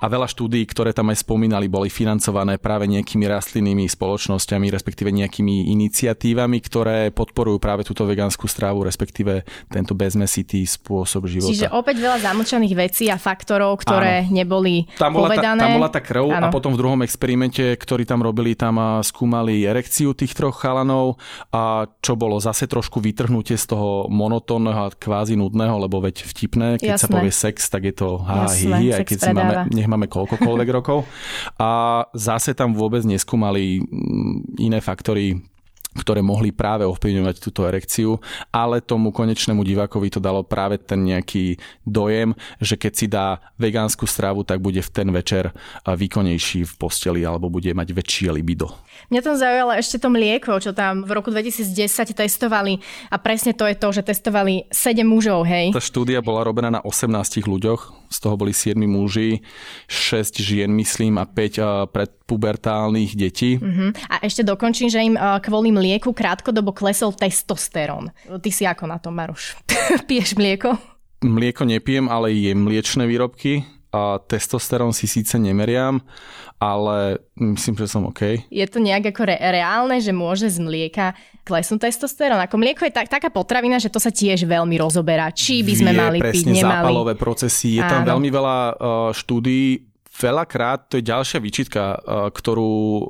A 0.00 0.06
veľa 0.06 0.28
štúdií, 0.28 0.62
ktoré 0.68 0.92
tam 0.92 1.10
aj 1.10 1.24
spomínali, 1.24 1.66
boli 1.66 1.88
financované 1.88 2.60
práve 2.60 2.84
nejakými 2.86 3.24
rastlinnými 3.26 3.88
spoločnosťami, 3.88 4.70
respektíve 4.70 5.08
nejakými 5.10 5.72
iniciatívami, 5.72 6.58
ktoré 6.60 7.10
podporujú 7.10 7.58
práve 7.58 7.82
túto 7.82 8.04
vegánsku 8.04 8.46
stravu, 8.46 8.84
respektíve 8.84 9.42
tento 9.72 9.96
bezmesitý 9.96 10.62
spôsob 10.64 11.26
života. 11.26 11.52
Čiže 11.52 11.68
opäť 11.72 11.96
veľa 12.04 12.18
zamlčaných 12.20 12.74
vecí 12.76 13.04
a 13.08 13.16
faktorov, 13.16 13.80
ktoré 13.82 14.28
Áno. 14.28 14.32
neboli 14.36 14.86
tam 15.00 15.16
bola 15.16 15.32
povedané. 15.32 15.60
Ta, 15.60 15.64
tam 15.66 15.76
bola 15.80 15.90
tá 15.90 16.00
krv 16.00 16.26
Áno. 16.30 16.46
a 16.48 16.52
potom 16.52 16.76
v 16.76 16.78
druhom 16.80 17.00
experimente, 17.02 17.74
ktorý 17.74 18.04
tam 18.04 18.20
robili, 18.20 18.54
tam 18.54 19.02
skúmali 19.02 19.64
erekciu 19.64 20.12
tých 20.12 20.36
troch 20.36 20.59
chalanov 20.60 21.16
a 21.48 21.88
čo 22.04 22.12
bolo 22.20 22.36
zase 22.36 22.68
trošku 22.68 23.00
vytrhnutie 23.00 23.56
z 23.56 23.72
toho 23.72 24.04
monotónneho 24.12 24.86
a 24.86 24.92
kvázi 24.92 25.40
nudného, 25.40 25.80
lebo 25.80 26.04
veď 26.04 26.28
vtipné, 26.28 26.76
keď 26.76 27.00
Jasné. 27.00 27.02
sa 27.02 27.08
povie 27.08 27.32
sex, 27.32 27.56
tak 27.72 27.88
je 27.88 27.94
to 27.96 28.20
ha, 28.20 28.44
hi, 28.52 28.92
aj 28.92 29.08
keď 29.08 29.18
si 29.18 29.30
máme, 29.32 29.54
nech 29.72 29.88
máme 29.88 30.06
koľkokoľvek 30.12 30.68
rokov. 30.78 31.08
A 31.56 32.04
zase 32.12 32.52
tam 32.52 32.76
vôbec 32.76 33.00
neskúmali 33.08 33.80
mm, 33.80 34.60
iné 34.60 34.84
faktory 34.84 35.40
ktoré 35.90 36.22
mohli 36.22 36.54
práve 36.54 36.86
ovplyvňovať 36.86 37.36
túto 37.42 37.66
erekciu, 37.66 38.22
ale 38.54 38.78
tomu 38.78 39.10
konečnému 39.10 39.66
divákovi 39.66 40.06
to 40.14 40.22
dalo 40.22 40.46
práve 40.46 40.78
ten 40.78 41.02
nejaký 41.02 41.58
dojem, 41.82 42.30
že 42.62 42.78
keď 42.78 42.92
si 42.94 43.06
dá 43.10 43.42
vegánsku 43.58 44.06
stravu, 44.06 44.46
tak 44.46 44.62
bude 44.62 44.78
v 44.78 44.90
ten 44.94 45.10
večer 45.10 45.50
výkonnejší 45.82 46.62
v 46.62 46.72
posteli 46.78 47.26
alebo 47.26 47.50
bude 47.50 47.74
mať 47.74 47.90
väčšie 47.90 48.30
libido. 48.30 48.70
Mňa 49.08 49.20
tam 49.24 49.36
zaujalo 49.40 49.72
ešte 49.72 49.96
to 49.96 50.12
mlieko, 50.12 50.60
čo 50.60 50.76
tam 50.76 51.08
v 51.08 51.10
roku 51.16 51.32
2010 51.32 51.72
testovali 52.12 52.76
a 53.08 53.16
presne 53.16 53.56
to 53.56 53.64
je 53.64 53.76
to, 53.78 53.88
že 53.96 54.02
testovali 54.04 54.68
7 54.68 55.00
mužov, 55.08 55.48
hej. 55.48 55.72
Tá 55.72 55.80
štúdia 55.80 56.20
bola 56.20 56.44
robená 56.44 56.68
na 56.68 56.84
18 56.84 57.08
ľuďoch, 57.48 58.12
z 58.12 58.18
toho 58.20 58.34
boli 58.36 58.52
7 58.52 58.76
muži, 58.84 59.40
6 59.88 60.42
žien 60.42 60.68
myslím 60.76 61.16
a 61.16 61.24
5 61.24 61.88
predpubertálnych 61.94 63.16
detí. 63.16 63.56
Uh-huh. 63.56 63.94
A 64.12 64.20
ešte 64.20 64.44
dokončím, 64.44 64.92
že 64.92 65.00
im 65.00 65.16
kvôli 65.40 65.72
mlieku 65.72 66.12
krátkodobo 66.12 66.76
klesol 66.76 67.16
testosterón. 67.16 68.12
Ty 68.26 68.50
si 68.52 68.68
ako 68.68 68.84
na 68.90 68.98
tom, 69.00 69.16
Maruš? 69.16 69.56
Piješ 70.08 70.36
mlieko? 70.36 70.76
Mlieko 71.20 71.68
nepijem, 71.68 72.08
ale 72.08 72.32
jem 72.32 72.64
mliečne 72.64 73.04
výrobky 73.04 73.79
a 73.90 74.22
testosterón 74.22 74.94
si 74.94 75.10
síce 75.10 75.34
nemeriam, 75.34 75.98
ale 76.62 77.18
myslím, 77.34 77.74
že 77.74 77.90
som 77.90 78.06
OK. 78.06 78.46
Je 78.46 78.66
to 78.70 78.78
nejak 78.78 79.10
ako 79.10 79.26
re- 79.26 79.40
reálne, 79.40 79.98
že 79.98 80.14
môže 80.14 80.46
z 80.46 80.62
mlieka 80.62 81.18
klesnúť 81.42 81.90
testosterón? 81.90 82.38
Ako 82.38 82.54
mlieko 82.54 82.86
je 82.86 82.94
tak, 82.94 83.10
taká 83.10 83.34
potravina, 83.34 83.82
že 83.82 83.90
to 83.90 83.98
sa 83.98 84.14
tiež 84.14 84.46
veľmi 84.46 84.78
rozoberá. 84.78 85.34
Či 85.34 85.66
by 85.66 85.74
sme 85.74 85.90
Vie, 85.90 85.98
mali 85.98 86.18
presne, 86.22 86.54
piť, 86.54 86.62
nemali. 86.62 86.86
zápalové 86.86 87.14
procesy. 87.18 87.68
Je 87.78 87.82
Áno. 87.82 87.90
tam 87.90 88.02
veľmi 88.06 88.28
veľa 88.30 88.56
uh, 88.58 89.10
štúdií, 89.10 89.90
veľakrát 90.06 90.92
to 90.92 91.00
je 91.00 91.04
ďalšia 91.10 91.38
výčitka, 91.42 91.82
uh, 91.98 92.28
ktorú 92.30 92.70
uh, 92.70 93.04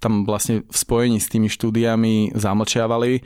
tam 0.00 0.24
vlastne 0.24 0.64
v 0.64 0.76
spojení 0.76 1.20
s 1.20 1.28
tými 1.28 1.52
štúdiami 1.52 2.32
zamlčiavali. 2.32 3.20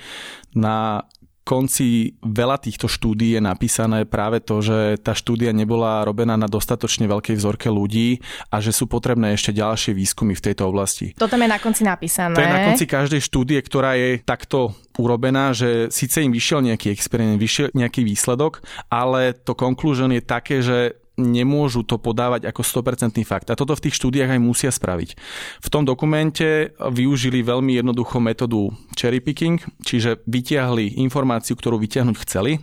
Na 0.58 1.06
konci 1.48 2.12
veľa 2.20 2.60
týchto 2.60 2.92
štúdí 2.92 3.32
je 3.32 3.40
napísané 3.40 4.04
práve 4.04 4.44
to, 4.44 4.60
že 4.60 5.00
tá 5.00 5.16
štúdia 5.16 5.56
nebola 5.56 6.04
robená 6.04 6.36
na 6.36 6.44
dostatočne 6.44 7.08
veľkej 7.08 7.40
vzorke 7.40 7.72
ľudí 7.72 8.20
a 8.52 8.60
že 8.60 8.76
sú 8.76 8.84
potrebné 8.84 9.32
ešte 9.32 9.56
ďalšie 9.56 9.96
výskumy 9.96 10.36
v 10.36 10.44
tejto 10.44 10.68
oblasti. 10.68 11.16
To 11.16 11.24
tam 11.24 11.40
je 11.40 11.48
na 11.48 11.56
konci 11.56 11.88
napísané. 11.88 12.36
To 12.36 12.44
je 12.44 12.52
na 12.52 12.68
konci 12.68 12.84
každej 12.84 13.24
štúdie, 13.24 13.56
ktorá 13.64 13.96
je 13.96 14.20
takto 14.20 14.76
urobená, 15.00 15.56
že 15.56 15.88
síce 15.88 16.20
im 16.20 16.34
vyšiel 16.34 16.60
nejaký 16.68 16.92
experiment, 16.92 17.40
vyšiel 17.40 17.72
nejaký 17.72 18.04
výsledok, 18.04 18.60
ale 18.92 19.32
to 19.32 19.56
conclusion 19.56 20.12
je 20.12 20.20
také, 20.20 20.60
že 20.60 21.07
nemôžu 21.18 21.84
to 21.84 22.00
podávať 22.00 22.48
ako 22.48 22.62
100% 22.64 23.20
fakt. 23.28 23.52
A 23.52 23.58
toto 23.58 23.76
v 23.76 23.84
tých 23.90 23.98
štúdiách 23.98 24.38
aj 24.38 24.40
musia 24.40 24.70
spraviť. 24.72 25.18
V 25.60 25.68
tom 25.68 25.84
dokumente 25.84 26.72
využili 26.78 27.44
veľmi 27.44 27.76
jednoduchú 27.76 28.22
metódu 28.22 28.72
cherry 28.96 29.20
picking, 29.20 29.60
čiže 29.84 30.24
vytiahli 30.24 30.96
informáciu, 31.02 31.58
ktorú 31.58 31.76
vytiahnuť 31.82 32.16
chceli 32.24 32.62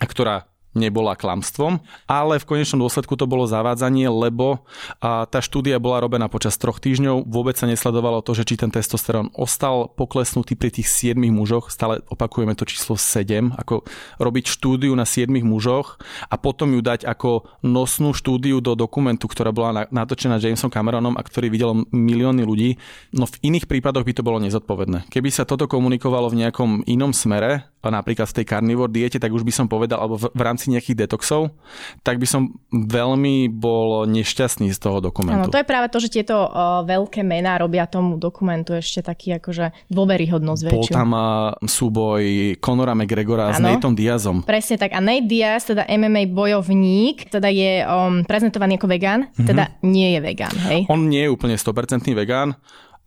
a 0.00 0.04
ktorá 0.08 0.49
nebola 0.76 1.18
klamstvom, 1.18 1.82
ale 2.06 2.38
v 2.38 2.48
konečnom 2.48 2.86
dôsledku 2.86 3.18
to 3.18 3.26
bolo 3.26 3.46
zavádzanie, 3.50 4.06
lebo 4.06 4.62
tá 5.02 5.38
štúdia 5.42 5.82
bola 5.82 5.98
robená 5.98 6.30
počas 6.30 6.54
troch 6.54 6.78
týždňov, 6.78 7.26
vôbec 7.26 7.58
sa 7.58 7.66
nesledovalo 7.66 8.22
to, 8.22 8.38
že 8.38 8.46
či 8.46 8.54
ten 8.54 8.70
testosterón 8.70 9.34
ostal 9.34 9.90
poklesnutý 9.90 10.54
pri 10.54 10.70
tých 10.70 10.86
7 10.86 11.18
mužoch, 11.30 11.74
stále 11.74 12.02
opakujeme 12.06 12.54
to 12.54 12.62
číslo 12.66 12.94
7, 12.94 13.58
ako 13.58 13.82
robiť 14.22 14.44
štúdiu 14.46 14.94
na 14.94 15.02
7 15.02 15.30
mužoch 15.42 15.98
a 16.30 16.38
potom 16.38 16.70
ju 16.74 16.80
dať 16.80 17.02
ako 17.06 17.50
nosnú 17.66 18.14
štúdiu 18.14 18.62
do 18.62 18.78
dokumentu, 18.78 19.26
ktorá 19.26 19.50
bola 19.50 19.90
natočená 19.90 20.38
Jamesom 20.38 20.70
Cameronom 20.70 21.18
a 21.18 21.22
ktorý 21.26 21.50
videl 21.50 21.82
milióny 21.90 22.42
ľudí. 22.46 22.78
No 23.10 23.26
v 23.26 23.34
iných 23.42 23.66
prípadoch 23.66 24.06
by 24.06 24.12
to 24.14 24.26
bolo 24.26 24.38
nezodpovedné. 24.38 25.10
Keby 25.10 25.28
sa 25.34 25.42
toto 25.42 25.66
komunikovalo 25.66 26.30
v 26.30 26.46
nejakom 26.46 26.86
inom 26.86 27.10
smere, 27.10 27.66
napríklad 27.88 28.28
v 28.28 28.36
tej 28.40 28.44
carnivore 28.44 28.92
diete, 28.92 29.16
tak 29.16 29.32
už 29.32 29.40
by 29.40 29.52
som 29.56 29.66
povedal, 29.66 30.04
alebo 30.04 30.20
v, 30.20 30.28
v 30.28 30.42
rámci 30.60 30.76
nejakých 30.76 31.08
detoxov, 31.08 31.56
tak 32.04 32.20
by 32.20 32.28
som 32.28 32.52
veľmi 32.68 33.48
bol 33.48 34.04
nešťastný 34.04 34.68
z 34.68 34.76
toho 34.76 35.00
dokumentu. 35.00 35.48
Áno, 35.48 35.48
to 35.48 35.56
je 35.56 35.64
práve 35.64 35.88
to, 35.88 35.96
že 35.96 36.20
tieto 36.20 36.36
uh, 36.36 36.84
veľké 36.84 37.24
mená 37.24 37.56
robia 37.56 37.88
tomu 37.88 38.20
dokumentu 38.20 38.76
ešte 38.76 39.00
taký 39.00 39.40
akože 39.40 39.72
dôveryhodnosť 39.88 40.62
väčšiu. 40.68 40.92
Bol 40.92 41.00
tam 41.00 41.16
uh, 41.16 41.56
súboj 41.64 42.54
Conora 42.60 42.92
McGregora 42.92 43.48
ano, 43.48 43.56
s 43.56 43.58
Nateom 43.64 43.96
Diazom. 43.96 44.44
Presne 44.44 44.76
tak. 44.76 44.92
A 44.92 45.00
Nate 45.00 45.24
Diaz, 45.24 45.64
teda 45.64 45.88
MMA 45.88 46.28
bojovník, 46.28 47.32
teda 47.32 47.48
je 47.48 47.80
um, 47.88 48.20
prezentovaný 48.28 48.76
ako 48.76 48.88
vegán, 48.92 49.32
mm-hmm. 49.32 49.48
teda 49.48 49.64
nie 49.80 50.12
je 50.12 50.20
vegán, 50.20 50.54
hej? 50.68 50.84
On 50.92 51.00
nie 51.00 51.24
je 51.24 51.32
úplne 51.32 51.56
100% 51.56 52.04
vegán, 52.12 52.52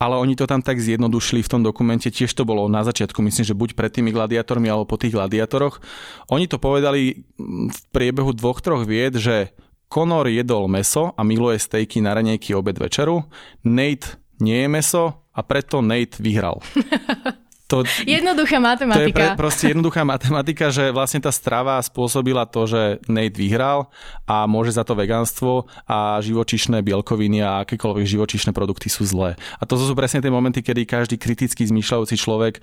ale 0.04 0.20
oni 0.20 0.36
to 0.36 0.44
tam 0.44 0.60
tak 0.60 0.84
zjednodušili 0.84 1.40
v 1.40 1.52
tom 1.56 1.62
dokumente, 1.64 2.12
tiež 2.12 2.36
to 2.36 2.44
bolo 2.44 2.68
na 2.68 2.84
začiatku, 2.84 3.24
myslím, 3.24 3.48
že 3.48 3.56
buď 3.56 3.70
pred 3.72 3.88
tými 3.88 4.12
gladiátormi 4.12 4.68
alebo 4.68 4.84
po 4.84 5.00
tých 5.00 5.16
gladiátoroch. 5.16 5.80
Oni 6.28 6.52
to 6.52 6.60
povedali 6.60 7.24
v 7.72 7.80
priebehu 7.96 8.36
dvoch, 8.36 8.60
troch 8.60 8.84
vied, 8.84 9.16
že 9.16 9.56
Conor 9.88 10.28
jedol 10.28 10.68
meso 10.68 11.16
a 11.16 11.24
miluje 11.24 11.56
stejky 11.56 12.04
na 12.04 12.20
ranejky 12.20 12.52
obed 12.52 12.76
večeru, 12.76 13.24
Nate 13.64 14.20
nie 14.44 14.68
je 14.68 14.68
meso 14.68 15.24
a 15.32 15.40
preto 15.40 15.80
Nate 15.80 16.20
vyhral. 16.20 16.60
To, 17.74 17.82
jednoduchá 18.06 18.62
matematika. 18.62 19.02
To 19.02 19.10
je 19.10 19.18
pre, 19.18 19.28
proste 19.34 19.66
jednoduchá 19.74 20.06
matematika, 20.06 20.70
že 20.70 20.94
vlastne 20.94 21.18
tá 21.18 21.34
strava 21.34 21.82
spôsobila 21.82 22.46
to, 22.46 22.70
že 22.70 23.02
Nate 23.10 23.34
vyhral 23.34 23.90
a 24.30 24.46
môže 24.46 24.78
za 24.78 24.86
to 24.86 24.94
vegánstvo 24.94 25.66
a 25.90 26.22
živočišné 26.22 26.86
bielkoviny 26.86 27.42
a 27.42 27.66
akékoľvek 27.66 28.06
živočišné 28.06 28.54
produkty 28.54 28.94
sú 28.94 29.10
zlé. 29.10 29.34
A 29.58 29.66
to 29.66 29.74
sú 29.82 29.98
presne 29.98 30.22
tie 30.22 30.30
momenty, 30.30 30.62
kedy 30.62 30.86
každý 30.86 31.18
kriticky 31.18 31.66
zmýšľajúci 31.66 32.14
človek 32.14 32.62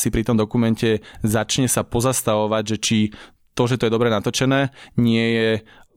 si 0.00 0.08
pri 0.08 0.24
tom 0.24 0.40
dokumente 0.40 1.04
začne 1.20 1.68
sa 1.68 1.84
pozastavovať, 1.84 2.64
že 2.64 2.76
či 2.80 2.98
to, 3.52 3.68
že 3.68 3.76
to 3.76 3.90
je 3.90 3.92
dobre 3.92 4.08
natočené, 4.08 4.72
nie 4.96 5.26
je 5.36 5.50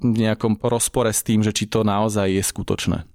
v 0.03 0.17
nejakom 0.27 0.59
rozpore 0.59 1.11
s 1.15 1.23
tým, 1.23 1.45
že 1.45 1.55
či 1.55 1.71
to 1.71 1.87
naozaj 1.87 2.27
je 2.27 2.43
skutočné. 2.43 3.07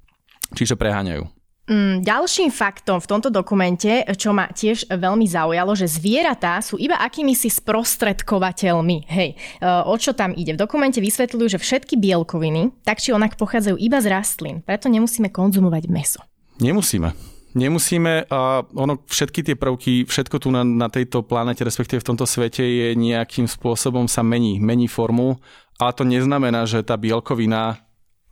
Čiže 0.57 0.79
preháňajú. 0.79 1.34
Mm, 1.65 2.05
ďalším 2.05 2.53
faktom 2.53 3.01
v 3.01 3.09
tomto 3.09 3.33
dokumente, 3.33 4.05
čo 4.21 4.37
ma 4.37 4.53
tiež 4.53 4.85
veľmi 4.93 5.25
zaujalo, 5.25 5.73
že 5.73 5.89
zvieratá 5.89 6.61
sú 6.61 6.77
iba 6.77 7.01
akými 7.01 7.33
sprostredkovateľmi. 7.33 9.09
Hej, 9.09 9.33
e, 9.33 9.65
o 9.65 9.97
čo 9.97 10.13
tam 10.13 10.37
ide? 10.37 10.53
V 10.53 10.61
dokumente 10.61 11.01
vysvetľujú, 11.01 11.57
že 11.57 11.63
všetky 11.63 11.97
bielkoviny 11.97 12.85
tak 12.85 13.01
či 13.01 13.17
onak 13.17 13.41
pochádzajú 13.41 13.81
iba 13.81 13.97
z 14.05 14.13
rastlín, 14.13 14.61
preto 14.61 14.93
nemusíme 14.93 15.33
konzumovať 15.33 15.89
meso. 15.89 16.21
Nemusíme. 16.61 17.17
Nemusíme 17.55 18.29
a 18.29 18.67
ono, 18.75 19.01
všetky 19.07 19.41
tie 19.47 19.57
prvky, 19.57 20.05
všetko 20.05 20.37
tu 20.43 20.51
na, 20.51 20.67
na 20.67 20.91
tejto 20.91 21.23
planete, 21.25 21.63
respektíve 21.65 22.03
v 22.03 22.09
tomto 22.13 22.27
svete 22.27 22.67
je 22.67 22.89
nejakým 22.99 23.47
spôsobom 23.47 24.05
sa 24.11 24.27
mení, 24.27 24.59
mení 24.59 24.91
formu, 24.91 25.39
ale 25.79 25.93
to 25.97 26.05
neznamená, 26.05 26.67
že 26.67 26.83
tá 26.83 26.99
bielkovina 26.99 27.79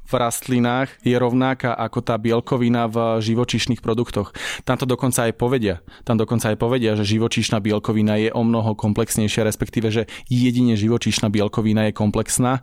v 0.07 0.13
rastlinách 0.19 0.93
je 1.07 1.17
rovnaká 1.17 1.73
ako 1.73 2.05
tá 2.05 2.19
bielkovina 2.21 2.91
v 2.91 3.23
živočíšnych 3.23 3.81
produktoch. 3.81 4.35
Tam 4.67 4.77
to 4.77 4.85
dokonca 4.85 5.31
aj 5.31 5.33
povedia. 5.39 5.81
Tam 6.05 6.21
dokonca 6.21 6.53
aj 6.53 6.59
povedia, 6.61 6.99
že 6.99 7.07
živočíšna 7.07 7.63
bielkovina 7.63 8.19
je 8.21 8.31
o 8.35 8.43
mnoho 8.45 8.77
komplexnejšia, 8.77 9.47
respektíve, 9.47 9.89
že 9.89 10.11
jedine 10.29 10.77
živočíšna 10.77 11.33
bielkovina 11.33 11.89
je 11.89 11.97
komplexná. 11.97 12.61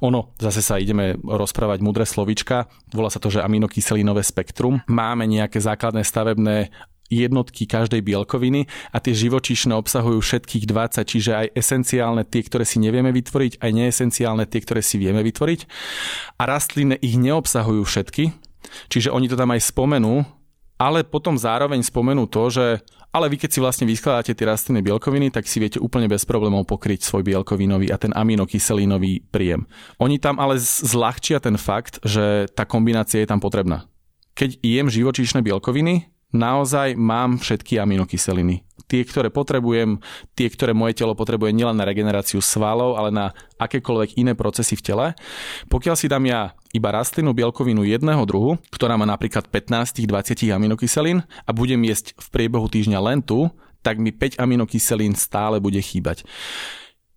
Ono, 0.00 0.32
zase 0.40 0.64
sa 0.64 0.80
ideme 0.80 1.18
rozprávať 1.20 1.84
mudré 1.84 2.08
slovička, 2.08 2.70
volá 2.94 3.12
sa 3.12 3.20
to, 3.20 3.28
že 3.28 3.44
aminokyselinové 3.44 4.24
spektrum. 4.24 4.80
Máme 4.88 5.28
nejaké 5.28 5.60
základné 5.60 6.02
stavebné 6.06 6.72
jednotky 7.08 7.66
každej 7.66 8.02
bielkoviny 8.02 8.66
a 8.90 8.98
tie 8.98 9.14
živočíšne 9.14 9.72
obsahujú 9.74 10.18
všetkých 10.18 10.64
20, 10.66 11.02
čiže 11.06 11.30
aj 11.34 11.46
esenciálne 11.54 12.22
tie, 12.26 12.42
ktoré 12.42 12.66
si 12.66 12.82
nevieme 12.82 13.14
vytvoriť, 13.14 13.62
aj 13.62 13.70
neesenciálne 13.70 14.44
tie, 14.46 14.60
ktoré 14.62 14.80
si 14.82 14.98
vieme 14.98 15.22
vytvoriť. 15.22 15.60
A 16.38 16.42
rastliny 16.46 16.98
ich 17.00 17.16
neobsahujú 17.18 17.82
všetky, 17.86 18.34
čiže 18.90 19.14
oni 19.14 19.30
to 19.30 19.38
tam 19.38 19.54
aj 19.54 19.62
spomenú, 19.62 20.26
ale 20.76 21.06
potom 21.06 21.40
zároveň 21.40 21.80
spomenú 21.80 22.28
to, 22.28 22.52
že 22.52 22.66
ale 23.16 23.32
vy 23.32 23.40
keď 23.40 23.50
si 23.56 23.64
vlastne 23.64 23.88
vyskladáte 23.88 24.36
tie 24.36 24.44
rastlinné 24.44 24.84
bielkoviny, 24.84 25.32
tak 25.32 25.48
si 25.48 25.56
viete 25.56 25.80
úplne 25.80 26.04
bez 26.04 26.28
problémov 26.28 26.68
pokryť 26.68 27.00
svoj 27.00 27.24
bielkovinový 27.24 27.88
a 27.88 27.96
ten 27.96 28.12
aminokyselinový 28.12 29.24
príjem. 29.32 29.64
Oni 29.96 30.20
tam 30.20 30.36
ale 30.36 30.60
zľahčia 30.60 31.40
ten 31.40 31.56
fakt, 31.56 31.96
že 32.04 32.44
tá 32.52 32.68
kombinácia 32.68 33.24
je 33.24 33.30
tam 33.32 33.40
potrebná. 33.40 33.88
Keď 34.36 34.60
jem 34.60 34.92
živočíšne 34.92 35.40
bielkoviny, 35.40 36.12
naozaj 36.36 36.94
mám 36.94 37.40
všetky 37.40 37.80
aminokyseliny 37.80 38.66
tie, 38.86 39.02
ktoré 39.02 39.28
potrebujem, 39.34 39.98
tie, 40.38 40.46
ktoré 40.46 40.70
moje 40.70 40.94
telo 40.94 41.18
potrebuje 41.18 41.50
nielen 41.50 41.74
na 41.74 41.86
regeneráciu 41.86 42.38
svalov, 42.38 42.94
ale 42.94 43.10
na 43.10 43.26
akékoľvek 43.58 44.18
iné 44.18 44.32
procesy 44.38 44.78
v 44.78 44.82
tele. 44.86 45.06
Pokiaľ 45.66 45.94
si 45.98 46.06
dám 46.06 46.22
ja 46.26 46.54
iba 46.70 46.94
rastlinnú 46.94 47.34
bielkovinu 47.34 47.82
jedného 47.82 48.22
druhu, 48.24 48.54
ktorá 48.70 48.94
má 48.94 49.04
napríklad 49.04 49.50
15-20 49.50 50.54
aminokyselín 50.54 51.26
a 51.44 51.50
budem 51.50 51.82
jesť 51.82 52.14
v 52.14 52.26
priebehu 52.30 52.66
týždňa 52.70 52.98
len 53.02 53.20
tu, 53.20 53.50
tak 53.82 53.98
mi 53.98 54.14
5 54.14 54.38
aminokyselín 54.38 55.18
stále 55.18 55.58
bude 55.58 55.78
chýbať. 55.82 56.22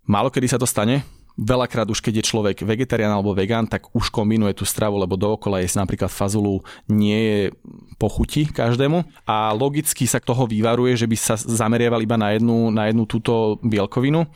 Málo 0.06 0.30
kedy 0.30 0.50
sa 0.50 0.58
to 0.58 0.66
stane, 0.66 1.06
veľakrát 1.40 1.88
už 1.88 2.04
keď 2.04 2.20
je 2.20 2.28
človek 2.28 2.56
vegetarián 2.68 3.16
alebo 3.16 3.32
vegán, 3.32 3.64
tak 3.64 3.88
už 3.96 4.12
kombinuje 4.12 4.52
tú 4.52 4.68
stravu, 4.68 5.00
lebo 5.00 5.16
dookola 5.16 5.64
jesť 5.64 5.88
napríklad 5.88 6.12
fazulu 6.12 6.60
nie 6.84 7.16
je 7.16 7.40
pochuti 7.96 8.44
každému 8.52 9.24
a 9.24 9.56
logicky 9.56 10.04
sa 10.04 10.20
toho 10.20 10.44
vyvaruje, 10.44 11.00
že 11.00 11.08
by 11.08 11.16
sa 11.16 11.34
zameriaval 11.40 12.04
iba 12.04 12.20
na 12.20 12.36
jednu, 12.36 12.68
na 12.68 12.92
jednu 12.92 13.08
túto 13.08 13.56
bielkovinu, 13.64 14.28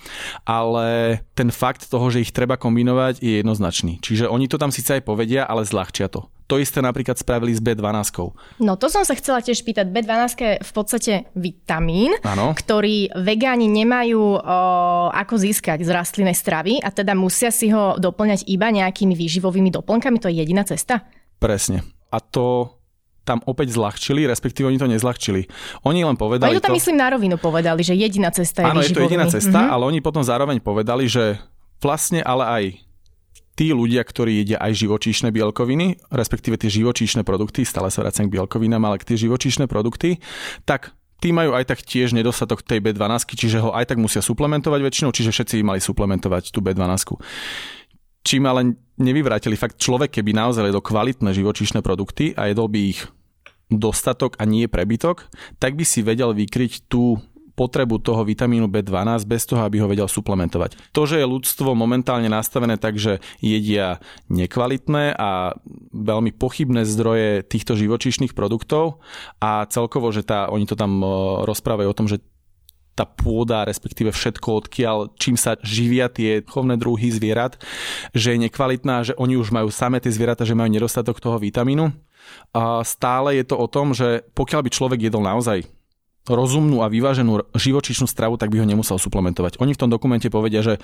ale 0.48 1.20
ten 1.36 1.52
fakt 1.52 1.84
toho, 1.84 2.08
že 2.08 2.24
ich 2.24 2.32
treba 2.32 2.56
kombinovať 2.56 3.20
je 3.20 3.44
jednoznačný. 3.44 4.00
Čiže 4.00 4.32
oni 4.32 4.48
to 4.48 4.56
tam 4.56 4.72
síce 4.72 4.96
aj 4.96 5.04
povedia, 5.04 5.44
ale 5.44 5.68
zľahčia 5.68 6.08
to. 6.08 6.32
To 6.54 6.62
isté 6.62 6.78
napríklad 6.78 7.18
spravili 7.18 7.50
s 7.50 7.58
B12. 7.58 8.30
No 8.62 8.78
to 8.78 8.86
som 8.86 9.02
sa 9.02 9.18
chcela 9.18 9.42
tiež 9.42 9.66
pýtať. 9.66 9.90
B12 9.90 10.22
je 10.38 10.52
v 10.62 10.70
podstate 10.70 11.12
vitamín, 11.34 12.14
ano. 12.22 12.54
ktorý 12.54 13.10
vegáni 13.18 13.66
nemajú 13.66 14.38
o, 14.38 14.38
ako 15.10 15.34
získať 15.34 15.82
z 15.82 15.90
rastlinnej 15.90 16.38
stravy 16.38 16.78
a 16.78 16.94
teda 16.94 17.18
musia 17.18 17.50
si 17.50 17.74
ho 17.74 17.98
doplňať 17.98 18.46
iba 18.46 18.70
nejakými 18.70 19.18
výživovými 19.18 19.74
doplnkami. 19.74 20.22
To 20.22 20.30
je 20.30 20.46
jediná 20.46 20.62
cesta? 20.62 21.02
Presne. 21.42 21.82
A 22.14 22.22
to 22.22 22.70
tam 23.26 23.42
opäť 23.50 23.74
zľahčili, 23.74 24.22
respektíve 24.30 24.70
oni 24.70 24.78
to 24.78 24.86
nezľahčili. 24.86 25.50
Oni 25.90 26.06
len 26.06 26.14
povedali... 26.14 26.54
Oni 26.54 26.62
to 26.62 26.70
tam 26.70 26.76
to... 26.76 26.78
myslím 26.78 27.02
na 27.02 27.10
rovinu 27.10 27.34
povedali, 27.34 27.82
že 27.82 27.98
jediná 27.98 28.30
cesta 28.30 28.62
je 28.62 28.70
Áno, 28.70 28.78
je 28.78 28.94
to 28.94 29.02
jediná 29.02 29.26
cesta, 29.26 29.58
mm-hmm. 29.58 29.74
ale 29.74 29.82
oni 29.90 29.98
potom 29.98 30.22
zároveň 30.22 30.62
povedali, 30.62 31.10
že 31.10 31.42
vlastne 31.82 32.22
ale 32.22 32.44
aj 32.46 32.64
tí 33.54 33.70
ľudia, 33.70 34.02
ktorí 34.02 34.42
jedia 34.42 34.58
aj 34.58 34.74
živočíšne 34.74 35.30
bielkoviny, 35.30 36.10
respektíve 36.10 36.58
tie 36.58 36.70
živočíšne 36.70 37.22
produkty, 37.22 37.62
stále 37.62 37.88
sa 37.90 38.02
vracem 38.02 38.26
k 38.26 38.34
bielkovinám, 38.38 38.82
ale 38.82 39.02
tie 39.02 39.18
živočíšne 39.18 39.70
produkty, 39.70 40.18
tak 40.66 40.94
tí 41.22 41.30
majú 41.30 41.54
aj 41.54 41.70
tak 41.70 41.80
tiež 41.80 42.12
nedostatok 42.12 42.66
tej 42.66 42.82
B12, 42.82 43.32
čiže 43.32 43.62
ho 43.62 43.70
aj 43.72 43.94
tak 43.94 43.98
musia 44.02 44.20
suplementovať 44.20 44.80
väčšinou, 44.82 45.10
čiže 45.14 45.30
všetci 45.32 45.64
mali 45.64 45.80
suplementovať 45.80 46.50
tú 46.50 46.60
B12. 46.60 47.16
Čím 48.24 48.42
ale 48.48 48.76
nevyvrátili 49.00 49.56
fakt 49.56 49.80
človek, 49.80 50.20
keby 50.20 50.32
naozaj 50.32 50.68
jedol 50.68 50.84
kvalitné 50.84 51.30
živočíšne 51.32 51.80
produkty 51.84 52.32
a 52.34 52.48
jedol 52.50 52.68
by 52.68 52.80
ich 52.92 53.00
dostatok 53.72 54.36
a 54.40 54.44
nie 54.44 54.68
prebytok, 54.68 55.28
tak 55.60 55.76
by 55.76 55.84
si 55.84 56.04
vedel 56.04 56.36
vykryť 56.36 56.88
tú 56.88 57.20
potrebu 57.54 58.02
toho 58.02 58.26
vitamínu 58.26 58.66
B12 58.66 59.24
bez 59.24 59.46
toho, 59.46 59.62
aby 59.62 59.78
ho 59.78 59.90
vedel 59.90 60.10
suplementovať. 60.10 60.74
To, 60.90 61.06
že 61.06 61.22
je 61.22 61.26
ľudstvo 61.26 61.72
momentálne 61.78 62.26
nastavené 62.26 62.76
tak, 62.76 62.98
že 62.98 63.22
jedia 63.38 64.02
nekvalitné 64.28 65.14
a 65.14 65.54
veľmi 65.94 66.34
pochybné 66.34 66.82
zdroje 66.82 67.46
týchto 67.46 67.78
živočíšnych 67.78 68.34
produktov 68.34 68.98
a 69.38 69.64
celkovo, 69.70 70.10
že 70.10 70.26
tá, 70.26 70.50
oni 70.50 70.66
to 70.66 70.74
tam 70.74 70.98
e, 71.00 71.06
rozprávajú 71.46 71.88
o 71.88 71.98
tom, 71.98 72.10
že 72.10 72.18
tá 72.94 73.02
pôda, 73.02 73.66
respektíve 73.66 74.14
všetko, 74.14 74.48
odkiaľ, 74.66 75.18
čím 75.18 75.34
sa 75.34 75.58
živia 75.66 76.06
tie 76.06 76.46
chovné 76.46 76.78
druhy 76.78 77.10
zvierat, 77.10 77.58
že 78.14 78.38
je 78.38 78.42
nekvalitná, 78.46 79.02
že 79.02 79.18
oni 79.18 79.34
už 79.34 79.50
majú 79.50 79.68
samé 79.74 79.98
tie 79.98 80.14
zvieratá, 80.14 80.46
že 80.46 80.54
majú 80.54 80.70
nedostatok 80.70 81.18
toho 81.18 81.42
vitamínu. 81.42 81.90
A 82.54 82.80
stále 82.86 83.36
je 83.36 83.44
to 83.44 83.58
o 83.58 83.66
tom, 83.66 83.92
že 83.92 84.24
pokiaľ 84.32 84.60
by 84.64 84.70
človek 84.70 85.00
jedol 85.10 85.26
naozaj 85.26 85.66
rozumnú 86.24 86.80
a 86.80 86.88
vyváženú 86.88 87.52
živočišnú 87.52 88.08
stravu, 88.08 88.40
tak 88.40 88.48
by 88.48 88.64
ho 88.64 88.66
nemusel 88.68 88.96
suplementovať. 88.96 89.60
Oni 89.60 89.76
v 89.76 89.80
tom 89.80 89.92
dokumente 89.92 90.32
povedia, 90.32 90.64
že 90.64 90.80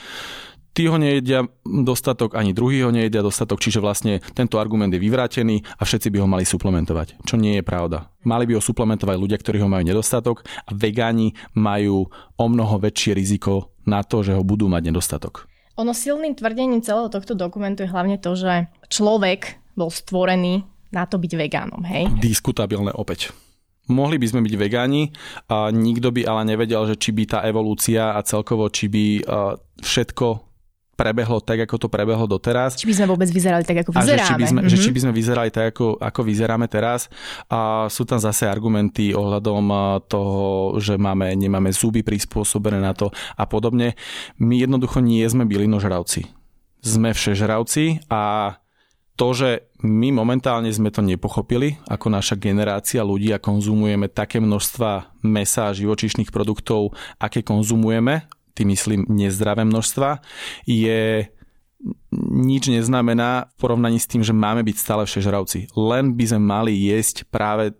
tí 0.76 0.86
ho 0.86 1.00
nejedia 1.00 1.48
dostatok, 1.64 2.36
ani 2.36 2.52
druhý 2.52 2.84
ho 2.86 2.92
nejedia 2.92 3.24
dostatok, 3.24 3.58
čiže 3.58 3.82
vlastne 3.82 4.20
tento 4.36 4.60
argument 4.60 4.92
je 4.92 5.00
vyvrátený 5.02 5.64
a 5.80 5.82
všetci 5.82 6.12
by 6.12 6.18
ho 6.22 6.28
mali 6.28 6.44
suplementovať, 6.44 7.24
čo 7.24 7.34
nie 7.40 7.58
je 7.58 7.64
pravda. 7.64 8.12
Mali 8.22 8.44
by 8.46 8.60
ho 8.60 8.62
suplementovať 8.62 9.16
ľudia, 9.16 9.40
ktorí 9.40 9.58
ho 9.64 9.68
majú 9.70 9.82
nedostatok 9.82 10.44
a 10.68 10.70
vegáni 10.76 11.34
majú 11.56 12.06
o 12.36 12.44
mnoho 12.46 12.78
väčšie 12.78 13.16
riziko 13.16 13.72
na 13.88 14.04
to, 14.04 14.20
že 14.20 14.36
ho 14.36 14.44
budú 14.44 14.68
mať 14.68 14.92
nedostatok. 14.92 15.48
Ono 15.80 15.96
silným 15.96 16.36
tvrdením 16.36 16.84
celého 16.84 17.08
tohto 17.08 17.32
dokumentu 17.32 17.88
je 17.88 17.92
hlavne 17.92 18.20
to, 18.20 18.36
že 18.36 18.68
človek 18.92 19.56
bol 19.72 19.88
stvorený 19.88 20.68
na 20.92 21.08
to 21.08 21.16
byť 21.16 21.32
vegánom, 21.38 21.80
hej? 21.86 22.10
Diskutabilné 22.20 22.92
opäť 22.92 23.32
mohli 23.90 24.16
by 24.16 24.26
sme 24.30 24.40
byť 24.46 24.54
vegáni 24.56 25.10
a 25.50 25.74
nikto 25.74 26.14
by 26.14 26.24
ale 26.24 26.46
nevedel, 26.46 26.86
že 26.88 26.96
či 26.96 27.10
by 27.10 27.24
tá 27.26 27.38
evolúcia 27.44 28.14
a 28.14 28.22
celkovo, 28.22 28.70
či 28.70 28.86
by 28.86 29.04
všetko 29.82 30.50
prebehlo 31.00 31.40
tak, 31.40 31.64
ako 31.64 31.80
to 31.80 31.88
prebehlo 31.88 32.28
doteraz. 32.28 32.76
Či 32.76 32.84
by 32.84 32.96
sme 33.00 33.06
vôbec 33.08 33.24
vyzerali 33.32 33.64
tak, 33.64 33.80
ako 33.80 33.96
vyzeráme. 33.96 34.20
A 34.20 34.20
že 34.20 34.28
či 34.28 34.34
by 34.36 34.44
sme, 34.44 34.60
mm-hmm. 34.60 34.72
že 34.76 34.84
či 34.84 34.90
by 34.92 35.00
sme 35.00 35.12
vyzerali 35.16 35.48
tak, 35.48 35.72
ako, 35.72 35.96
ako 35.96 36.20
vyzeráme 36.28 36.68
teraz. 36.68 37.08
A 37.48 37.88
sú 37.88 38.04
tam 38.04 38.20
zase 38.20 38.44
argumenty 38.44 39.16
ohľadom 39.16 39.64
toho, 40.12 40.76
že 40.76 41.00
máme, 41.00 41.32
nemáme 41.40 41.72
zuby 41.72 42.04
prispôsobené 42.04 42.84
na 42.84 42.92
to 42.92 43.08
a 43.32 43.48
podobne. 43.48 43.96
My 44.36 44.60
jednoducho 44.60 45.00
nie 45.00 45.24
sme 45.24 45.48
bylinožravci. 45.48 46.28
Sme 46.84 47.16
všežravci 47.16 48.04
a 48.12 48.60
to, 49.20 49.36
že 49.36 49.50
my 49.84 50.16
momentálne 50.16 50.72
sme 50.72 50.88
to 50.88 51.04
nepochopili, 51.04 51.76
ako 51.92 52.08
naša 52.08 52.40
generácia 52.40 53.04
ľudí 53.04 53.36
a 53.36 53.42
konzumujeme 53.42 54.08
také 54.08 54.40
množstva 54.40 55.20
mesa 55.28 55.68
a 55.68 55.76
živočíšnych 55.76 56.32
produktov, 56.32 56.96
aké 57.20 57.44
konzumujeme, 57.44 58.24
tým 58.56 58.72
myslím 58.72 59.04
nezdravé 59.12 59.68
množstva, 59.68 60.24
je 60.64 61.28
nič 62.32 62.72
neznamená 62.72 63.52
v 63.52 63.54
porovnaní 63.60 64.00
s 64.00 64.08
tým, 64.08 64.24
že 64.24 64.32
máme 64.32 64.64
byť 64.64 64.76
stále 64.80 65.04
všežravci. 65.04 65.76
Len 65.76 66.16
by 66.16 66.24
sme 66.24 66.40
mali 66.40 66.72
jesť 66.88 67.28
práve 67.28 67.76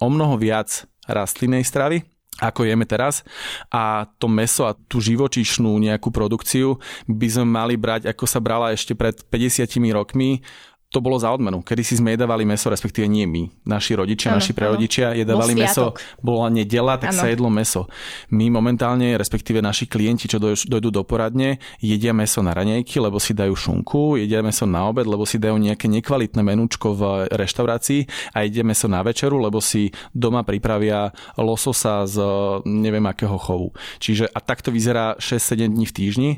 o 0.00 0.08
mnoho 0.08 0.40
viac 0.40 0.88
rastlinnej 1.04 1.68
stravy, 1.68 2.00
ako 2.38 2.64
jeme 2.64 2.86
teraz 2.86 3.26
a 3.68 4.06
to 4.22 4.30
meso 4.30 4.62
a 4.64 4.76
tú 4.86 5.02
živočíšnu 5.02 5.74
nejakú 5.82 6.14
produkciu 6.14 6.78
by 7.10 7.28
sme 7.28 7.46
mali 7.50 7.74
brať, 7.74 8.06
ako 8.06 8.24
sa 8.30 8.38
brala 8.38 8.70
ešte 8.70 8.94
pred 8.94 9.18
50 9.26 9.66
rokmi 9.90 10.40
to 10.88 11.04
bolo 11.04 11.20
za 11.20 11.28
odmenu. 11.28 11.60
Kedy 11.60 11.82
si 11.84 11.94
sme 12.00 12.16
jedávali 12.16 12.48
meso, 12.48 12.72
respektíve 12.72 13.04
nie 13.04 13.28
my, 13.28 13.52
naši 13.68 13.92
rodičia, 13.92 14.32
ano, 14.32 14.40
naši 14.40 14.56
prerodičia 14.56 15.12
jedávali 15.12 15.52
meso, 15.52 15.92
bola 16.24 16.48
nedela, 16.48 16.96
tak 16.96 17.12
ano. 17.12 17.20
sa 17.20 17.28
jedlo 17.28 17.52
meso. 17.52 17.84
My 18.32 18.48
momentálne, 18.48 19.20
respektíve 19.20 19.60
naši 19.60 19.84
klienti, 19.84 20.24
čo 20.24 20.40
dojdú 20.40 20.88
do 20.88 21.04
poradne, 21.04 21.60
jedia 21.84 22.16
meso 22.16 22.40
na 22.40 22.56
raňajky, 22.56 23.04
lebo 23.04 23.20
si 23.20 23.36
dajú 23.36 23.52
šunku, 23.52 24.16
jedia 24.16 24.40
meso 24.40 24.64
na 24.64 24.88
obed, 24.88 25.04
lebo 25.04 25.28
si 25.28 25.36
dajú 25.36 25.60
nejaké 25.60 25.92
nekvalitné 25.92 26.40
menúčko 26.40 26.96
v 26.96 27.02
reštaurácii 27.36 28.32
a 28.32 28.48
jedia 28.48 28.64
meso 28.64 28.88
na 28.88 29.04
večeru, 29.04 29.36
lebo 29.36 29.60
si 29.60 29.92
doma 30.16 30.40
pripravia 30.40 31.12
lososa 31.36 32.08
z 32.08 32.16
neviem 32.64 33.04
akého 33.04 33.36
chovu. 33.36 33.76
Čiže 34.00 34.32
a 34.32 34.40
takto 34.40 34.72
vyzerá 34.72 35.20
6-7 35.20 35.68
dní 35.68 35.84
v 35.84 35.92
týždni, 35.92 36.30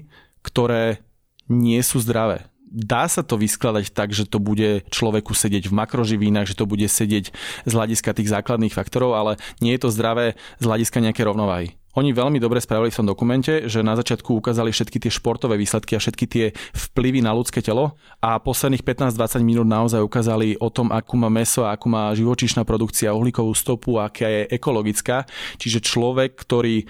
ktoré 0.43 1.07
nie 1.47 1.79
sú 1.87 2.03
zdravé 2.03 2.50
dá 2.71 3.11
sa 3.11 3.27
to 3.27 3.35
vyskladať 3.35 3.91
tak, 3.91 4.15
že 4.15 4.25
to 4.25 4.39
bude 4.39 4.87
človeku 4.89 5.35
sedieť 5.35 5.69
v 5.69 5.77
makroživínach, 5.77 6.47
že 6.47 6.57
to 6.57 6.65
bude 6.65 6.87
sedieť 6.87 7.35
z 7.67 7.73
hľadiska 7.73 8.15
tých 8.15 8.31
základných 8.31 8.73
faktorov, 8.73 9.19
ale 9.19 9.33
nie 9.59 9.75
je 9.77 9.83
to 9.83 9.93
zdravé 9.93 10.39
z 10.63 10.65
hľadiska 10.65 11.03
nejaké 11.03 11.27
rovnováhy. 11.27 11.75
Oni 11.99 12.15
veľmi 12.15 12.39
dobre 12.39 12.63
spravili 12.63 12.95
v 12.95 13.03
tom 13.03 13.11
dokumente, 13.11 13.67
že 13.67 13.83
na 13.83 13.99
začiatku 13.99 14.39
ukázali 14.39 14.71
všetky 14.71 15.03
tie 15.03 15.11
športové 15.11 15.59
výsledky 15.59 15.99
a 15.99 16.03
všetky 16.03 16.25
tie 16.31 16.47
vplyvy 16.71 17.19
na 17.19 17.35
ľudské 17.35 17.59
telo 17.59 17.99
a 18.23 18.39
posledných 18.39 18.87
15-20 18.87 19.43
minút 19.43 19.67
naozaj 19.67 19.99
ukázali 19.99 20.55
o 20.63 20.71
tom, 20.71 20.95
akú 20.95 21.19
má 21.19 21.27
meso, 21.27 21.67
akú 21.67 21.91
má 21.91 22.15
živočíšna 22.15 22.63
produkcia, 22.63 23.11
uhlíkovú 23.11 23.51
stopu, 23.59 23.99
aká 23.99 24.23
je 24.23 24.43
ekologická. 24.55 25.27
Čiže 25.59 25.83
človek, 25.83 26.39
ktorý 26.39 26.87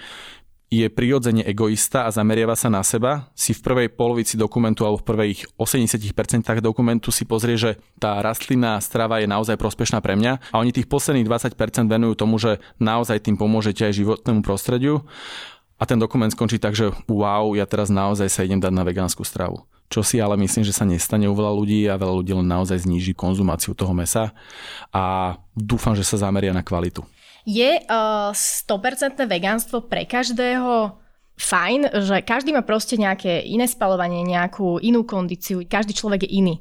je 0.71 0.87
prirodzene 0.87 1.43
egoista 1.43 2.07
a 2.07 2.15
zameriava 2.15 2.55
sa 2.55 2.71
na 2.71 2.79
seba, 2.79 3.27
si 3.35 3.51
v 3.51 3.59
prvej 3.59 3.87
polovici 3.91 4.39
dokumentu 4.39 4.87
alebo 4.87 5.03
v 5.03 5.07
prvých 5.11 5.39
80% 5.59 6.07
dokumentu 6.63 7.11
si 7.11 7.27
pozrie, 7.27 7.59
že 7.59 7.75
tá 7.99 8.23
rastlinná 8.23 8.79
strava 8.79 9.19
je 9.19 9.27
naozaj 9.27 9.59
prospešná 9.59 9.99
pre 9.99 10.15
mňa 10.15 10.55
a 10.55 10.55
oni 10.63 10.71
tých 10.71 10.87
posledných 10.87 11.27
20% 11.27 11.91
venujú 11.91 12.15
tomu, 12.15 12.39
že 12.39 12.63
naozaj 12.79 13.19
tým 13.19 13.35
pomôžete 13.35 13.83
aj 13.83 13.99
životnému 13.99 14.47
prostrediu 14.47 15.03
a 15.75 15.83
ten 15.83 15.99
dokument 15.99 16.31
skončí 16.31 16.55
tak, 16.55 16.71
že 16.71 16.95
wow, 17.11 17.51
ja 17.51 17.67
teraz 17.67 17.91
naozaj 17.91 18.31
sa 18.31 18.47
idem 18.47 18.63
dať 18.63 18.71
na 18.71 18.87
vegánsku 18.87 19.27
stravu. 19.27 19.67
čo 19.91 20.07
si 20.07 20.23
ale 20.23 20.39
myslím, 20.39 20.63
že 20.63 20.71
sa 20.71 20.87
nestane 20.87 21.27
u 21.27 21.35
veľa 21.35 21.51
ľudí 21.51 21.83
a 21.91 21.99
veľa 21.99 22.23
ľudí 22.23 22.31
len 22.31 22.47
naozaj 22.47 22.87
zníži 22.87 23.11
konzumáciu 23.11 23.75
toho 23.75 23.91
mesa 23.91 24.31
a 24.95 25.35
dúfam, 25.51 25.91
že 25.99 26.07
sa 26.07 26.15
zameria 26.15 26.55
na 26.55 26.63
kvalitu. 26.63 27.03
Je 27.45 27.81
uh, 27.81 28.31
100% 28.33 29.17
vegánstvo 29.25 29.85
pre 29.85 30.05
každého 30.05 31.01
fajn, 31.41 31.81
že 32.05 32.21
každý 32.21 32.53
má 32.53 32.61
proste 32.61 33.01
nejaké 33.01 33.41
iné 33.41 33.65
spalovanie, 33.65 34.21
nejakú 34.21 34.77
inú 34.77 35.01
kondíciu, 35.01 35.65
každý 35.65 35.97
človek 35.97 36.29
je 36.29 36.37
iný. 36.37 36.55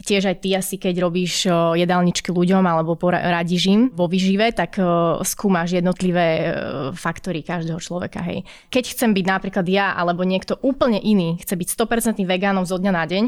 Tiež 0.00 0.32
aj 0.32 0.36
ty 0.40 0.56
asi, 0.56 0.80
keď 0.80 0.94
robíš 1.04 1.44
jedálničky 1.76 2.32
ľuďom 2.32 2.64
alebo 2.64 2.96
radíš 3.10 3.68
im 3.68 3.82
vo 3.92 4.08
vyžive, 4.08 4.48
tak 4.56 4.80
skúmaš 5.28 5.76
jednotlivé 5.76 6.56
faktory 6.96 7.44
každého 7.44 7.76
človeka. 7.82 8.24
Hej. 8.24 8.48
Keď 8.72 8.96
chcem 8.96 9.10
byť 9.12 9.26
napríklad 9.28 9.66
ja 9.68 9.92
alebo 9.92 10.24
niekto 10.24 10.56
úplne 10.64 10.96
iný, 10.96 11.36
chce 11.44 11.52
byť 11.52 11.68
100% 11.76 12.24
vegánom 12.24 12.64
zo 12.64 12.80
dňa 12.80 12.92
na 12.96 13.04
deň, 13.04 13.24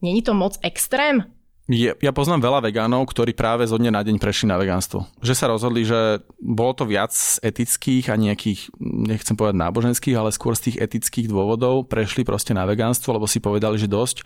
není 0.00 0.24
to 0.24 0.32
moc 0.32 0.56
extrém? 0.64 1.28
Je, 1.68 1.92
ja 1.92 2.12
poznám 2.16 2.48
veľa 2.48 2.64
vegánov, 2.64 3.04
ktorí 3.12 3.36
práve 3.36 3.68
zo 3.68 3.76
dňa 3.76 3.92
na 3.92 4.00
deň 4.00 4.16
prešli 4.16 4.48
na 4.48 4.56
vegánstvo. 4.56 5.04
Že 5.20 5.34
sa 5.36 5.52
rozhodli, 5.52 5.84
že 5.84 6.24
bolo 6.40 6.72
to 6.72 6.88
viac 6.88 7.12
z 7.12 7.44
etických 7.44 8.08
a 8.08 8.16
nejakých, 8.16 8.72
nechcem 8.80 9.36
povedať 9.36 9.60
náboženských, 9.60 10.16
ale 10.16 10.32
skôr 10.32 10.56
z 10.56 10.72
tých 10.72 10.80
etických 10.80 11.28
dôvodov 11.28 11.84
prešli 11.84 12.24
proste 12.24 12.56
na 12.56 12.64
vegánstvo, 12.64 13.12
lebo 13.12 13.28
si 13.28 13.44
povedali, 13.44 13.76
že 13.76 13.84
dosť. 13.84 14.24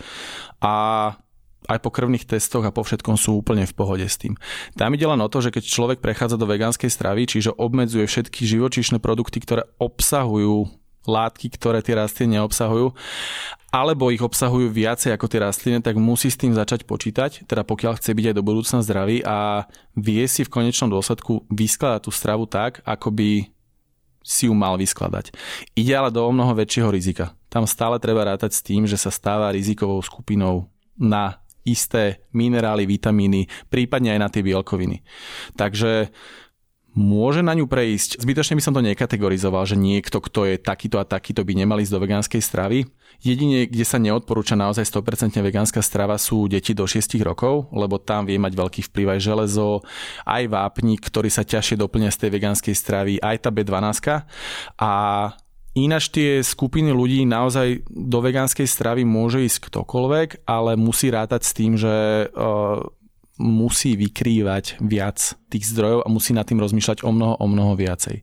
A 0.63 0.75
aj 1.67 1.79
po 1.83 1.91
krvných 1.91 2.31
testoch 2.31 2.63
a 2.63 2.75
po 2.75 2.87
všetkom 2.87 3.19
sú 3.19 3.43
úplne 3.43 3.67
v 3.67 3.75
pohode 3.75 4.07
s 4.07 4.19
tým. 4.19 4.39
Tam 4.79 4.95
ide 4.95 5.07
len 5.07 5.19
o 5.19 5.31
to, 5.31 5.43
že 5.43 5.51
keď 5.51 5.63
človek 5.67 5.99
prechádza 5.99 6.39
do 6.39 6.47
vegánskej 6.47 6.91
stravy, 6.91 7.27
čiže 7.27 7.55
obmedzuje 7.55 8.07
všetky 8.07 8.47
živočíšne 8.47 9.03
produkty, 9.03 9.43
ktoré 9.43 9.67
obsahujú 9.83 10.82
látky, 11.07 11.53
ktoré 11.59 11.83
tie 11.83 11.99
rastliny 11.99 12.39
neobsahujú, 12.39 12.95
alebo 13.73 14.13
ich 14.13 14.21
obsahujú 14.21 14.69
viacej 14.69 15.17
ako 15.17 15.27
tie 15.33 15.41
rastliny, 15.41 15.81
tak 15.81 15.97
musí 15.97 16.29
s 16.29 16.37
tým 16.37 16.53
začať 16.53 16.85
počítať, 16.85 17.49
teda 17.49 17.65
pokiaľ 17.65 17.97
chce 17.97 18.13
byť 18.13 18.27
aj 18.31 18.37
do 18.37 18.45
budúcna 18.45 18.79
zdravý 18.85 19.25
a 19.25 19.67
vie 19.97 20.23
si 20.29 20.45
v 20.45 20.53
konečnom 20.53 20.93
dôsledku 20.93 21.49
vyskladať 21.49 22.01
tú 22.05 22.11
stravu 22.13 22.45
tak, 22.45 22.85
ako 22.85 23.09
by 23.09 23.49
si 24.23 24.47
ju 24.47 24.55
mal 24.55 24.79
vyskladať. 24.79 25.35
Ide 25.75 25.93
ale 25.99 26.11
do 26.15 26.23
o 26.23 26.31
mnoho 26.31 26.55
väčšieho 26.55 26.93
rizika. 26.95 27.35
Tam 27.51 27.67
stále 27.67 27.99
treba 27.99 28.23
rátať 28.23 28.55
s 28.55 28.65
tým, 28.65 28.87
že 28.87 28.95
sa 28.95 29.11
stáva 29.11 29.51
rizikovou 29.51 29.99
skupinou 30.05 30.71
na 30.95 31.43
isté 31.63 32.27
minerály, 32.35 32.87
vitamíny, 32.87 33.47
prípadne 33.71 34.15
aj 34.15 34.21
na 34.21 34.29
tie 34.31 34.43
bielkoviny. 34.43 35.03
Takže 35.55 36.11
môže 36.93 37.41
na 37.41 37.57
ňu 37.57 37.65
prejsť. 37.65 38.21
Zbytočne 38.21 38.57
by 38.57 38.63
som 38.65 38.75
to 38.77 38.85
nekategorizoval, 38.85 39.65
že 39.65 39.81
niekto, 39.81 40.21
kto 40.21 40.49
je 40.49 40.57
takýto 40.61 41.01
a 41.01 41.09
takýto 41.09 41.45
by 41.45 41.53
nemal 41.57 41.81
ísť 41.81 41.93
do 41.93 42.03
vegánskej 42.05 42.43
stravy. 42.45 42.85
Jedine, 43.23 43.71
kde 43.71 43.85
sa 43.87 44.03
neodporúča 44.03 44.59
naozaj 44.59 44.89
100% 44.89 45.39
vegánska 45.41 45.79
strava 45.79 46.19
sú 46.19 46.51
deti 46.51 46.75
do 46.75 46.85
6 46.85 47.17
rokov, 47.23 47.71
lebo 47.71 48.03
tam 48.03 48.27
vie 48.27 48.37
mať 48.37 48.53
veľký 48.57 48.81
vplyv 48.91 49.07
aj 49.15 49.21
železo, 49.21 49.85
aj 50.27 50.43
vápnik, 50.51 51.01
ktorý 51.01 51.31
sa 51.31 51.47
ťažšie 51.47 51.79
doplňa 51.79 52.11
z 52.11 52.19
tej 52.19 52.31
vegánskej 52.35 52.75
stravy, 52.75 53.15
aj 53.23 53.47
tá 53.47 53.51
B12. 53.55 54.27
A 54.83 54.93
Ináč 55.73 56.13
tie 56.13 56.45
skupiny 56.45 56.93
ľudí 56.93 57.25
naozaj 57.25 57.89
do 57.89 58.21
vegánskej 58.21 58.69
stravy 58.69 59.09
môže 59.09 59.41
ísť 59.41 59.73
ktokoľvek, 59.73 60.45
ale 60.45 60.77
musí 60.77 61.09
rátať 61.09 61.49
s 61.49 61.57
tým, 61.57 61.81
že 61.81 62.29
uh, 62.29 62.85
musí 63.43 63.99
vykrývať 63.99 64.79
viac 64.79 65.35
tých 65.51 65.67
zdrojov 65.75 66.07
a 66.07 66.13
musí 66.13 66.31
nad 66.31 66.47
tým 66.47 66.63
rozmýšľať 66.63 67.03
o 67.03 67.11
mnoho, 67.11 67.35
o 67.43 67.47
mnoho 67.51 67.75
viacej. 67.75 68.23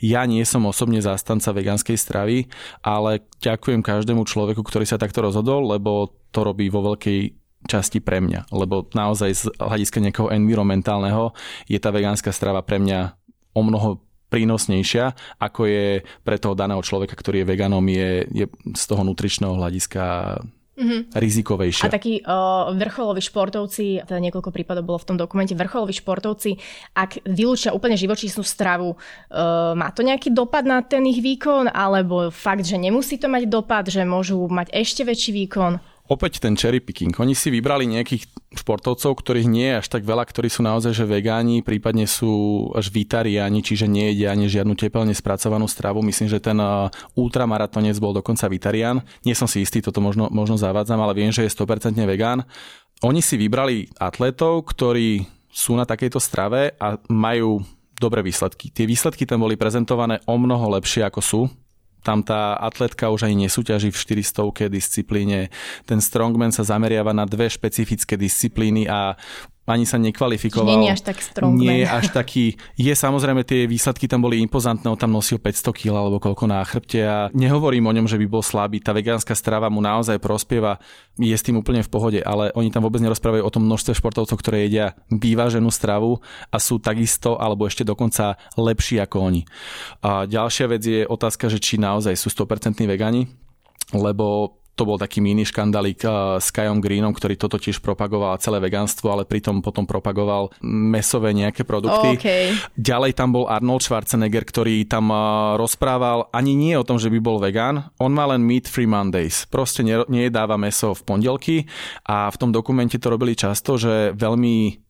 Ja 0.00 0.24
nie 0.24 0.40
som 0.48 0.64
osobne 0.64 1.04
zástanca 1.04 1.52
vegánskej 1.52 2.00
stravy, 2.00 2.48
ale 2.80 3.22
ďakujem 3.44 3.84
každému 3.84 4.24
človeku, 4.24 4.64
ktorý 4.64 4.88
sa 4.88 4.96
takto 4.96 5.20
rozhodol, 5.20 5.68
lebo 5.68 6.16
to 6.32 6.40
robí 6.42 6.72
vo 6.72 6.82
veľkej 6.96 7.36
časti 7.64 8.00
pre 8.00 8.20
mňa, 8.20 8.52
lebo 8.52 8.88
naozaj 8.92 9.30
z 9.32 9.42
hľadiska 9.56 10.00
nejakého 10.00 10.28
environmentálneho 10.32 11.32
je 11.64 11.80
tá 11.80 11.88
vegánska 11.88 12.28
strava 12.32 12.60
pre 12.60 12.76
mňa 12.80 13.16
o 13.56 13.62
mnoho 13.64 14.04
prínosnejšia, 14.28 15.38
ako 15.38 15.70
je 15.70 16.02
pre 16.26 16.36
toho 16.42 16.58
daného 16.58 16.82
človeka, 16.82 17.14
ktorý 17.14 17.46
je 17.46 17.50
veganom, 17.54 17.84
je, 17.86 18.26
je 18.34 18.46
z 18.74 18.84
toho 18.90 19.06
nutričného 19.06 19.54
hľadiska 19.54 20.02
mm-hmm. 20.76 21.00
rizikovejšia. 21.14 21.86
A 21.86 21.94
takí 21.94 22.20
uh, 22.22 22.74
vrcholoví 22.74 23.22
športovci, 23.22 24.04
teda 24.04 24.20
niekoľko 24.20 24.50
prípadov 24.50 24.84
bolo 24.86 24.98
v 25.00 25.08
tom 25.14 25.16
dokumente, 25.18 25.54
vrcholoví 25.54 25.94
športovci, 25.94 26.58
ak 26.94 27.24
vylúčia 27.26 27.74
úplne 27.74 27.98
živočísnu 27.98 28.42
stravu, 28.42 28.94
uh, 28.94 29.72
má 29.74 29.90
to 29.94 30.02
nejaký 30.02 30.34
dopad 30.34 30.66
na 30.66 30.82
ten 30.82 31.06
ich 31.06 31.22
výkon, 31.22 31.70
alebo 31.70 32.28
fakt, 32.34 32.66
že 32.66 32.78
nemusí 32.78 33.16
to 33.16 33.30
mať 33.30 33.48
dopad, 33.48 33.86
že 33.88 34.02
môžu 34.04 34.44
mať 34.50 34.74
ešte 34.74 35.06
väčší 35.06 35.32
výkon? 35.46 35.93
Opäť 36.04 36.44
ten 36.44 36.52
cherry 36.52 36.84
picking. 36.84 37.16
Oni 37.16 37.32
si 37.32 37.48
vybrali 37.48 37.88
nejakých 37.88 38.28
športovcov, 38.60 39.16
ktorých 39.16 39.48
nie 39.48 39.72
je 39.72 39.78
až 39.80 39.86
tak 39.88 40.04
veľa, 40.04 40.28
ktorí 40.28 40.52
sú 40.52 40.60
naozaj 40.60 40.92
že 40.92 41.08
vegáni, 41.08 41.64
prípadne 41.64 42.04
sú 42.04 42.68
až 42.76 42.92
vitariáni, 42.92 43.64
čiže 43.64 43.88
nejedia 43.88 44.36
ani 44.36 44.46
žiadnu 44.46 44.76
tepelne 44.76 45.16
spracovanú 45.16 45.64
stravu. 45.64 46.04
Myslím, 46.04 46.28
že 46.28 46.44
ten 46.44 46.60
uh, 46.60 46.92
ultramaratonec 47.16 47.96
bol 47.96 48.12
dokonca 48.12 48.44
vitarián. 48.52 49.00
Nie 49.24 49.32
som 49.32 49.48
si 49.48 49.64
istý, 49.64 49.80
toto 49.80 50.04
možno, 50.04 50.28
možno 50.28 50.60
zavádzam, 50.60 51.00
ale 51.00 51.16
viem, 51.16 51.32
že 51.32 51.42
je 51.48 51.50
100% 51.50 51.96
vegán. 52.04 52.44
Oni 53.02 53.24
si 53.24 53.40
vybrali 53.40 53.88
atletov, 53.96 54.68
ktorí 54.70 55.24
sú 55.48 55.74
na 55.78 55.88
takejto 55.88 56.20
strave 56.20 56.76
a 56.76 57.00
majú 57.08 57.64
dobré 57.96 58.20
výsledky. 58.26 58.74
Tie 58.74 58.84
výsledky 58.84 59.24
tam 59.24 59.46
boli 59.46 59.54
prezentované 59.54 60.20
o 60.26 60.34
mnoho 60.34 60.66
lepšie 60.78 61.06
ako 61.06 61.20
sú 61.22 61.40
tam 62.04 62.20
tá 62.20 62.60
atletka 62.60 63.08
už 63.08 63.24
ani 63.24 63.48
nesúťaží 63.48 63.88
v 63.88 64.20
400 64.20 64.68
disciplíne. 64.68 65.48
Ten 65.88 66.04
strongman 66.04 66.52
sa 66.52 66.68
zameriava 66.68 67.16
na 67.16 67.24
dve 67.24 67.48
špecifické 67.48 68.20
disciplíny 68.20 68.84
a 68.84 69.16
ani 69.64 69.88
sa 69.88 69.96
nekvalifikoval. 69.96 70.76
Nie 70.76 70.92
je 70.92 70.94
až 70.96 71.02
tak 71.08 71.18
strongman. 71.24 71.60
Nie 71.60 71.74
je 71.84 71.86
až 71.88 72.06
taký. 72.12 72.60
Je 72.76 72.92
samozrejme, 72.92 73.48
tie 73.48 73.64
výsledky 73.64 74.04
tam 74.04 74.20
boli 74.20 74.44
impozantné, 74.44 74.84
on 74.92 75.00
tam 75.00 75.08
nosil 75.08 75.40
500 75.40 75.72
kg 75.72 76.04
alebo 76.04 76.20
koľko 76.20 76.44
na 76.44 76.60
chrbte 76.60 77.00
a 77.00 77.32
nehovorím 77.32 77.88
o 77.88 77.94
ňom, 77.96 78.04
že 78.04 78.20
by 78.20 78.26
bol 78.28 78.44
slabý. 78.44 78.84
Tá 78.84 78.92
vegánska 78.92 79.32
strava 79.32 79.72
mu 79.72 79.80
naozaj 79.80 80.20
prospieva, 80.20 80.76
je 81.16 81.32
s 81.32 81.46
tým 81.46 81.56
úplne 81.56 81.80
v 81.80 81.88
pohode, 81.88 82.20
ale 82.20 82.52
oni 82.52 82.68
tam 82.68 82.84
vôbec 82.84 83.00
nerozprávajú 83.00 83.40
o 83.40 83.52
tom 83.52 83.64
množstve 83.64 83.96
športovcov, 83.96 84.36
ktoré 84.36 84.68
jedia 84.68 84.92
vyváženú 85.08 85.72
stravu 85.72 86.20
a 86.52 86.56
sú 86.60 86.76
takisto 86.76 87.40
alebo 87.40 87.64
ešte 87.64 87.88
dokonca 87.88 88.36
lepší 88.60 89.00
ako 89.00 89.16
oni. 89.32 89.42
A 90.04 90.28
ďalšia 90.28 90.66
vec 90.68 90.82
je 90.84 91.08
otázka, 91.08 91.48
že 91.48 91.62
či 91.62 91.80
naozaj 91.80 92.12
sú 92.20 92.28
100% 92.28 92.84
vegáni, 92.84 93.32
lebo 93.96 94.58
to 94.74 94.82
bol 94.82 94.98
taký 94.98 95.22
mini 95.22 95.46
škandalík 95.46 96.00
eh, 96.04 96.12
s 96.42 96.50
Kajom 96.50 96.82
Greenom, 96.82 97.14
ktorý 97.14 97.38
toto 97.38 97.56
tiež 97.56 97.78
propagoval 97.80 98.38
celé 98.42 98.58
vegánstvo, 98.58 99.10
ale 99.10 99.24
pritom 99.24 99.62
potom 99.62 99.86
propagoval 99.86 100.50
mesové 100.66 101.30
nejaké 101.32 101.62
produkty. 101.62 102.18
Okay. 102.18 102.54
Ďalej 102.74 103.14
tam 103.14 103.34
bol 103.34 103.46
Arnold 103.46 103.86
Schwarzenegger, 103.86 104.44
ktorý 104.44 104.84
tam 104.84 105.08
eh, 105.10 105.18
rozprával 105.56 106.28
ani 106.34 106.58
nie 106.58 106.74
o 106.74 106.86
tom, 106.86 106.98
že 106.98 107.08
by 107.08 107.18
bol 107.22 107.38
vegán, 107.38 107.88
on 108.02 108.10
má 108.10 108.26
len 108.28 108.42
meat 108.42 108.66
free 108.66 108.90
Mondays. 108.90 109.46
Proste 109.48 109.86
nejedáva 109.86 110.58
meso 110.58 110.92
v 110.92 111.02
pondelky 111.06 111.56
a 112.04 112.28
v 112.28 112.36
tom 112.36 112.50
dokumente 112.50 112.98
to 112.98 113.08
robili 113.08 113.38
často, 113.38 113.78
že 113.78 114.12
veľmi 114.14 114.83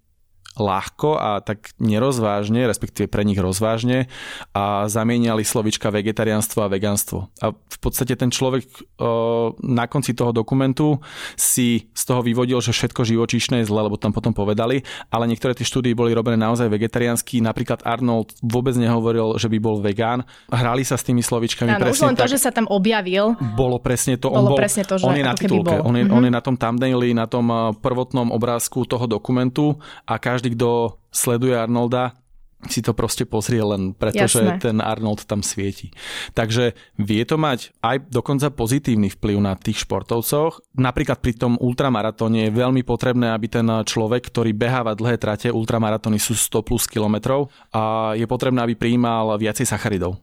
ľahko 0.55 1.19
a 1.19 1.31
tak 1.43 1.75
nerozvážne, 1.83 2.67
respektíve 2.71 3.11
pre 3.11 3.27
nich 3.27 3.39
rozvážne 3.39 4.07
a 4.55 4.87
zamieniali 4.87 5.43
slovička 5.43 5.91
vegetariánstvo 5.91 6.63
a 6.63 6.71
vegánstvo. 6.71 7.31
A 7.43 7.53
v 7.55 7.79
podstate 7.83 8.15
ten 8.15 8.31
človek 8.31 8.65
o, 8.99 9.55
na 9.61 9.91
konci 9.91 10.15
toho 10.15 10.31
dokumentu 10.31 11.03
si 11.35 11.91
z 11.91 12.03
toho 12.07 12.23
vyvodil, 12.23 12.63
že 12.63 12.71
všetko 12.71 13.03
živočíšne 13.03 13.63
je 13.63 13.69
zle, 13.69 13.83
lebo 13.83 13.99
tam 13.99 14.15
potom 14.15 14.31
povedali, 14.31 14.87
ale 15.11 15.27
niektoré 15.27 15.59
tie 15.59 15.67
štúdie 15.67 15.95
boli 15.99 16.15
robené 16.15 16.39
naozaj 16.39 16.71
vegetariánsky. 16.71 17.43
Napríklad 17.43 17.83
Arnold 17.83 18.35
vôbec 18.43 18.79
nehovoril, 18.79 19.37
že 19.39 19.51
by 19.51 19.59
bol 19.59 19.83
vegán. 19.83 20.23
Hrali 20.49 20.87
sa 20.87 20.95
s 20.95 21.05
tými 21.05 21.21
slovičkami. 21.21 21.75
Áno, 21.75 21.91
presne 21.91 21.99
už 21.99 22.09
len 22.09 22.17
tak, 22.17 22.27
to, 22.27 22.33
že 22.35 22.39
sa 22.39 22.51
tam 22.55 22.71
objavil. 22.71 23.35
Bolo 23.59 23.83
presne 23.83 24.17
to. 24.17 24.31
Bolo 24.31 24.39
on, 24.39 24.45
bol, 24.55 24.59
presne 24.59 24.83
to, 24.87 24.95
že 24.99 25.05
on 25.05 25.19
je 25.19 25.25
na 25.27 25.35
titulke, 25.35 25.77
on 25.83 25.95
je, 25.99 26.07
mm-hmm. 26.07 26.17
on 26.17 26.23
je 26.25 26.33
na 26.33 26.43
tom 26.43 26.55
thumbnaili, 26.55 27.11
na 27.13 27.27
tom 27.27 27.75
prvotnom 27.83 28.31
obrázku 28.31 28.87
toho 28.87 29.05
dokumentu 29.11 29.77
a 30.07 30.17
každý 30.17 30.44
každý, 30.45 30.61
kto 30.61 31.01
sleduje 31.09 31.57
Arnolda, 31.57 32.21
si 32.69 32.85
to 32.85 32.93
proste 32.93 33.25
pozrie 33.25 33.65
len 33.65 33.97
preto, 33.97 34.25
Jasné. 34.25 34.61
že 34.61 34.69
ten 34.69 34.81
Arnold 34.81 35.25
tam 35.25 35.41
svieti. 35.41 35.93
Takže 36.33 36.77
vie 37.01 37.25
to 37.25 37.37
mať 37.41 37.73
aj 37.81 38.09
dokonca 38.09 38.53
pozitívny 38.53 39.13
vplyv 39.13 39.37
na 39.41 39.57
tých 39.57 39.85
športovcoch. 39.85 40.61
Napríklad 40.77 41.21
pri 41.21 41.37
tom 41.37 41.61
ultramaratóne 41.61 42.49
je 42.49 42.57
veľmi 42.57 42.81
potrebné, 42.85 43.33
aby 43.33 43.53
ten 43.53 43.65
človek, 43.65 44.33
ktorý 44.33 44.57
beháva 44.57 44.97
dlhé 44.97 45.17
trate, 45.17 45.49
ultramaratóny 45.53 46.17
sú 46.17 46.37
100 46.37 46.61
plus 46.65 46.85
kilometrov, 46.89 47.53
a 47.73 48.13
je 48.17 48.25
potrebné, 48.29 48.61
aby 48.65 48.77
prijímal 48.77 49.37
viacej 49.37 49.69
sacharidov. 49.69 50.21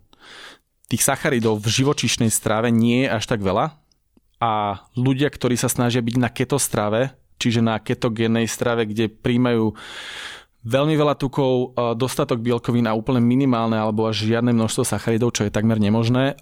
Tých 0.89 1.02
sacharidov 1.02 1.62
v 1.62 1.82
živočišnej 1.82 2.30
strave 2.34 2.74
nie 2.74 3.06
je 3.06 3.10
až 3.10 3.26
tak 3.26 3.41
veľa 3.45 3.78
a 4.41 4.82
ľudia, 4.98 5.30
ktorí 5.30 5.54
sa 5.58 5.70
snažia 5.70 6.02
byť 6.02 6.16
na 6.18 6.30
keto 6.34 6.58
strave, 6.58 7.14
čiže 7.42 7.66
na 7.66 7.82
ketogénnej 7.82 8.46
strave, 8.46 8.86
kde 8.86 9.10
príjmajú 9.10 9.74
veľmi 10.62 10.94
veľa 10.94 11.18
tukov, 11.18 11.74
dostatok 11.98 12.38
bielkovín 12.38 12.86
a 12.86 12.94
úplne 12.94 13.18
minimálne 13.18 13.82
alebo 13.82 14.06
až 14.06 14.30
žiadne 14.30 14.54
množstvo 14.54 14.86
sacharidov, 14.86 15.34
čo 15.34 15.50
je 15.50 15.52
takmer 15.52 15.82
nemožné. 15.82 16.38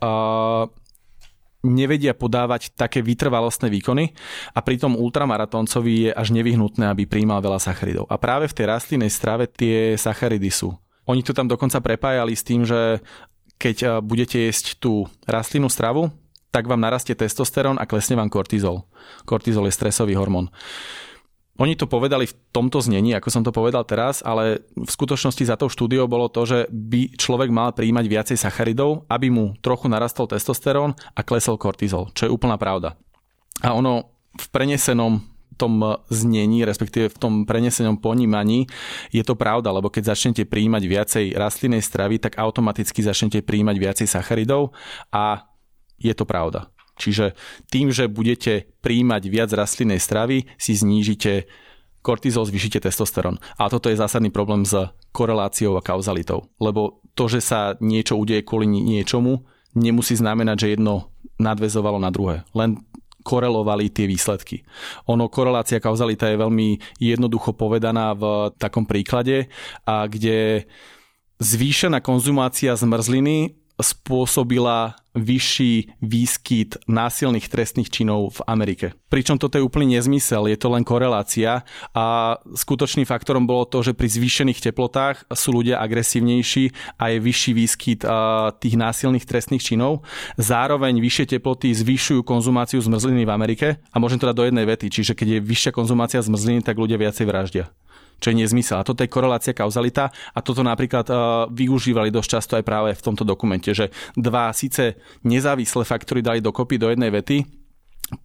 nevedia 1.63 2.15
podávať 2.15 2.71
také 2.75 3.03
vytrvalostné 3.03 3.67
výkony 3.67 4.15
a 4.55 4.59
pritom 4.63 4.95
ultramaratóncovi 4.95 6.07
je 6.07 6.11
až 6.15 6.31
nevyhnutné, 6.31 6.87
aby 6.87 7.03
príjmal 7.03 7.43
veľa 7.43 7.59
sacharidov. 7.59 8.07
A 8.07 8.15
práve 8.15 8.47
v 8.47 8.55
tej 8.55 8.65
rastlinnej 8.71 9.11
strave 9.11 9.47
tie 9.47 9.99
sacharidy 9.99 10.51
sú. 10.51 10.71
Oni 11.07 11.19
to 11.25 11.35
tam 11.35 11.51
dokonca 11.51 11.83
prepájali 11.83 12.31
s 12.35 12.45
tým, 12.47 12.63
že 12.63 13.03
keď 13.59 13.99
budete 13.99 14.39
jesť 14.39 14.79
tú 14.79 15.03
rastlinnú 15.27 15.67
stravu, 15.67 16.07
tak 16.49 16.65
vám 16.65 16.81
narastie 16.81 17.13
testosterón 17.13 17.77
a 17.77 17.85
klesne 17.85 18.17
vám 18.17 18.29
kortizol. 18.29 18.85
Kortizol 19.25 19.69
je 19.69 19.77
stresový 19.77 20.17
hormón. 20.17 20.49
Oni 21.59 21.75
to 21.75 21.91
povedali 21.91 22.23
v 22.23 22.37
tomto 22.55 22.79
znení, 22.79 23.11
ako 23.19 23.27
som 23.27 23.43
to 23.43 23.51
povedal 23.51 23.83
teraz, 23.83 24.23
ale 24.23 24.63
v 24.79 24.87
skutočnosti 24.87 25.43
za 25.43 25.59
tou 25.59 25.67
štúdiou 25.67 26.07
bolo 26.07 26.31
to, 26.31 26.47
že 26.47 26.59
by 26.71 27.19
človek 27.19 27.51
mal 27.51 27.75
príjmať 27.75 28.05
viacej 28.07 28.37
sacharidov, 28.39 29.03
aby 29.11 29.27
mu 29.27 29.59
trochu 29.59 29.91
narastol 29.91 30.31
testosterón 30.31 30.95
a 31.11 31.19
klesol 31.19 31.59
kortizol, 31.59 32.15
čo 32.15 32.25
je 32.25 32.31
úplná 32.31 32.55
pravda. 32.55 32.95
A 33.59 33.75
ono 33.75 34.15
v 34.39 34.47
prenesenom 34.55 35.19
tom 35.59 35.83
znení, 36.07 36.63
respektíve 36.63 37.11
v 37.11 37.19
tom 37.19 37.33
prenesenom 37.43 37.99
ponímaní 37.99 38.71
je 39.11 39.19
to 39.27 39.35
pravda, 39.35 39.75
lebo 39.75 39.91
keď 39.91 40.15
začnete 40.15 40.47
príjmať 40.47 40.83
viacej 40.87 41.25
rastlinnej 41.35 41.83
stravy, 41.83 42.23
tak 42.23 42.39
automaticky 42.39 43.03
začnete 43.03 43.43
príjmať 43.43 43.75
viacej 43.75 44.07
sacharidov 44.07 44.71
a 45.11 45.48
je 45.99 46.13
to 46.15 46.25
pravda. 46.25 46.71
Čiže 46.99 47.31
tým, 47.71 47.95
že 47.95 48.11
budete 48.11 48.67
príjmať 48.83 49.23
viac 49.31 49.49
rastlinnej 49.55 50.03
stravy, 50.03 50.51
si 50.59 50.75
znížite 50.75 51.47
kortizol, 52.03 52.47
zvýšite 52.47 52.83
testosterón. 52.83 53.39
A 53.55 53.71
toto 53.71 53.87
je 53.87 53.99
zásadný 53.99 54.31
problém 54.31 54.67
s 54.67 54.75
koreláciou 55.15 55.79
a 55.79 55.83
kauzalitou. 55.83 56.47
Lebo 56.59 56.99
to, 57.15 57.31
že 57.31 57.39
sa 57.39 57.75
niečo 57.79 58.19
udeje 58.19 58.43
kvôli 58.43 58.67
niečomu, 58.67 59.47
nemusí 59.75 60.15
znamenať, 60.15 60.57
že 60.59 60.71
jedno 60.75 61.11
nadvezovalo 61.39 61.99
na 61.99 62.11
druhé. 62.11 62.43
Len 62.51 62.79
korelovali 63.23 63.91
tie 63.91 64.07
výsledky. 64.07 64.63
Ono, 65.11 65.27
korelácia 65.27 65.83
kauzalita 65.83 66.31
je 66.31 66.39
veľmi 66.39 66.67
jednoducho 67.03 67.51
povedaná 67.51 68.15
v 68.15 68.51
takom 68.55 68.87
príklade, 68.87 69.51
a 69.83 70.07
kde 70.07 70.67
zvýšená 71.39 71.99
konzumácia 71.99 72.75
zmrzliny 72.75 73.58
spôsobila 73.79 74.99
vyšší 75.17 75.99
výskyt 76.05 76.77
násilných 76.85 77.49
trestných 77.49 77.89
činov 77.89 78.39
v 78.39 78.45
Amerike. 78.45 78.87
Pričom 79.09 79.41
toto 79.41 79.57
je 79.57 79.65
úplný 79.65 79.97
nezmysel, 79.97 80.45
je 80.47 80.57
to 80.59 80.69
len 80.69 80.85
korelácia 80.85 81.65
a 81.97 82.37
skutočným 82.45 83.09
faktorom 83.09 83.49
bolo 83.49 83.65
to, 83.65 83.81
že 83.81 83.97
pri 83.97 84.05
zvýšených 84.05 84.69
teplotách 84.69 85.25
sú 85.33 85.59
ľudia 85.59 85.81
agresívnejší 85.81 86.95
a 87.01 87.09
je 87.09 87.17
vyšší 87.19 87.51
výskyt 87.57 87.99
tých 88.61 88.75
násilných 88.77 89.25
trestných 89.25 89.65
činov. 89.65 90.05
Zároveň 90.37 91.01
vyššie 91.01 91.39
teploty 91.39 91.73
zvyšujú 91.73 92.21
konzumáciu 92.21 92.77
zmrzliny 92.79 93.25
v 93.25 93.33
Amerike 93.33 93.67
a 93.89 93.95
môžem 93.97 94.21
to 94.21 94.29
dať 94.29 94.37
do 94.37 94.45
jednej 94.45 94.65
vety, 94.69 94.93
čiže 94.93 95.17
keď 95.17 95.41
je 95.41 95.45
vyššia 95.47 95.71
konzumácia 95.73 96.21
zmrzliny, 96.21 96.61
tak 96.61 96.77
ľudia 96.77 97.01
viacej 97.01 97.25
vraždia 97.25 97.65
čo 98.19 98.31
je 98.31 98.39
nezmysel. 98.43 98.83
A 98.83 98.87
toto 98.87 99.01
je 99.01 99.09
korelácia 99.09 99.55
kauzalita 99.55 100.11
a 100.11 100.39
toto 100.43 100.61
napríklad 100.61 101.07
uh, 101.09 101.17
využívali 101.49 102.11
dosť 102.11 102.29
často 102.29 102.53
aj 102.59 102.63
práve 102.67 102.91
v 102.93 103.01
tomto 103.01 103.23
dokumente, 103.23 103.71
že 103.71 103.89
dva 104.13 104.51
síce 104.51 104.99
nezávislé 105.25 105.87
faktory 105.87 106.19
dali 106.19 106.43
dokopy 106.43 106.75
do 106.75 106.91
jednej 106.91 107.09
vety, 107.09 107.47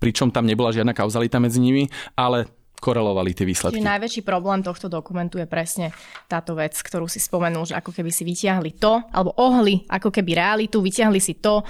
pričom 0.03 0.35
tam 0.35 0.45
nebola 0.45 0.75
žiadna 0.75 0.93
kauzalita 0.93 1.39
medzi 1.39 1.63
nimi, 1.63 1.87
ale 2.19 2.51
korelovali 2.85 3.33
tie 3.33 3.49
výsledky. 3.49 3.81
Čiže 3.81 3.93
najväčší 3.97 4.23
problém 4.29 4.61
tohto 4.61 4.93
dokumentu 4.93 5.41
je 5.41 5.49
presne 5.49 5.89
táto 6.29 6.53
vec, 6.53 6.77
ktorú 6.77 7.09
si 7.09 7.17
spomenul, 7.17 7.65
že 7.65 7.81
ako 7.81 7.97
keby 7.97 8.13
si 8.13 8.29
vyťahli 8.29 8.77
to, 8.77 9.01
alebo 9.09 9.33
ohli 9.41 9.89
ako 9.89 10.13
keby 10.13 10.37
realitu, 10.37 10.85
vyťahli 10.85 11.17
si 11.17 11.41
to, 11.41 11.65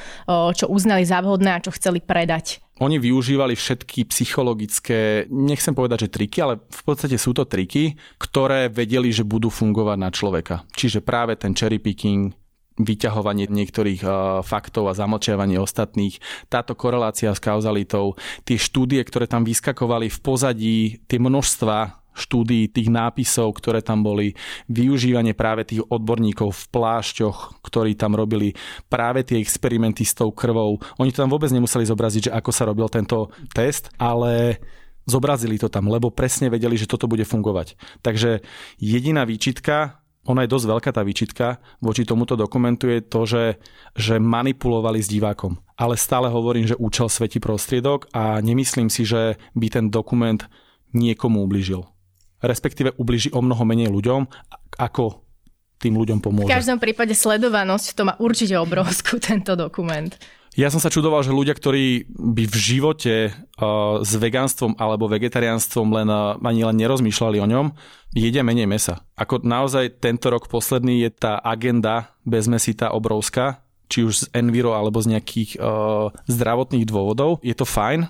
čo 0.59 0.66
uznali 0.66 1.07
za 1.07 1.22
vhodné 1.22 1.55
a 1.55 1.62
čo 1.62 1.70
chceli 1.70 2.03
predať 2.03 2.64
oni 2.83 2.99
využívali 2.99 3.55
všetky 3.55 4.11
psychologické, 4.11 5.31
nechcem 5.31 5.79
povedať, 5.79 6.11
že 6.11 6.14
triky, 6.18 6.39
ale 6.43 6.55
v 6.59 6.83
podstate 6.83 7.14
sú 7.14 7.31
to 7.31 7.47
triky, 7.47 7.95
ktoré 8.18 8.66
vedeli, 8.66 9.14
že 9.14 9.22
budú 9.22 9.47
fungovať 9.47 9.99
na 9.99 10.11
človeka. 10.11 10.66
Čiže 10.75 11.07
práve 11.07 11.39
ten 11.39 11.55
cherry 11.55 11.79
picking, 11.79 12.35
vyťahovanie 12.75 13.47
niektorých 13.47 14.03
uh, 14.03 14.12
faktov 14.43 14.91
a 14.91 14.99
zamlčiavanie 14.99 15.62
ostatných, 15.62 16.18
táto 16.51 16.75
korelácia 16.75 17.31
s 17.31 17.39
kauzalitou, 17.39 18.18
tie 18.43 18.59
štúdie, 18.59 18.99
ktoré 19.07 19.31
tam 19.31 19.47
vyskakovali 19.47 20.11
v 20.11 20.18
pozadí, 20.18 20.79
tie 21.07 21.22
množstva 21.22 22.04
štúdií, 22.15 22.71
tých 22.71 22.89
nápisov, 22.89 23.59
ktoré 23.59 23.83
tam 23.83 24.07
boli, 24.07 24.39
využívanie 24.71 25.35
práve 25.35 25.67
tých 25.67 25.83
odborníkov 25.91 26.55
v 26.55 26.65
plášťoch, 26.71 27.61
ktorí 27.61 27.99
tam 27.99 28.15
robili 28.15 28.55
práve 28.87 29.27
tie 29.27 29.43
experimenty 29.43 30.07
s 30.07 30.15
tou 30.15 30.31
krvou. 30.31 30.79
Oni 31.03 31.11
to 31.11 31.27
tam 31.27 31.31
vôbec 31.35 31.51
nemuseli 31.51 31.85
zobraziť, 31.85 32.31
že 32.31 32.35
ako 32.35 32.51
sa 32.55 32.65
robil 32.71 32.87
tento 32.89 33.35
test, 33.53 33.91
ale 33.99 34.62
zobrazili 35.05 35.61
to 35.61 35.69
tam, 35.69 35.93
lebo 35.93 36.09
presne 36.09 36.49
vedeli, 36.49 36.81
že 36.81 36.89
toto 36.89 37.11
bude 37.11 37.29
fungovať. 37.29 37.77
Takže 38.01 38.41
jediná 38.81 39.29
výčitka, 39.29 40.01
ona 40.25 40.49
je 40.49 40.53
dosť 40.57 40.67
veľká 40.67 40.91
tá 40.97 41.05
výčitka 41.05 41.61
voči 41.85 42.09
tomuto 42.09 42.33
dokumentu 42.33 42.89
je 42.89 43.05
to, 43.05 43.21
že, 43.29 43.45
že 43.93 44.17
manipulovali 44.17 45.05
s 45.05 45.12
divákom. 45.12 45.61
Ale 45.77 46.01
stále 46.01 46.33
hovorím, 46.33 46.65
že 46.65 46.81
účel 46.81 47.12
svetí 47.12 47.45
prostriedok 47.45 48.09
a 48.17 48.41
nemyslím 48.41 48.89
si, 48.89 49.05
že 49.05 49.37
by 49.53 49.67
ten 49.69 49.87
dokument 49.93 50.41
niekomu 50.97 51.45
ubližil 51.45 51.85
respektíve 52.45 52.93
ubliží 53.01 53.33
o 53.33 53.41
mnoho 53.41 53.65
menej 53.65 53.89
ľuďom, 53.89 54.29
ako 54.77 55.25
tým 55.81 55.97
ľuďom 55.97 56.19
pomôže. 56.21 56.49
V 56.49 56.57
každom 56.57 56.79
prípade 56.79 57.17
sledovanosť 57.17 57.87
to 57.97 58.03
má 58.05 58.15
určite 58.21 58.55
obrovskú 58.61 59.21
tento 59.25 59.57
dokument. 59.57 60.13
Ja 60.55 60.71
som 60.71 60.79
sa 60.79 60.87
čudoval, 60.87 61.27
že 61.27 61.35
ľudia, 61.35 61.51
ktorí 61.51 62.15
by 62.15 62.47
v 62.47 62.57
živote 62.57 63.15
uh, 63.35 63.99
s 64.07 64.13
vegánstvom 64.15 64.79
alebo 64.79 65.11
vegetariánstvom 65.11 65.87
len, 65.91 66.07
uh, 66.07 66.39
ani 66.39 66.63
len 66.63 66.79
nerozmýšľali 66.79 67.43
o 67.43 67.51
ňom, 67.51 67.67
jedia 68.15 68.47
menej 68.47 68.71
mesa. 68.71 69.03
Ako 69.19 69.43
naozaj 69.43 69.99
tento 69.99 70.31
rok 70.31 70.47
posledný 70.47 71.03
je 71.03 71.11
tá 71.11 71.43
agenda 71.43 72.15
bez 72.23 72.47
mesita 72.47 72.95
obrovská, 72.95 73.67
či 73.91 74.07
už 74.07 74.15
z 74.15 74.25
Enviro 74.31 74.79
alebo 74.79 75.03
z 75.03 75.19
nejakých 75.19 75.59
uh, 75.59 76.15
zdravotných 76.31 76.87
dôvodov. 76.87 77.43
Je 77.43 77.59
to 77.59 77.67
fajn, 77.67 78.07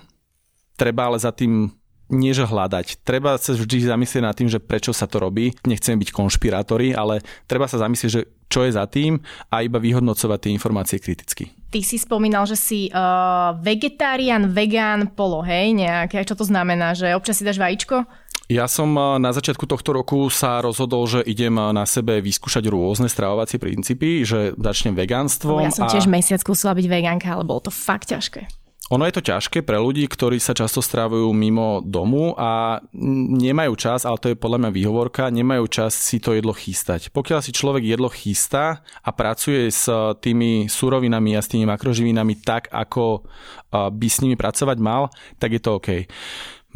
treba 0.77 1.09
ale 1.09 1.17
za 1.17 1.33
tým 1.33 1.73
nie 2.09 2.33
že 2.33 2.45
hľadať. 2.45 3.01
Treba 3.01 3.37
sa 3.41 3.57
vždy 3.57 3.89
zamyslieť 3.89 4.23
nad 4.23 4.35
tým, 4.37 4.49
že 4.49 4.61
prečo 4.61 4.93
sa 4.93 5.09
to 5.09 5.17
robí. 5.17 5.53
Nechceme 5.65 6.01
byť 6.01 6.09
konšpirátori, 6.13 6.93
ale 6.93 7.25
treba 7.49 7.65
sa 7.65 7.81
zamyslieť, 7.81 8.11
že 8.11 8.21
čo 8.45 8.61
je 8.61 8.71
za 8.77 8.85
tým 8.85 9.17
a 9.49 9.65
iba 9.65 9.81
vyhodnocovať 9.81 10.39
tie 10.45 10.51
informácie 10.53 10.97
kriticky. 11.01 11.49
Ty 11.73 11.81
si 11.81 11.97
spomínal, 11.97 12.45
že 12.45 12.55
si 12.55 12.79
uh, 12.93 13.57
vegetarián, 13.59 14.53
vegán, 14.53 15.11
polo, 15.11 15.41
hej, 15.43 15.73
nejaké, 15.75 16.23
čo 16.23 16.37
to 16.37 16.45
znamená, 16.45 16.93
že 16.95 17.11
občas 17.17 17.41
si 17.41 17.43
dáš 17.43 17.59
vajíčko? 17.59 18.05
Ja 18.45 18.69
som 18.69 18.93
uh, 18.93 19.17
na 19.17 19.33
začiatku 19.33 19.65
tohto 19.65 19.91
roku 19.97 20.29
sa 20.29 20.61
rozhodol, 20.61 21.09
že 21.09 21.25
idem 21.25 21.57
uh, 21.57 21.73
na 21.73 21.83
sebe 21.89 22.21
vyskúšať 22.21 22.69
rôzne 22.69 23.09
stravovacie 23.09 23.57
princípy, 23.57 24.21
že 24.23 24.53
začnem 24.55 24.93
vegánstvom. 24.93 25.65
Ja 25.65 25.73
som 25.73 25.89
tiež 25.89 26.05
a... 26.05 26.13
mesiac 26.13 26.39
skúsila 26.39 26.77
byť 26.77 26.85
vegánka, 26.85 27.27
ale 27.33 27.43
bolo 27.43 27.65
to 27.65 27.73
fakt 27.73 28.13
ťažké. 28.13 28.64
Ono 28.93 29.01
je 29.09 29.17
to 29.17 29.25
ťažké 29.25 29.65
pre 29.65 29.81
ľudí, 29.81 30.05
ktorí 30.05 30.37
sa 30.37 30.53
často 30.53 30.77
strávajú 30.77 31.33
mimo 31.33 31.81
domu 31.81 32.37
a 32.37 32.77
nemajú 32.93 33.73
čas, 33.73 34.05
ale 34.05 34.21
to 34.21 34.29
je 34.29 34.37
podľa 34.37 34.61
mňa 34.61 34.71
výhovorka, 34.77 35.33
nemajú 35.33 35.65
čas 35.65 35.97
si 35.97 36.21
to 36.21 36.37
jedlo 36.37 36.53
chystať. 36.53 37.09
Pokiaľ 37.09 37.41
si 37.41 37.49
človek 37.49 37.81
jedlo 37.81 38.13
chystá 38.13 38.85
a 39.01 39.09
pracuje 39.09 39.73
s 39.73 39.89
tými 40.21 40.69
surovinami 40.69 41.33
a 41.33 41.41
s 41.41 41.49
tými 41.49 41.65
makroživinami 41.65 42.45
tak, 42.45 42.69
ako 42.69 43.25
by 43.73 44.05
s 44.05 44.21
nimi 44.21 44.37
pracovať 44.37 44.77
mal, 44.77 45.09
tak 45.41 45.57
je 45.57 45.61
to 45.65 45.81
OK. 45.81 46.05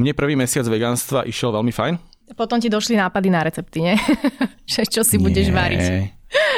Mne 0.02 0.18
prvý 0.18 0.34
mesiac 0.34 0.66
veganstva 0.66 1.30
išiel 1.30 1.54
veľmi 1.54 1.70
fajn. 1.70 1.94
Potom 2.34 2.58
ti 2.58 2.74
došli 2.74 2.98
nápady 2.98 3.30
na 3.30 3.46
recepty, 3.46 3.86
nie? 3.86 3.96
čo 4.66 5.06
si 5.06 5.22
budeš 5.22 5.54
Nie. 5.54 5.54
variť. 5.54 5.86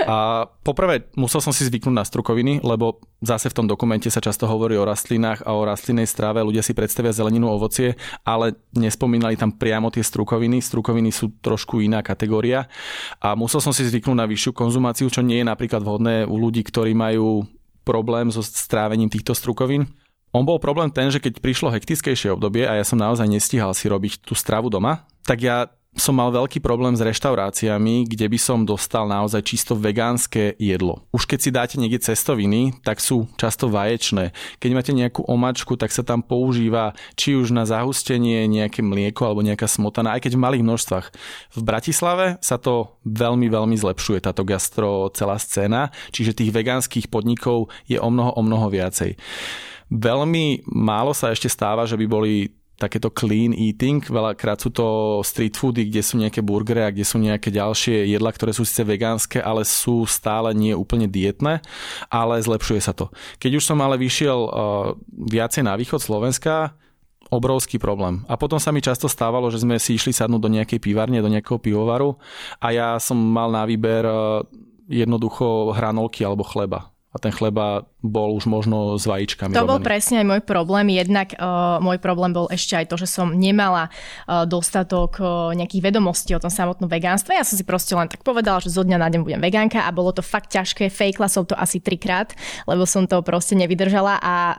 A 0.03 0.49
poprvé 0.65 1.07
musel 1.15 1.39
som 1.39 1.53
si 1.55 1.63
zvyknúť 1.63 1.95
na 1.95 2.03
strukoviny, 2.03 2.59
lebo 2.65 2.99
zase 3.22 3.47
v 3.47 3.57
tom 3.61 3.67
dokumente 3.69 4.09
sa 4.09 4.19
často 4.19 4.49
hovorí 4.49 4.76
o 4.76 4.84
rastlinách 4.84 5.45
a 5.45 5.55
o 5.55 5.61
rastlinnej 5.63 6.09
strave. 6.09 6.43
Ľudia 6.43 6.65
si 6.65 6.76
predstavia 6.76 7.15
zeleninu, 7.15 7.47
ovocie, 7.47 7.95
ale 8.26 8.57
nespomínali 8.74 9.38
tam 9.38 9.53
priamo 9.55 9.93
tie 9.93 10.03
strukoviny. 10.03 10.59
Strukoviny 10.59 11.13
sú 11.13 11.38
trošku 11.39 11.80
iná 11.86 12.01
kategória. 12.01 12.67
A 13.22 13.38
musel 13.38 13.61
som 13.61 13.72
si 13.72 13.88
zvyknúť 13.88 14.17
na 14.17 14.28
vyššiu 14.28 14.51
konzumáciu, 14.51 15.07
čo 15.07 15.24
nie 15.24 15.39
je 15.39 15.47
napríklad 15.47 15.86
vhodné 15.86 16.26
u 16.26 16.36
ľudí, 16.36 16.65
ktorí 16.65 16.91
majú 16.97 17.45
problém 17.86 18.30
so 18.30 18.43
strávením 18.43 19.09
týchto 19.09 19.34
strukovín. 19.38 19.89
On 20.32 20.47
bol 20.47 20.63
problém 20.63 20.88
ten, 20.88 21.11
že 21.11 21.19
keď 21.19 21.43
prišlo 21.43 21.76
hektickejšie 21.76 22.32
obdobie 22.32 22.63
a 22.63 22.80
ja 22.80 22.86
som 22.88 22.95
naozaj 22.95 23.28
nestíhal 23.28 23.76
si 23.76 23.91
robiť 23.91 24.24
tú 24.24 24.32
stravu 24.32 24.72
doma, 24.72 25.03
tak 25.28 25.43
ja 25.43 25.67
som 25.91 26.15
mal 26.15 26.31
veľký 26.31 26.63
problém 26.63 26.95
s 26.95 27.03
reštauráciami, 27.03 28.07
kde 28.07 28.31
by 28.31 28.39
som 28.39 28.63
dostal 28.63 29.11
naozaj 29.11 29.43
čisto 29.43 29.75
vegánske 29.75 30.55
jedlo. 30.55 31.03
Už 31.11 31.27
keď 31.27 31.39
si 31.39 31.49
dáte 31.51 31.75
niekde 31.75 31.99
cestoviny, 31.99 32.79
tak 32.79 33.03
sú 33.03 33.27
často 33.35 33.67
vaječné. 33.67 34.31
Keď 34.63 34.71
máte 34.71 34.95
nejakú 34.95 35.27
omačku, 35.27 35.75
tak 35.75 35.91
sa 35.91 35.99
tam 35.99 36.23
používa 36.23 36.95
či 37.19 37.35
už 37.35 37.51
na 37.51 37.67
zahustenie 37.67 38.47
nejaké 38.47 38.79
mlieko 38.79 39.27
alebo 39.27 39.43
nejaká 39.43 39.67
smotana, 39.67 40.15
aj 40.15 40.23
keď 40.23 40.39
v 40.39 40.43
malých 40.47 40.63
množstvách. 40.63 41.07
V 41.59 41.61
Bratislave 41.61 42.39
sa 42.39 42.55
to 42.55 42.95
veľmi, 43.03 43.51
veľmi 43.51 43.75
zlepšuje, 43.75 44.23
táto 44.23 44.47
gastro 44.47 45.11
celá 45.11 45.35
scéna, 45.35 45.91
čiže 46.15 46.39
tých 46.39 46.55
vegánskych 46.55 47.11
podnikov 47.11 47.67
je 47.83 47.99
o 47.99 48.07
mnoho, 48.07 48.31
o 48.39 48.41
mnoho 48.41 48.71
viacej. 48.71 49.19
Veľmi 49.91 50.63
málo 50.71 51.11
sa 51.11 51.35
ešte 51.35 51.51
stáva, 51.51 51.83
že 51.83 51.99
by 51.99 52.07
boli 52.07 52.61
takéto 52.82 53.13
clean 53.13 53.53
eating. 53.53 54.01
Veľakrát 54.01 54.57
sú 54.57 54.73
to 54.73 55.21
street 55.21 55.53
foody, 55.53 55.86
kde 55.86 56.01
sú 56.01 56.17
nejaké 56.17 56.41
burgery 56.41 56.82
a 56.82 56.89
kde 56.89 57.05
sú 57.05 57.21
nejaké 57.21 57.53
ďalšie 57.53 58.09
jedla, 58.09 58.34
ktoré 58.34 58.51
sú 58.57 58.65
síce 58.65 58.82
vegánske, 58.82 59.38
ale 59.38 59.61
sú 59.61 60.09
stále 60.09 60.57
nie 60.57 60.73
úplne 60.73 61.05
dietné, 61.05 61.61
ale 62.09 62.41
zlepšuje 62.41 62.82
sa 62.82 62.97
to. 62.97 63.13
Keď 63.38 63.61
už 63.61 63.63
som 63.63 63.77
ale 63.86 64.01
vyšiel 64.01 64.39
uh, 64.49 64.51
viacej 65.13 65.61
na 65.61 65.77
východ 65.77 66.01
Slovenska, 66.01 66.73
obrovský 67.32 67.79
problém. 67.79 68.27
A 68.27 68.36
potom 68.36 68.59
sa 68.59 68.75
mi 68.75 68.84
často 68.84 69.07
stávalo, 69.07 69.47
že 69.47 69.63
sme 69.63 69.79
si 69.79 69.95
išli 69.95 70.11
sadnúť 70.11 70.41
do 70.41 70.51
nejakej 70.51 70.84
pivárne, 70.84 71.23
do 71.23 71.32
nejakého 71.32 71.63
pivovaru 71.63 72.19
a 72.59 72.75
ja 72.75 72.99
som 72.99 73.15
mal 73.15 73.47
na 73.53 73.63
výber 73.63 74.03
uh, 74.03 74.43
jednoducho 74.91 75.71
hranolky 75.71 76.27
alebo 76.27 76.43
chleba 76.43 76.91
a 77.11 77.17
ten 77.19 77.32
chleba 77.32 77.88
bol 78.02 78.34
už 78.34 78.49
možno 78.49 78.97
s 78.97 79.06
vajíčkami. 79.06 79.54
To 79.54 79.62
robený. 79.62 79.72
bol 79.78 79.80
presne 79.86 80.16
aj 80.26 80.28
môj 80.28 80.41
problém. 80.41 80.89
Jednak 80.89 81.38
uh, 81.38 81.78
môj 81.78 82.02
problém 82.02 82.34
bol 82.34 82.49
ešte 82.49 82.74
aj 82.74 82.89
to, 82.89 82.97
že 82.97 83.06
som 83.06 83.30
nemala 83.38 83.93
uh, 84.26 84.49
dostatok 84.49 85.22
uh, 85.22 85.54
nejakých 85.54 85.93
vedomostí 85.93 86.34
o 86.34 86.41
tom 86.41 86.49
samotnom 86.49 86.89
vegánstve. 86.89 87.38
Ja 87.38 87.45
som 87.45 87.62
si 87.62 87.64
proste 87.64 87.93
len 87.93 88.10
tak 88.10 88.26
povedala, 88.26 88.58
že 88.58 88.74
zo 88.74 88.82
dňa 88.82 88.97
na 88.97 89.08
deň 89.14 89.22
budem 89.22 89.41
vegánka 89.41 89.86
a 89.86 89.89
bolo 89.93 90.10
to 90.10 90.26
fakt 90.26 90.49
ťažké. 90.49 90.89
Fejkla 90.89 91.30
som 91.30 91.45
to 91.45 91.54
asi 91.54 91.78
trikrát, 91.78 92.34
lebo 92.66 92.89
som 92.89 93.06
to 93.06 93.22
proste 93.22 93.54
nevydržala 93.54 94.18
a 94.18 94.36
uh, 94.36 94.56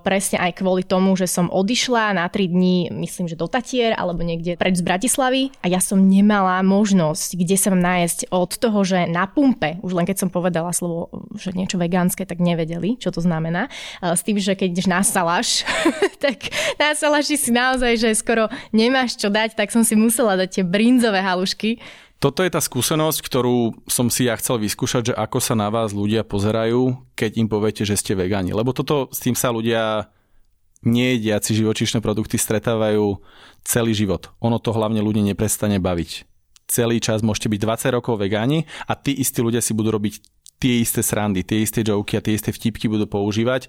presne 0.00 0.40
aj 0.40 0.56
kvôli 0.56 0.80
tomu, 0.80 1.12
že 1.20 1.28
som 1.28 1.52
odišla 1.52 2.16
na 2.16 2.24
tri 2.32 2.48
dní, 2.48 2.88
myslím, 2.96 3.28
že 3.28 3.36
do 3.36 3.44
Tatier 3.44 3.92
alebo 3.92 4.24
niekde 4.24 4.56
preč 4.56 4.80
z 4.80 4.84
Bratislavy 4.88 5.52
a 5.60 5.68
ja 5.68 5.84
som 5.84 6.00
nemala 6.00 6.64
možnosť, 6.64 7.36
kde 7.36 7.56
sa 7.60 7.68
mám 7.76 7.84
nájsť 7.84 8.32
od 8.32 8.56
toho, 8.56 8.80
že 8.88 9.04
na 9.04 9.28
pumpe, 9.28 9.76
už 9.84 9.92
len 9.92 10.08
keď 10.08 10.24
som 10.24 10.28
povedala 10.32 10.72
slovo, 10.72 11.12
že 11.36 11.52
niečo 11.52 11.76
vegánske, 11.76 12.24
tak 12.24 12.40
nevedeli 12.40 12.85
nevedeli, 12.86 13.02
čo 13.02 13.10
to 13.10 13.18
znamená. 13.18 13.66
S 13.98 14.22
tým, 14.22 14.38
že 14.38 14.54
keď 14.54 14.68
ideš 14.70 14.88
na 14.88 15.02
salaš, 15.02 15.66
tak 16.24 16.54
na 16.78 16.94
salaši 16.94 17.34
si 17.34 17.50
naozaj, 17.50 17.98
že 17.98 18.10
skoro 18.14 18.46
nemáš 18.70 19.18
čo 19.18 19.26
dať, 19.26 19.58
tak 19.58 19.74
som 19.74 19.82
si 19.82 19.98
musela 19.98 20.38
dať 20.38 20.60
tie 20.60 20.64
brinzové 20.64 21.18
halušky. 21.18 21.82
Toto 22.16 22.40
je 22.40 22.48
tá 22.48 22.64
skúsenosť, 22.64 23.20
ktorú 23.20 23.76
som 23.84 24.08
si 24.08 24.24
ja 24.24 24.32
chcel 24.40 24.56
vyskúšať, 24.56 25.12
že 25.12 25.14
ako 25.14 25.36
sa 25.36 25.52
na 25.52 25.68
vás 25.68 25.92
ľudia 25.92 26.24
pozerajú, 26.24 26.96
keď 27.12 27.44
im 27.44 27.48
poviete, 27.48 27.84
že 27.84 27.92
ste 27.92 28.16
vegáni. 28.16 28.56
Lebo 28.56 28.72
toto, 28.72 29.12
s 29.12 29.20
tým 29.20 29.36
sa 29.36 29.52
ľudia 29.52 30.08
nejediaci 30.80 31.52
živočíšne 31.52 32.00
produkty 32.00 32.40
stretávajú 32.40 33.20
celý 33.68 33.92
život. 33.92 34.32
Ono 34.40 34.56
to 34.56 34.72
hlavne 34.72 35.04
ľudí 35.04 35.20
neprestane 35.20 35.76
baviť. 35.76 36.24
Celý 36.66 36.98
čas 37.04 37.20
môžete 37.20 37.52
byť 37.52 37.60
20 37.62 37.96
rokov 38.00 38.16
vegáni 38.16 38.64
a 38.88 38.96
tí 38.96 39.12
istí 39.12 39.44
ľudia 39.44 39.60
si 39.60 39.76
budú 39.76 39.92
robiť 39.92 40.35
tie 40.56 40.80
isté 40.80 41.04
srandy, 41.04 41.44
tie 41.44 41.60
isté 41.60 41.84
joky 41.84 42.16
a 42.16 42.24
tie 42.24 42.36
isté 42.36 42.50
vtipky 42.52 42.88
budú 42.88 43.04
používať. 43.04 43.68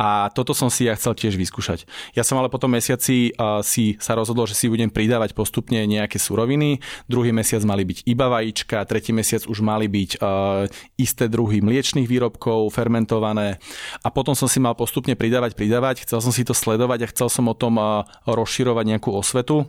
A 0.00 0.32
toto 0.32 0.56
som 0.56 0.72
si 0.72 0.88
ja 0.88 0.96
chcel 0.96 1.12
tiež 1.12 1.36
vyskúšať. 1.36 1.84
Ja 2.16 2.24
som 2.24 2.40
ale 2.40 2.48
potom 2.48 2.72
mesiaci 2.72 3.36
uh, 3.36 3.60
si 3.60 4.00
sa 4.00 4.16
rozhodol, 4.16 4.48
že 4.48 4.56
si 4.56 4.72
budem 4.72 4.88
pridávať 4.88 5.36
postupne 5.36 5.84
nejaké 5.84 6.16
suroviny. 6.16 6.80
Druhý 7.04 7.36
mesiac 7.36 7.60
mali 7.68 7.84
byť 7.84 8.08
iba 8.08 8.26
vajíčka, 8.32 8.84
tretí 8.88 9.12
mesiac 9.12 9.44
už 9.44 9.60
mali 9.60 9.86
byť 9.88 10.10
uh, 10.18 10.64
isté 10.96 11.28
druhy 11.28 11.60
mliečných 11.60 12.08
výrobkov, 12.08 12.72
fermentované. 12.72 13.60
A 14.00 14.08
potom 14.08 14.32
som 14.32 14.48
si 14.48 14.56
mal 14.56 14.72
postupne 14.72 15.12
pridávať, 15.12 15.52
pridávať. 15.52 16.08
Chcel 16.08 16.24
som 16.24 16.32
si 16.32 16.48
to 16.48 16.56
sledovať 16.56 17.04
a 17.04 17.10
chcel 17.12 17.28
som 17.28 17.44
o 17.48 17.54
tom 17.54 17.76
uh, 17.76 18.08
rozširovať 18.24 18.84
nejakú 18.96 19.12
osvetu 19.12 19.68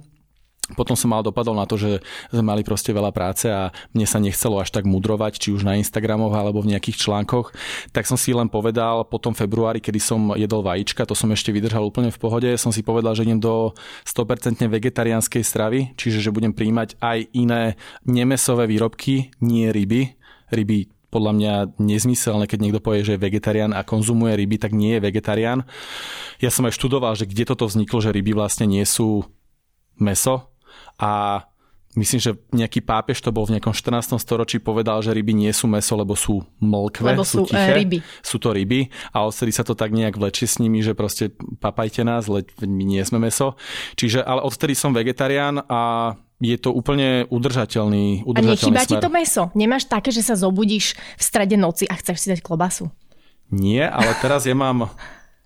potom 0.72 0.96
som 0.96 1.12
mal 1.12 1.20
dopadol 1.20 1.60
na 1.60 1.68
to, 1.68 1.76
že 1.76 2.00
sme 2.32 2.40
mali 2.40 2.64
proste 2.64 2.96
veľa 2.96 3.12
práce 3.12 3.52
a 3.52 3.76
mne 3.92 4.08
sa 4.08 4.24
nechcelo 4.24 4.64
až 4.64 4.72
tak 4.72 4.88
mudrovať, 4.88 5.36
či 5.36 5.50
už 5.52 5.68
na 5.68 5.76
Instagramoch 5.76 6.32
alebo 6.32 6.64
v 6.64 6.72
nejakých 6.72 7.04
článkoch. 7.04 7.52
Tak 7.92 8.08
som 8.08 8.16
si 8.16 8.32
len 8.32 8.48
povedal 8.48 9.04
po 9.04 9.20
tom 9.20 9.36
februári, 9.36 9.84
kedy 9.84 10.00
som 10.00 10.32
jedol 10.40 10.64
vajíčka, 10.64 11.04
to 11.04 11.20
som 11.20 11.28
ešte 11.36 11.52
vydržal 11.52 11.84
úplne 11.84 12.16
v 12.16 12.22
pohode, 12.22 12.48
som 12.56 12.72
si 12.72 12.80
povedal, 12.80 13.12
že 13.12 13.28
idem 13.28 13.44
do 13.44 13.76
100% 14.08 14.64
vegetariánskej 14.64 15.44
stravy, 15.44 15.80
čiže 16.00 16.24
že 16.24 16.32
budem 16.32 16.56
príjmať 16.56 16.96
aj 17.04 17.28
iné 17.36 17.76
nemesové 18.08 18.64
výrobky, 18.64 19.36
nie 19.44 19.68
ryby. 19.68 20.16
Ryby 20.48 21.12
podľa 21.12 21.34
mňa 21.38 21.54
nezmyselné, 21.78 22.50
keď 22.50 22.60
niekto 22.64 22.82
povie, 22.82 23.06
že 23.06 23.20
je 23.20 23.22
vegetarián 23.22 23.76
a 23.76 23.86
konzumuje 23.86 24.34
ryby, 24.34 24.58
tak 24.58 24.74
nie 24.74 24.98
je 24.98 25.04
vegetarián. 25.06 25.62
Ja 26.42 26.50
som 26.50 26.66
aj 26.66 26.74
študoval, 26.74 27.14
že 27.14 27.30
kde 27.30 27.46
toto 27.46 27.70
vzniklo, 27.70 28.02
že 28.02 28.10
ryby 28.10 28.34
vlastne 28.34 28.66
nie 28.66 28.82
sú 28.82 29.28
meso, 30.02 30.53
a 31.00 31.42
myslím, 31.94 32.20
že 32.22 32.32
nejaký 32.54 32.82
pápež 32.82 33.22
to 33.22 33.30
bol 33.30 33.46
v 33.46 33.58
nejakom 33.58 33.74
14. 33.74 34.18
storočí 34.18 34.58
povedal, 34.58 35.02
že 35.06 35.14
ryby 35.14 35.34
nie 35.34 35.54
sú 35.54 35.70
meso, 35.70 35.94
lebo 35.94 36.18
sú 36.18 36.42
mlkve, 36.58 37.14
lebo 37.14 37.26
sú, 37.26 37.46
sú 37.46 37.54
tiché, 37.54 37.74
ryby. 37.74 37.98
Sú 38.26 38.42
to 38.42 38.50
ryby 38.54 38.90
a 39.14 39.26
odtedy 39.26 39.54
sa 39.54 39.62
to 39.62 39.78
tak 39.78 39.94
nejak 39.94 40.18
vlečie 40.18 40.50
s 40.50 40.58
nimi, 40.58 40.82
že 40.82 40.98
proste 40.98 41.30
papajte 41.62 42.02
nás, 42.02 42.26
le, 42.26 42.46
my 42.66 42.84
nie 42.84 43.02
sme 43.06 43.22
meso. 43.22 43.54
Čiže, 43.94 44.26
ale 44.26 44.42
odtedy 44.42 44.74
som 44.74 44.94
vegetarián 44.94 45.62
a 45.70 46.14
je 46.44 46.58
to 46.60 46.76
úplne 46.76 47.24
udržateľný, 47.32 48.28
udržateľný 48.28 48.52
A 48.52 48.58
nechýba 48.58 48.82
smer. 48.84 48.90
ti 48.90 48.96
to 49.00 49.10
meso? 49.14 49.44
Nemáš 49.56 49.88
také, 49.88 50.12
že 50.12 50.26
sa 50.26 50.36
zobudíš 50.36 50.98
v 50.98 51.24
strede 51.24 51.56
noci 51.56 51.88
a 51.88 51.96
chceš 51.96 52.26
si 52.26 52.28
dať 52.34 52.44
klobasu? 52.44 52.92
Nie, 53.54 53.86
ale 53.86 54.18
teraz 54.18 54.50
ja 54.50 54.58
mám 54.58 54.90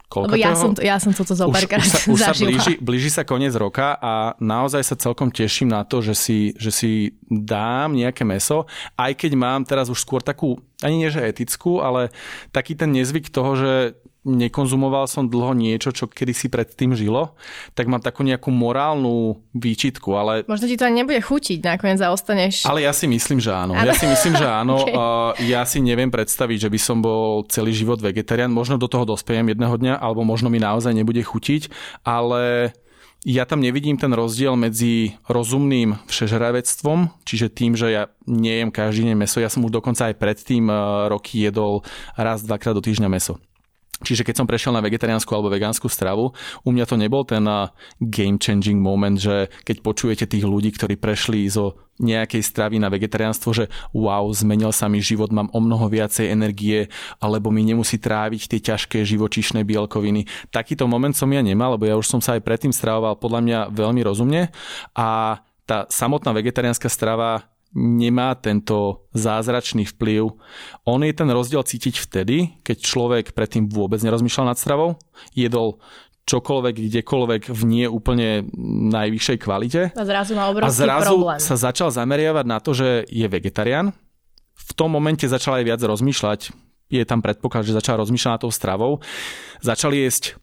Koľko 0.08 0.32
Lebo 0.32 0.40
ja 0.40 0.56
som, 0.56 0.72
to, 0.72 0.80
ja 0.80 0.96
som 1.04 1.12
toto 1.12 1.36
zo 1.36 1.52
už, 1.52 1.68
už 1.68 1.84
sa, 1.84 2.00
už 2.08 2.20
sa 2.32 2.32
blíži, 2.32 2.80
blíži 2.80 3.12
sa 3.12 3.28
koniec 3.28 3.52
roka 3.60 4.00
a 4.00 4.40
naozaj 4.40 4.80
sa 4.80 4.96
celkom 4.96 5.28
teším 5.28 5.68
na 5.76 5.84
to, 5.84 6.00
že 6.00 6.16
si, 6.16 6.40
že 6.56 6.72
si 6.72 6.92
dám 7.28 7.92
nejaké 7.92 8.24
meso, 8.24 8.72
aj 8.96 9.20
keď 9.20 9.36
mám 9.36 9.68
teraz 9.68 9.92
už 9.92 10.00
skôr 10.00 10.24
takú, 10.24 10.64
ani 10.80 11.04
nie 11.04 11.12
že 11.12 11.28
etickú, 11.28 11.84
ale 11.84 12.16
taký 12.56 12.80
ten 12.80 12.96
nezvyk 12.96 13.28
toho, 13.28 13.60
že 13.60 14.00
nekonzumoval 14.28 15.08
som 15.08 15.32
dlho 15.32 15.56
niečo, 15.56 15.96
čo 15.96 16.12
kedysi 16.12 16.52
predtým 16.52 16.92
žilo, 16.92 17.34
tak 17.72 17.88
mám 17.88 18.04
takú 18.04 18.28
nejakú 18.28 18.52
morálnu 18.52 19.40
výčitku, 19.56 20.12
ale... 20.20 20.44
Možno 20.46 20.68
ti 20.68 20.76
to 20.76 20.84
ani 20.84 21.08
nebude 21.08 21.24
chutiť, 21.24 21.64
nakoniec 21.64 22.04
ostaneš... 22.04 22.68
Ale 22.68 22.84
ja 22.84 22.92
si 22.92 23.08
myslím, 23.08 23.40
že 23.40 23.56
áno. 23.56 23.72
Ja 23.74 23.96
si 23.96 24.04
myslím, 24.04 24.36
že 24.36 24.46
áno. 24.46 24.84
okay. 24.84 25.48
Ja 25.48 25.64
si 25.64 25.80
neviem 25.80 26.12
predstaviť, 26.12 26.68
že 26.68 26.70
by 26.70 26.80
som 26.80 27.00
bol 27.00 27.48
celý 27.48 27.72
život 27.72 28.04
vegetarián. 28.04 28.52
Možno 28.52 28.76
do 28.76 28.92
toho 28.92 29.08
dospejem 29.08 29.48
jedného 29.48 29.80
dňa, 29.80 30.04
alebo 30.04 30.28
možno 30.28 30.52
mi 30.52 30.60
naozaj 30.60 30.92
nebude 30.92 31.24
chutiť, 31.24 31.72
ale 32.04 32.76
ja 33.26 33.44
tam 33.50 33.60
nevidím 33.60 33.98
ten 33.98 34.14
rozdiel 34.14 34.54
medzi 34.54 35.18
rozumným 35.26 35.98
všežravectvom, 36.06 37.26
čiže 37.26 37.50
tým, 37.50 37.74
že 37.74 37.88
ja 37.90 38.04
nejem 38.30 38.70
každý 38.70 39.10
deň 39.10 39.18
meso, 39.18 39.42
ja 39.42 39.50
som 39.50 39.66
už 39.66 39.74
dokonca 39.74 40.08
aj 40.08 40.16
predtým 40.16 40.70
roky 41.10 41.44
jedol 41.44 41.82
raz, 42.14 42.46
dvakrát 42.46 42.78
do 42.78 42.84
týždňa 42.86 43.10
meso. 43.10 43.42
Čiže 43.98 44.22
keď 44.22 44.36
som 44.38 44.50
prešiel 44.50 44.78
na 44.78 44.84
vegetariánsku 44.86 45.30
alebo 45.34 45.50
vegánsku 45.50 45.90
stravu, 45.90 46.30
u 46.62 46.70
mňa 46.70 46.86
to 46.86 46.96
nebol 47.02 47.26
ten 47.26 47.46
game 47.98 48.38
changing 48.38 48.78
moment, 48.78 49.18
že 49.18 49.50
keď 49.66 49.82
počujete 49.82 50.26
tých 50.30 50.46
ľudí, 50.46 50.70
ktorí 50.70 51.02
prešli 51.02 51.50
zo 51.50 51.82
nejakej 51.98 52.46
stravy 52.46 52.78
na 52.78 52.94
vegetariánstvo, 52.94 53.50
že 53.58 53.66
wow, 53.90 54.30
zmenil 54.30 54.70
sa 54.70 54.86
mi 54.86 55.02
život, 55.02 55.34
mám 55.34 55.50
o 55.50 55.58
mnoho 55.58 55.90
viacej 55.90 56.30
energie, 56.30 56.94
alebo 57.18 57.50
mi 57.50 57.66
nemusí 57.66 57.98
tráviť 57.98 58.54
tie 58.54 58.60
ťažké 58.62 59.02
živočíšne 59.02 59.66
bielkoviny. 59.66 60.30
Takýto 60.54 60.86
moment 60.86 61.18
som 61.18 61.34
ja 61.34 61.42
nemal, 61.42 61.74
lebo 61.74 61.90
ja 61.90 61.98
už 61.98 62.06
som 62.06 62.22
sa 62.22 62.38
aj 62.38 62.46
predtým 62.46 62.70
stravoval 62.70 63.18
podľa 63.18 63.42
mňa 63.42 63.60
veľmi 63.74 64.02
rozumne 64.06 64.54
a 64.94 65.42
tá 65.68 65.90
samotná 65.90 66.32
vegetariánska 66.38 66.88
strava 66.88 67.50
nemá 67.76 68.36
tento 68.40 69.08
zázračný 69.12 69.84
vplyv. 69.96 70.32
On 70.88 71.00
je 71.04 71.14
ten 71.14 71.28
rozdiel 71.28 71.64
cítiť 71.64 72.00
vtedy, 72.00 72.38
keď 72.64 72.78
človek 72.80 73.26
predtým 73.36 73.68
vôbec 73.68 74.00
nerozmýšľal 74.00 74.54
nad 74.54 74.58
stravou, 74.60 74.96
jedol 75.36 75.80
čokoľvek, 76.28 76.76
kdekoľvek 76.92 77.42
v 77.56 77.62
nie 77.64 77.86
úplne 77.88 78.44
najvyššej 78.92 79.38
kvalite. 79.40 79.82
A 79.96 80.04
zrazu 80.04 80.36
má 80.36 80.52
obrovský 80.52 80.68
A 80.68 80.80
zrazu 80.84 81.16
problém. 81.16 81.40
sa 81.40 81.56
začal 81.56 81.90
zameriavať 81.92 82.46
na 82.46 82.60
to, 82.60 82.76
že 82.76 83.08
je 83.08 83.28
vegetarián. 83.32 83.96
V 84.58 84.72
tom 84.76 84.92
momente 84.92 85.24
začal 85.24 85.64
aj 85.64 85.66
viac 85.72 85.80
rozmýšľať. 85.80 86.52
Je 86.92 87.04
tam 87.08 87.24
predpoklad, 87.24 87.64
že 87.64 87.76
začal 87.76 88.00
rozmýšľať 88.04 88.32
nad 88.36 88.44
tou 88.44 88.52
stravou. 88.52 89.00
Začal 89.64 89.96
jesť 89.96 90.36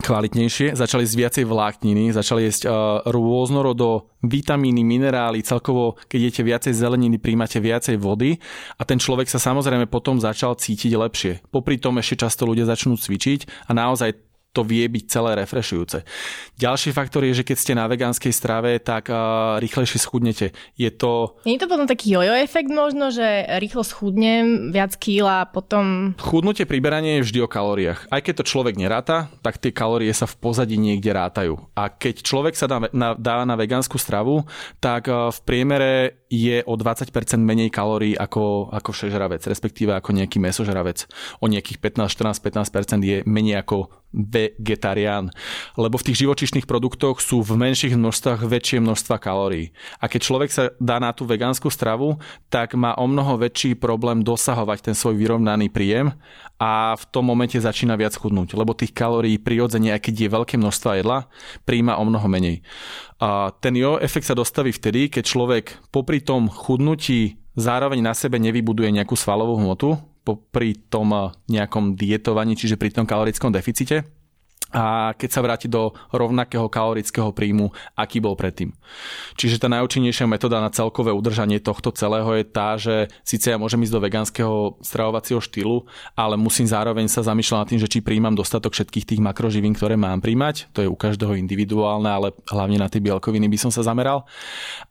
kvalitnejšie, 0.00 0.74
začali 0.74 1.04
jesť 1.04 1.16
viacej 1.16 1.44
vlákniny, 1.44 2.10
začali 2.16 2.48
jesť 2.48 2.62
uh, 2.66 2.72
rôznorodo 3.04 4.10
vitamíny, 4.24 4.80
minerály, 4.80 5.44
celkovo 5.44 6.00
keď 6.08 6.20
jete 6.32 6.42
viacej 6.44 6.72
zeleniny, 6.72 7.20
príjmate 7.20 7.60
viacej 7.60 8.00
vody 8.00 8.40
a 8.76 8.82
ten 8.88 8.96
človek 8.96 9.28
sa 9.28 9.36
samozrejme 9.36 9.86
potom 9.86 10.16
začal 10.16 10.56
cítiť 10.56 10.92
lepšie. 10.96 11.32
Popri 11.52 11.76
tom 11.76 12.00
ešte 12.00 12.24
často 12.24 12.48
ľudia 12.48 12.64
začnú 12.64 12.96
cvičiť 12.96 13.68
a 13.68 13.76
naozaj 13.76 14.29
to 14.50 14.66
vie 14.66 14.82
byť 14.90 15.04
celé 15.06 15.38
refreshujúce. 15.38 16.02
Ďalší 16.58 16.90
faktor 16.90 17.22
je, 17.22 17.38
že 17.38 17.46
keď 17.46 17.56
ste 17.56 17.72
na 17.78 17.86
vegánskej 17.86 18.34
strave, 18.34 18.82
tak 18.82 19.06
uh, 19.06 19.62
rýchlejšie 19.62 20.02
schudnete. 20.02 20.50
Je 20.74 20.90
to... 20.90 21.38
Nie 21.46 21.54
je 21.54 21.62
to 21.62 21.70
potom 21.70 21.86
taký 21.86 22.18
jojo 22.18 22.34
efekt 22.34 22.66
možno, 22.66 23.14
že 23.14 23.46
rýchlo 23.62 23.86
schudnem 23.86 24.74
viac 24.74 24.98
kýl 24.98 25.30
a 25.30 25.46
potom... 25.46 26.18
Chudnutie 26.18 26.66
priberanie 26.66 27.22
je 27.22 27.30
vždy 27.30 27.38
o 27.46 27.48
kalóriách. 27.48 28.10
Aj 28.10 28.18
keď 28.18 28.42
to 28.42 28.50
človek 28.50 28.74
neráta, 28.74 29.30
tak 29.38 29.62
tie 29.62 29.70
kalórie 29.70 30.10
sa 30.10 30.26
v 30.26 30.34
pozadí 30.42 30.74
niekde 30.74 31.14
rátajú. 31.14 31.54
A 31.78 31.86
keď 31.86 32.26
človek 32.26 32.58
sa 32.58 32.66
dá 32.66 32.82
na, 32.90 33.14
dá 33.14 33.46
na 33.46 33.54
vegánsku 33.54 34.02
stravu, 34.02 34.42
tak 34.82 35.06
uh, 35.06 35.30
v 35.30 35.38
priemere 35.46 36.18
je 36.26 36.62
o 36.66 36.74
20% 36.74 37.10
menej 37.38 37.70
kalórií 37.74 38.14
ako, 38.18 38.70
ako 38.70 38.90
všežravec, 38.94 39.46
respektíve 39.46 39.94
ako 39.94 40.14
nejaký 40.14 40.38
mesožravec. 40.42 41.06
O 41.42 41.50
nejakých 41.50 41.78
15, 41.78 42.06
14, 42.06 42.66
15% 42.66 43.02
je 43.02 43.16
menej 43.26 43.62
ako 43.62 43.99
vegetarián, 44.10 45.30
lebo 45.78 45.94
v 45.94 46.10
tých 46.10 46.26
živočišných 46.26 46.66
produktoch 46.66 47.22
sú 47.22 47.46
v 47.46 47.54
menších 47.54 47.94
množstvách 47.94 48.42
väčšie 48.42 48.82
množstva 48.82 49.16
kalórií. 49.22 49.70
A 50.02 50.10
keď 50.10 50.20
človek 50.26 50.50
sa 50.50 50.74
dá 50.82 50.98
na 50.98 51.14
tú 51.14 51.22
vegánsku 51.26 51.70
stravu, 51.70 52.18
tak 52.50 52.74
má 52.74 52.98
o 52.98 53.06
mnoho 53.06 53.38
väčší 53.38 53.78
problém 53.78 54.26
dosahovať 54.26 54.90
ten 54.90 54.94
svoj 54.98 55.14
vyrovnaný 55.14 55.70
príjem 55.70 56.10
a 56.58 56.98
v 56.98 57.04
tom 57.14 57.24
momente 57.30 57.56
začína 57.56 57.94
viac 57.94 58.18
chudnúť, 58.18 58.58
lebo 58.58 58.74
tých 58.74 58.90
kalórií 58.90 59.38
prirodzene, 59.38 59.94
aj 59.94 60.02
keď 60.10 60.14
je 60.26 60.34
veľké 60.34 60.54
množstvo 60.58 60.98
jedla, 60.98 61.30
príjma 61.62 61.96
o 61.96 62.04
mnoho 62.04 62.26
menej. 62.26 62.66
A 63.22 63.54
ten 63.62 63.78
jo 63.78 63.96
efekt 64.02 64.26
sa 64.26 64.34
dostaví 64.34 64.74
vtedy, 64.74 65.06
keď 65.06 65.24
človek 65.24 65.64
popri 65.94 66.18
tom 66.18 66.50
chudnutí 66.50 67.38
zároveň 67.54 68.02
na 68.02 68.14
sebe 68.16 68.42
nevybuduje 68.42 68.90
nejakú 68.90 69.14
svalovú 69.14 69.58
hmotu, 69.60 69.98
pri 70.24 70.76
tom 70.88 71.12
eh, 71.12 71.22
nejakom 71.50 71.96
dietovaní, 71.96 72.54
čiže 72.56 72.80
pri 72.80 72.92
tom 72.92 73.08
kalorickom 73.08 73.52
deficite 73.52 74.20
a 74.70 75.14
keď 75.18 75.30
sa 75.30 75.42
vráti 75.42 75.66
do 75.66 75.90
rovnakého 76.14 76.70
kalorického 76.70 77.34
príjmu, 77.34 77.74
aký 77.98 78.22
bol 78.22 78.38
predtým. 78.38 78.70
Čiže 79.34 79.58
tá 79.58 79.66
najúčinnejšia 79.66 80.30
metóda 80.30 80.62
na 80.62 80.70
celkové 80.70 81.10
udržanie 81.10 81.58
tohto 81.58 81.90
celého 81.90 82.30
je 82.38 82.44
tá, 82.46 82.78
že 82.78 83.10
síce 83.26 83.50
ja 83.50 83.58
môžem 83.58 83.82
ísť 83.82 83.94
do 83.98 84.04
vegánskeho 84.04 84.78
stravovacieho 84.78 85.42
štýlu, 85.42 85.90
ale 86.14 86.38
musím 86.38 86.70
zároveň 86.70 87.10
sa 87.10 87.26
zamýšľať 87.26 87.58
nad 87.58 87.68
tým, 87.68 87.80
že 87.82 87.90
či 87.90 87.98
príjmam 87.98 88.38
dostatok 88.38 88.70
všetkých 88.70 89.08
tých 89.10 89.20
makroživín, 89.20 89.74
ktoré 89.74 89.98
mám 89.98 90.22
príjmať. 90.22 90.70
To 90.78 90.86
je 90.86 90.88
u 90.90 90.94
každého 90.94 91.34
individuálne, 91.34 92.06
ale 92.06 92.28
hlavne 92.46 92.78
na 92.78 92.86
tie 92.86 93.02
bielkoviny 93.02 93.50
by 93.50 93.58
som 93.58 93.74
sa 93.74 93.82
zameral. 93.82 94.22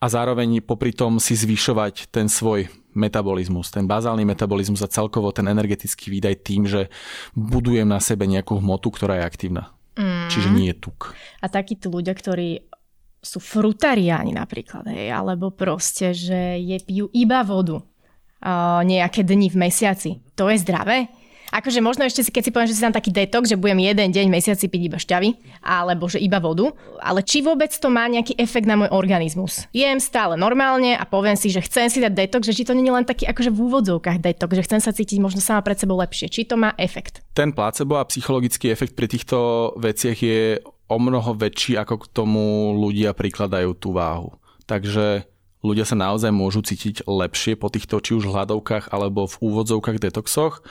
A 0.04 0.06
zároveň 0.12 0.60
popri 0.60 0.92
tom 0.92 1.24
si 1.24 1.40
zvyšovať 1.40 2.12
ten 2.12 2.28
svoj 2.28 2.68
metabolizmus, 3.00 3.72
ten 3.72 3.88
bazálny 3.88 4.28
metabolizmus 4.28 4.84
a 4.84 4.92
celkovo 4.92 5.32
ten 5.32 5.48
energetický 5.48 6.12
výdaj 6.12 6.36
tým, 6.44 6.68
že 6.68 6.92
budujem 7.32 7.88
na 7.88 8.04
sebe 8.04 8.28
nejakú 8.28 8.60
hmotu, 8.60 8.92
ktorá 8.92 9.24
je 9.24 9.24
aktívna. 9.24 9.72
Mm. 9.96 10.28
Čiže 10.28 10.50
nie 10.52 10.68
je 10.72 10.76
tuk. 10.76 11.16
A 11.40 11.48
takíto 11.48 11.88
ľudia, 11.88 12.12
ktorí 12.12 12.68
sú 13.20 13.44
frutariáni 13.44 14.32
napríklad, 14.32 14.88
hej, 14.92 15.12
alebo 15.12 15.52
proste, 15.52 16.16
že 16.16 16.56
je 16.60 16.80
pijú 16.80 17.12
iba 17.12 17.44
vodu 17.44 17.84
uh, 17.84 18.80
nejaké 18.88 19.28
dni 19.28 19.52
v 19.52 19.58
mesiaci. 19.60 20.12
To 20.40 20.48
je 20.48 20.56
zdravé? 20.60 21.12
Akože 21.50 21.82
možno 21.82 22.06
ešte 22.06 22.22
si, 22.22 22.30
keď 22.30 22.44
si 22.46 22.52
poviem, 22.54 22.70
že 22.70 22.78
si 22.78 22.86
tam 22.86 22.94
taký 22.94 23.10
detox, 23.10 23.50
že 23.50 23.58
budem 23.58 23.82
jeden 23.82 24.14
deň, 24.14 24.26
mesiac 24.30 24.58
si 24.58 24.70
piť 24.70 24.82
iba 24.86 24.98
šťavy, 25.02 25.30
alebo 25.66 26.06
že 26.06 26.22
iba 26.22 26.38
vodu, 26.38 26.70
ale 27.02 27.26
či 27.26 27.42
vôbec 27.42 27.74
to 27.74 27.90
má 27.90 28.06
nejaký 28.06 28.38
efekt 28.38 28.70
na 28.70 28.78
môj 28.78 28.94
organizmus. 28.94 29.66
Jem 29.74 29.98
stále 29.98 30.38
normálne 30.38 30.94
a 30.94 31.04
poviem 31.10 31.34
si, 31.34 31.50
že 31.50 31.66
chcem 31.66 31.90
si 31.90 31.98
dať 32.00 32.14
detox, 32.14 32.46
že 32.46 32.54
či 32.54 32.64
to 32.70 32.78
nie 32.78 32.86
je 32.86 32.94
len 32.94 33.06
taký 33.06 33.26
akože 33.26 33.50
v 33.50 33.60
úvodzovkách 33.66 34.22
detox, 34.22 34.50
že 34.54 34.66
chcem 34.70 34.82
sa 34.82 34.94
cítiť 34.94 35.18
možno 35.18 35.42
sama 35.42 35.66
pred 35.66 35.78
sebou 35.78 35.98
lepšie. 35.98 36.30
Či 36.30 36.46
to 36.46 36.56
má 36.56 36.78
efekt? 36.78 37.26
Ten 37.34 37.50
placebo 37.50 37.98
a 37.98 38.06
psychologický 38.06 38.70
efekt 38.70 38.94
pri 38.94 39.10
týchto 39.10 39.72
veciach 39.82 40.18
je 40.22 40.62
o 40.90 40.98
mnoho 40.98 41.38
väčší, 41.38 41.78
ako 41.78 42.02
k 42.02 42.06
tomu 42.14 42.74
ľudia 42.78 43.14
prikladajú 43.14 43.78
tú 43.78 43.94
váhu. 43.94 44.34
Takže 44.66 45.26
ľudia 45.60 45.84
sa 45.84 45.96
naozaj 46.00 46.32
môžu 46.32 46.64
cítiť 46.64 47.04
lepšie 47.04 47.60
po 47.60 47.68
týchto 47.68 48.00
či 48.00 48.16
už 48.16 48.32
hľadovkách 48.32 48.96
alebo 48.96 49.28
v 49.28 49.36
úvodzovkách 49.44 50.00
detoxoch. 50.00 50.64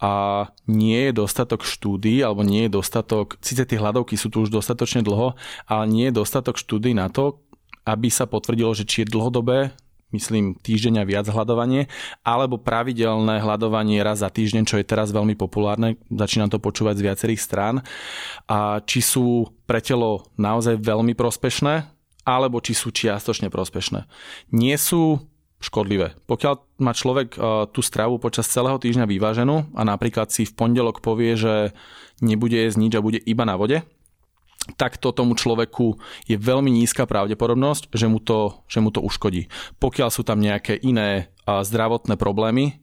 A 0.00 0.48
nie 0.64 1.10
je 1.10 1.12
dostatok 1.12 1.64
štúdí 1.64 2.24
alebo 2.24 2.40
nie 2.40 2.66
je 2.68 2.76
dostatok, 2.80 3.36
síce 3.44 3.68
tie 3.68 3.80
hľadovky 3.80 4.16
sú 4.16 4.32
tu 4.32 4.44
už 4.44 4.50
dostatočne 4.50 5.04
dlho, 5.04 5.36
ale 5.68 5.84
nie 5.88 6.08
je 6.08 6.16
dostatok 6.16 6.56
štúdí 6.56 6.96
na 6.96 7.12
to, 7.12 7.40
aby 7.84 8.08
sa 8.08 8.24
potvrdilo, 8.24 8.72
že 8.72 8.88
či 8.88 9.04
je 9.04 9.12
dlhodobé 9.12 9.76
myslím 10.10 10.58
týždeň 10.58 11.02
a 11.02 11.08
viac 11.08 11.26
hľadovanie, 11.30 11.86
alebo 12.26 12.58
pravidelné 12.58 13.38
hľadovanie 13.38 14.02
raz 14.02 14.26
za 14.26 14.30
týždeň, 14.30 14.62
čo 14.66 14.76
je 14.82 14.86
teraz 14.86 15.14
veľmi 15.14 15.38
populárne, 15.38 16.02
začínam 16.10 16.50
to 16.50 16.58
počúvať 16.58 16.98
z 16.98 17.06
viacerých 17.06 17.40
strán, 17.40 17.74
a 18.50 18.82
či 18.82 19.00
sú 19.00 19.54
pre 19.70 19.78
telo 19.78 20.26
naozaj 20.34 20.82
veľmi 20.82 21.14
prospešné, 21.14 21.99
alebo 22.30 22.62
či 22.62 22.78
sú 22.78 22.94
čiastočne 22.94 23.50
prospešné. 23.50 24.06
Nie 24.54 24.78
sú 24.78 25.18
škodlivé. 25.60 26.16
Pokiaľ 26.24 26.80
má 26.80 26.96
človek 26.96 27.36
uh, 27.36 27.68
tú 27.68 27.84
stravu 27.84 28.16
počas 28.16 28.48
celého 28.48 28.80
týždňa 28.80 29.04
vyváženú 29.04 29.76
a 29.76 29.82
napríklad 29.84 30.32
si 30.32 30.48
v 30.48 30.56
pondelok 30.56 31.04
povie, 31.04 31.36
že 31.36 31.76
nebude 32.24 32.56
jesť 32.56 32.80
nič 32.80 32.92
a 32.96 33.04
bude 33.04 33.20
iba 33.20 33.44
na 33.44 33.60
vode, 33.60 33.84
tak 34.76 34.98
to 34.98 35.10
tomu 35.10 35.34
človeku 35.38 35.98
je 36.26 36.36
veľmi 36.36 36.70
nízka 36.70 37.06
pravdepodobnosť, 37.06 37.94
že 37.94 38.06
mu 38.06 38.18
to, 38.22 38.62
že 38.70 38.82
mu 38.82 38.90
to 38.90 39.02
uškodí. 39.02 39.50
Pokiaľ 39.78 40.08
sú 40.10 40.22
tam 40.22 40.38
nejaké 40.42 40.78
iné 40.80 41.32
zdravotné 41.50 42.14
problémy 42.14 42.78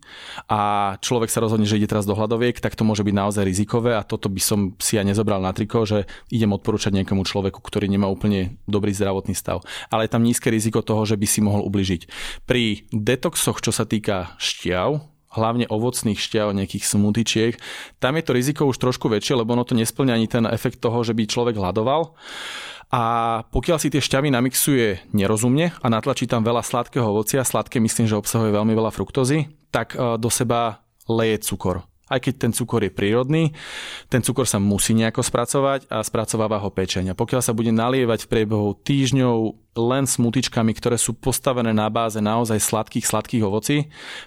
a 0.52 0.94
človek 1.00 1.32
sa 1.32 1.40
rozhodne, 1.40 1.64
že 1.64 1.80
ide 1.80 1.88
teraz 1.88 2.04
do 2.04 2.18
hľadoviek, 2.18 2.60
tak 2.60 2.76
to 2.76 2.84
môže 2.84 3.08
byť 3.08 3.16
naozaj 3.16 3.48
rizikové 3.48 3.96
a 3.96 4.04
toto 4.04 4.28
by 4.28 4.42
som 4.44 4.60
si 4.84 5.00
ja 5.00 5.08
nezobral 5.08 5.40
na 5.40 5.56
triko, 5.56 5.88
že 5.88 6.04
idem 6.28 6.52
odporúčať 6.52 6.92
nejakému 6.92 7.24
človeku, 7.24 7.64
ktorý 7.64 7.88
nemá 7.88 8.12
úplne 8.12 8.60
dobrý 8.68 8.92
zdravotný 8.92 9.40
stav. 9.40 9.64
Ale 9.88 10.04
je 10.04 10.12
tam 10.12 10.26
nízke 10.26 10.52
riziko 10.52 10.84
toho, 10.84 11.08
že 11.08 11.16
by 11.16 11.28
si 11.30 11.40
mohol 11.40 11.64
ubližiť. 11.64 12.12
Pri 12.44 12.84
detoxoch, 12.92 13.64
čo 13.64 13.72
sa 13.72 13.88
týka 13.88 14.36
šťav, 14.36 15.16
hlavne 15.38 15.70
ovocných 15.70 16.18
šťav, 16.18 16.58
nejakých 16.58 16.84
smutičiek, 16.84 17.54
tam 18.02 18.18
je 18.18 18.24
to 18.26 18.32
riziko 18.34 18.66
už 18.66 18.82
trošku 18.82 19.08
väčšie, 19.08 19.38
lebo 19.38 19.54
ono 19.54 19.64
to 19.64 19.78
nesplňa 19.78 20.14
ani 20.18 20.28
ten 20.28 20.44
efekt 20.50 20.82
toho, 20.82 21.06
že 21.06 21.14
by 21.14 21.30
človek 21.30 21.56
hľadoval. 21.56 22.18
A 22.88 23.04
pokiaľ 23.52 23.78
si 23.84 23.92
tie 23.92 24.00
šťavy 24.00 24.32
namixuje 24.32 25.12
nerozumne 25.12 25.76
a 25.84 25.88
natlačí 25.92 26.24
tam 26.24 26.42
veľa 26.42 26.64
sladkého 26.64 27.04
ovocia, 27.04 27.44
sladké 27.44 27.84
myslím, 27.84 28.08
že 28.08 28.16
obsahuje 28.16 28.56
veľmi 28.56 28.72
veľa 28.72 28.96
fruktózy, 28.96 29.52
tak 29.76 29.92
e, 29.92 30.16
do 30.16 30.32
seba 30.32 30.88
leje 31.12 31.44
cukor 31.44 31.84
aj 32.08 32.20
keď 32.24 32.34
ten 32.40 32.52
cukor 32.56 32.84
je 32.84 32.92
prírodný, 32.92 33.52
ten 34.08 34.24
cukor 34.24 34.48
sa 34.48 34.58
musí 34.58 34.96
nejako 34.96 35.24
spracovať 35.24 35.92
a 35.92 36.00
spracováva 36.04 36.60
ho 36.64 36.72
pečeň. 36.72 37.14
Pokiaľ 37.14 37.42
sa 37.44 37.52
bude 37.52 37.72
nalievať 37.76 38.26
v 38.26 38.32
priebehu 38.32 38.76
týždňov 38.80 39.68
len 39.78 40.10
smutičkami, 40.10 40.74
ktoré 40.74 40.98
sú 40.98 41.14
postavené 41.14 41.70
na 41.70 41.88
báze 41.92 42.18
naozaj 42.18 42.58
sladkých, 42.58 43.06
sladkých 43.06 43.46
ovocí, 43.46 43.78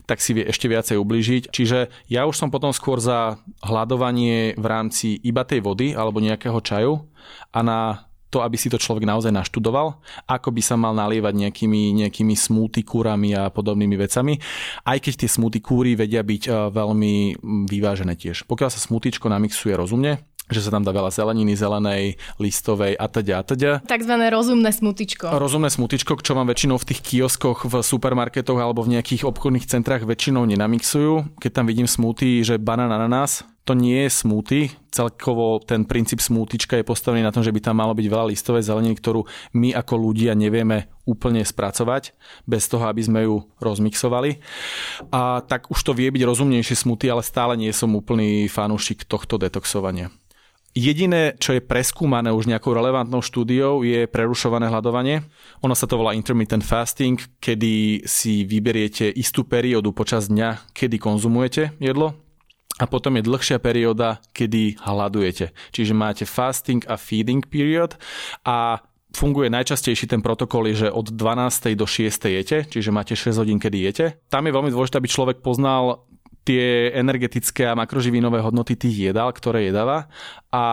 tak 0.07 0.23
si 0.23 0.37
vie 0.37 0.47
ešte 0.47 0.71
viacej 0.71 0.97
ubližiť. 1.01 1.43
Čiže 1.51 1.91
ja 2.07 2.23
už 2.29 2.39
som 2.39 2.53
potom 2.55 2.71
skôr 2.71 3.03
za 3.03 3.41
hľadovanie 3.65 4.55
v 4.55 4.67
rámci 4.67 5.19
iba 5.27 5.43
tej 5.43 5.65
vody 5.65 5.93
alebo 5.97 6.23
nejakého 6.23 6.61
čaju 6.63 7.03
a 7.51 7.61
na 7.67 8.10
to, 8.31 8.47
aby 8.47 8.57
si 8.57 8.71
to 8.71 8.79
človek 8.79 9.05
naozaj 9.05 9.35
naštudoval, 9.35 9.99
ako 10.31 10.49
by 10.55 10.63
sa 10.63 10.79
mal 10.79 10.95
nalievať 10.95 11.35
nejakými, 11.35 11.93
nejakými 12.07 12.35
smúty 12.39 12.87
kúrami 12.87 13.35
a 13.35 13.51
podobnými 13.51 13.99
vecami, 13.99 14.39
aj 14.87 14.99
keď 15.03 15.27
tie 15.27 15.31
smúty 15.31 15.59
kúry 15.59 15.99
vedia 15.99 16.23
byť 16.23 16.43
eh, 16.47 16.55
veľmi 16.71 17.43
vyvážené 17.67 18.15
tiež. 18.15 18.47
Pokiaľ 18.47 18.71
sa 18.71 18.81
smutičko 18.81 19.27
namixuje 19.27 19.75
rozumne, 19.75 20.23
že 20.51 20.61
sa 20.67 20.75
tam 20.75 20.83
dá 20.83 20.91
veľa 20.91 21.15
zeleniny, 21.15 21.55
zelenej, 21.55 22.19
listovej 22.43 22.99
a 22.99 23.07
teda 23.07 23.35
a 23.39 23.43
teda. 23.47 23.71
Takzvané 23.87 24.35
rozumné 24.35 24.75
smutičko. 24.75 25.31
Rozumné 25.31 25.71
smutičko, 25.71 26.19
čo 26.21 26.35
vám 26.35 26.51
väčšinou 26.51 26.77
v 26.77 26.89
tých 26.91 27.01
kioskoch, 27.07 27.71
v 27.71 27.81
supermarketoch 27.81 28.59
alebo 28.59 28.83
v 28.83 28.99
nejakých 28.99 29.25
obchodných 29.31 29.71
centrách 29.71 30.03
väčšinou 30.03 30.45
nenamixujú. 30.51 31.39
Keď 31.39 31.51
tam 31.55 31.71
vidím 31.71 31.87
smuty, 31.87 32.43
že 32.43 32.59
banán 32.59 32.91
ananás, 32.91 33.47
to 33.71 33.79
nie 33.79 34.03
je 34.03 34.11
smoothie. 34.11 34.75
Celkovo 34.91 35.63
ten 35.63 35.87
princíp 35.87 36.19
smútička 36.19 36.75
je 36.75 36.83
postavený 36.83 37.23
na 37.23 37.31
tom, 37.31 37.47
že 37.47 37.55
by 37.55 37.63
tam 37.63 37.79
malo 37.79 37.95
byť 37.95 38.03
veľa 38.03 38.27
listovej 38.35 38.67
zeleniny, 38.67 38.99
ktorú 38.99 39.23
my 39.55 39.71
ako 39.79 39.95
ľudia 39.95 40.35
nevieme 40.35 40.91
úplne 41.07 41.47
spracovať, 41.47 42.11
bez 42.51 42.67
toho, 42.67 42.91
aby 42.91 42.99
sme 42.99 43.21
ju 43.31 43.47
rozmixovali. 43.63 44.43
A 45.15 45.47
tak 45.47 45.71
už 45.71 45.79
to 45.87 45.95
vie 45.95 46.11
byť 46.11 46.23
rozumnejšie 46.27 46.83
smoothie, 46.83 47.15
ale 47.15 47.23
stále 47.23 47.55
nie 47.55 47.71
som 47.71 47.95
úplný 47.95 48.51
fanúšik 48.51 49.07
tohto 49.07 49.39
detoxovania. 49.39 50.11
Jediné, 50.75 51.39
čo 51.39 51.55
je 51.55 51.63
preskúmané 51.63 52.35
už 52.35 52.51
nejakou 52.51 52.75
relevantnou 52.75 53.23
štúdiou, 53.23 53.87
je 53.87 54.11
prerušované 54.11 54.67
hľadovanie. 54.67 55.23
Ono 55.63 55.79
sa 55.79 55.87
to 55.87 55.95
volá 55.95 56.19
intermittent 56.19 56.67
fasting, 56.67 57.23
kedy 57.39 58.03
si 58.03 58.43
vyberiete 58.43 59.15
istú 59.15 59.47
periódu 59.47 59.95
počas 59.95 60.27
dňa, 60.27 60.75
kedy 60.75 60.99
konzumujete 60.99 61.79
jedlo 61.79 62.30
a 62.81 62.89
potom 62.89 63.21
je 63.21 63.29
dlhšia 63.29 63.61
perióda, 63.61 64.25
kedy 64.33 64.81
hľadujete. 64.81 65.53
Čiže 65.77 65.93
máte 65.93 66.25
fasting 66.25 66.81
a 66.89 66.97
feeding 66.97 67.45
period 67.45 68.01
a 68.49 68.81
funguje 69.13 69.53
najčastejší 69.53 70.09
ten 70.09 70.25
protokol 70.25 70.71
je, 70.73 70.87
že 70.87 70.89
od 70.89 71.13
12. 71.13 71.77
do 71.77 71.85
6. 71.85 72.09
jete, 72.31 72.65
čiže 72.65 72.89
máte 72.95 73.13
6 73.13 73.37
hodín, 73.37 73.61
kedy 73.61 73.79
jete. 73.85 74.07
Tam 74.33 74.49
je 74.49 74.55
veľmi 74.55 74.73
dôležité, 74.73 74.97
aby 74.97 75.11
človek 75.11 75.39
poznal 75.45 76.09
tie 76.47 76.89
energetické 76.97 77.69
a 77.69 77.77
makroživinové 77.77 78.41
hodnoty 78.41 78.79
tých 78.79 79.13
jedál, 79.13 79.29
ktoré 79.37 79.69
jedáva 79.69 80.09
a 80.49 80.65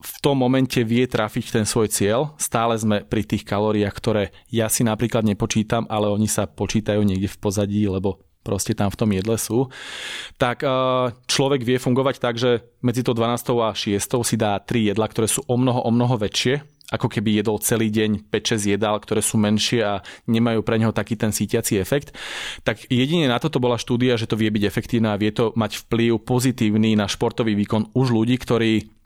v 0.00 0.16
tom 0.24 0.40
momente 0.40 0.80
vie 0.80 1.04
trafiť 1.04 1.60
ten 1.60 1.64
svoj 1.68 1.92
cieľ. 1.92 2.32
Stále 2.40 2.72
sme 2.80 3.04
pri 3.04 3.22
tých 3.22 3.44
kalóriách, 3.44 3.92
ktoré 3.92 4.32
ja 4.48 4.72
si 4.72 4.80
napríklad 4.80 5.28
nepočítam, 5.28 5.84
ale 5.92 6.08
oni 6.08 6.24
sa 6.24 6.48
počítajú 6.48 7.04
niekde 7.04 7.28
v 7.28 7.38
pozadí, 7.38 7.84
lebo 7.84 8.24
proste 8.40 8.72
tam 8.72 8.88
v 8.88 8.98
tom 8.98 9.10
jedle 9.12 9.36
sú, 9.36 9.68
tak 10.40 10.64
človek 11.28 11.60
vie 11.60 11.76
fungovať 11.76 12.16
tak, 12.18 12.40
že 12.40 12.64
medzi 12.80 13.04
to 13.04 13.12
12 13.12 13.52
a 13.60 13.76
6 13.76 14.00
si 14.24 14.36
dá 14.40 14.56
3 14.56 14.92
jedla, 14.92 15.06
ktoré 15.08 15.28
sú 15.28 15.44
o 15.44 15.56
mnoho, 15.60 15.84
o 15.84 15.90
mnoho 15.92 16.16
väčšie, 16.16 16.64
ako 16.90 17.06
keby 17.06 17.38
jedol 17.38 17.62
celý 17.62 17.86
deň 17.86 18.26
5-6 18.34 18.74
jedál, 18.74 18.98
ktoré 18.98 19.22
sú 19.22 19.38
menšie 19.38 19.80
a 19.86 20.02
nemajú 20.26 20.66
pre 20.66 20.74
neho 20.74 20.90
taký 20.90 21.14
ten 21.14 21.30
sítiaci 21.30 21.78
efekt, 21.78 22.10
tak 22.66 22.82
jedine 22.90 23.30
na 23.30 23.38
toto 23.38 23.62
bola 23.62 23.78
štúdia, 23.78 24.18
že 24.18 24.26
to 24.26 24.34
vie 24.34 24.50
byť 24.50 24.64
efektívne 24.66 25.14
a 25.14 25.20
vie 25.20 25.30
to 25.30 25.54
mať 25.54 25.86
vplyv 25.86 26.18
pozitívny 26.26 26.98
na 26.98 27.06
športový 27.06 27.54
výkon 27.54 27.94
už 27.94 28.10
ľudí, 28.10 28.36
ktorí 28.42 28.99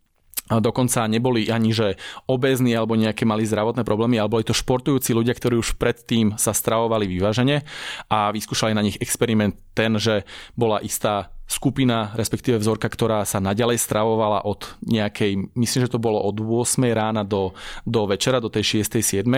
dokonca 0.48 1.08
neboli 1.08 1.48
ani 1.48 1.72
že 1.72 1.96
obezní 2.28 2.76
alebo 2.76 2.94
nejaké 2.94 3.24
mali 3.24 3.48
zdravotné 3.48 3.82
problémy, 3.82 4.20
ale 4.20 4.32
boli 4.32 4.44
to 4.44 4.52
športujúci 4.52 5.16
ľudia, 5.16 5.32
ktorí 5.32 5.56
už 5.56 5.80
predtým 5.80 6.36
sa 6.36 6.52
stravovali 6.52 7.08
vyvážene 7.08 7.64
a 8.12 8.28
vyskúšali 8.30 8.76
na 8.76 8.84
nich 8.84 9.00
experiment 9.00 9.56
ten, 9.72 9.96
že 9.96 10.28
bola 10.54 10.84
istá 10.84 11.33
skupina, 11.44 12.10
respektíve 12.16 12.56
vzorka, 12.56 12.88
ktorá 12.88 13.22
sa 13.28 13.38
naďalej 13.38 13.76
stravovala 13.76 14.48
od 14.48 14.64
nejakej, 14.84 15.52
myslím, 15.52 15.80
že 15.84 15.92
to 15.92 16.00
bolo 16.00 16.20
od 16.24 16.40
8 16.40 16.80
rána 16.90 17.22
do, 17.22 17.52
do 17.84 18.08
večera, 18.08 18.40
do 18.40 18.48
tej 18.48 18.84
6. 18.84 19.00
7. 19.00 19.28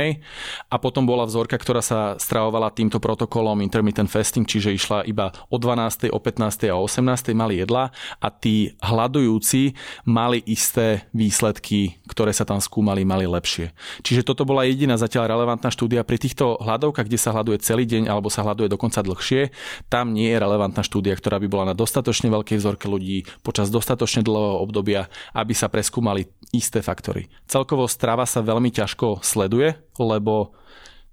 A 0.70 0.76
potom 0.78 1.02
bola 1.04 1.26
vzorka, 1.26 1.58
ktorá 1.58 1.82
sa 1.82 2.14
stravovala 2.16 2.70
týmto 2.70 3.02
protokolom 3.02 3.58
intermittent 3.58 4.06
fasting, 4.08 4.46
čiže 4.46 4.74
išla 4.74 4.98
iba 5.04 5.34
o 5.50 5.58
12. 5.58 6.10
o 6.14 6.18
15. 6.18 6.70
a 6.70 6.74
o 6.78 6.86
18. 6.86 7.34
mali 7.34 7.58
jedla 7.60 7.90
a 8.22 8.28
tí 8.30 8.78
hľadujúci 8.80 9.74
mali 10.06 10.40
isté 10.46 11.10
výsledky, 11.10 11.98
ktoré 12.06 12.30
sa 12.30 12.46
tam 12.46 12.62
skúmali, 12.62 13.02
mali 13.02 13.26
lepšie. 13.26 13.74
Čiže 14.06 14.22
toto 14.22 14.46
bola 14.46 14.62
jediná 14.62 14.94
zatiaľ 14.94 15.26
relevantná 15.34 15.74
štúdia. 15.74 16.06
Pri 16.06 16.22
týchto 16.22 16.62
hľadovkách, 16.62 17.06
kde 17.10 17.18
sa 17.18 17.34
hľaduje 17.34 17.58
celý 17.66 17.84
deň 17.84 18.06
alebo 18.06 18.30
sa 18.30 18.46
hľaduje 18.46 18.70
dokonca 18.70 19.02
dlhšie, 19.02 19.50
tam 19.90 20.14
nie 20.14 20.30
je 20.30 20.38
relevantná 20.38 20.86
štúdia, 20.86 21.18
ktorá 21.18 21.42
by 21.42 21.48
bola 21.50 21.64
na 21.72 21.74
dostatočný 21.74 21.95
dostatočne 21.96 22.28
veľkej 22.28 22.60
vzorke 22.60 22.92
ľudí 22.92 23.24
počas 23.40 23.72
dostatočne 23.72 24.20
dlhého 24.20 24.60
obdobia, 24.60 25.08
aby 25.32 25.56
sa 25.56 25.72
preskúmali 25.72 26.28
isté 26.52 26.84
faktory. 26.84 27.32
Celkovo 27.48 27.88
strava 27.88 28.28
sa 28.28 28.44
veľmi 28.44 28.68
ťažko 28.68 29.24
sleduje, 29.24 29.80
lebo 29.96 30.52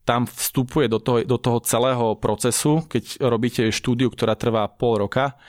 tam 0.04 0.28
vstupuje 0.28 0.92
do 0.92 1.00
toho, 1.00 1.24
do 1.24 1.40
toho 1.40 1.64
celého 1.64 2.20
procesu, 2.20 2.84
keď 2.92 3.24
robíte 3.24 3.64
štúdiu, 3.72 4.12
ktorá 4.12 4.36
trvá 4.36 4.68
pol 4.68 5.08
roka, 5.08 5.40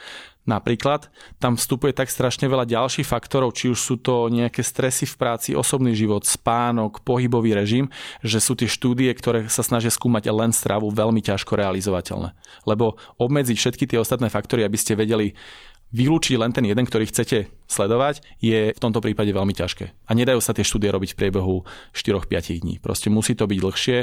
Napríklad 0.45 1.09
tam 1.41 1.57
vstupuje 1.57 1.97
tak 1.97 2.13
strašne 2.13 2.45
veľa 2.53 2.69
ďalších 2.69 3.09
faktorov, 3.09 3.57
či 3.57 3.73
už 3.73 3.81
sú 3.81 3.97
to 3.97 4.29
nejaké 4.29 4.61
stresy 4.61 5.09
v 5.09 5.17
práci, 5.17 5.51
osobný 5.57 5.97
život, 5.97 6.29
spánok, 6.29 7.01
pohybový 7.01 7.57
režim, 7.57 7.89
že 8.21 8.45
sú 8.45 8.53
tie 8.53 8.69
štúdie, 8.69 9.09
ktoré 9.17 9.49
sa 9.49 9.65
snažia 9.65 9.89
skúmať 9.89 10.29
len 10.29 10.53
stravu, 10.53 10.93
veľmi 10.93 11.25
ťažko 11.25 11.57
realizovateľné. 11.57 12.37
Lebo 12.69 13.01
obmedziť 13.17 13.57
všetky 13.57 13.85
tie 13.89 13.97
ostatné 13.97 14.29
faktory, 14.29 14.69
aby 14.69 14.77
ste 14.77 15.01
vedeli 15.01 15.33
vylúčiť 15.91 16.39
len 16.41 16.51
ten 16.55 16.65
jeden, 16.65 16.87
ktorý 16.87 17.07
chcete 17.11 17.53
sledovať, 17.69 18.23
je 18.39 18.73
v 18.73 18.83
tomto 18.83 19.03
prípade 19.03 19.31
veľmi 19.31 19.53
ťažké. 19.55 20.09
A 20.09 20.13
nedajú 20.15 20.39
sa 20.39 20.55
tie 20.55 20.67
štúdie 20.67 20.91
robiť 20.91 21.15
v 21.15 21.19
priebehu 21.21 21.63
4-5 21.93 22.63
dní. 22.63 22.75
Proste 22.79 23.11
musí 23.11 23.35
to 23.35 23.45
byť 23.45 23.59
dlhšie, 23.59 23.99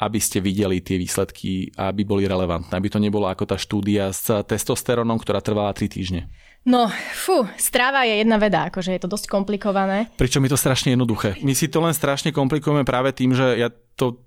aby 0.00 0.18
ste 0.20 0.38
videli 0.40 0.80
tie 0.80 1.00
výsledky 1.00 1.72
a 1.74 1.92
aby 1.92 2.04
boli 2.04 2.24
relevantné. 2.24 2.72
Aby 2.72 2.88
to 2.92 3.02
nebolo 3.02 3.28
ako 3.28 3.44
tá 3.44 3.56
štúdia 3.56 4.12
s 4.12 4.28
testosterónom, 4.28 5.20
ktorá 5.20 5.44
trvala 5.44 5.72
3 5.76 5.88
týždne. 5.88 6.32
No, 6.64 6.88
fú, 7.12 7.44
strava 7.60 8.08
je 8.08 8.24
jedna 8.24 8.40
veda, 8.40 8.72
akože 8.72 8.96
je 8.96 9.00
to 9.04 9.12
dosť 9.12 9.28
komplikované. 9.28 10.08
Pričom 10.16 10.40
je 10.48 10.52
to 10.56 10.56
strašne 10.56 10.96
jednoduché. 10.96 11.36
My 11.44 11.52
si 11.52 11.68
to 11.68 11.84
len 11.84 11.92
strašne 11.92 12.32
komplikujeme 12.32 12.88
práve 12.88 13.12
tým, 13.12 13.36
že 13.36 13.60
ja 13.60 13.68
to 14.00 14.24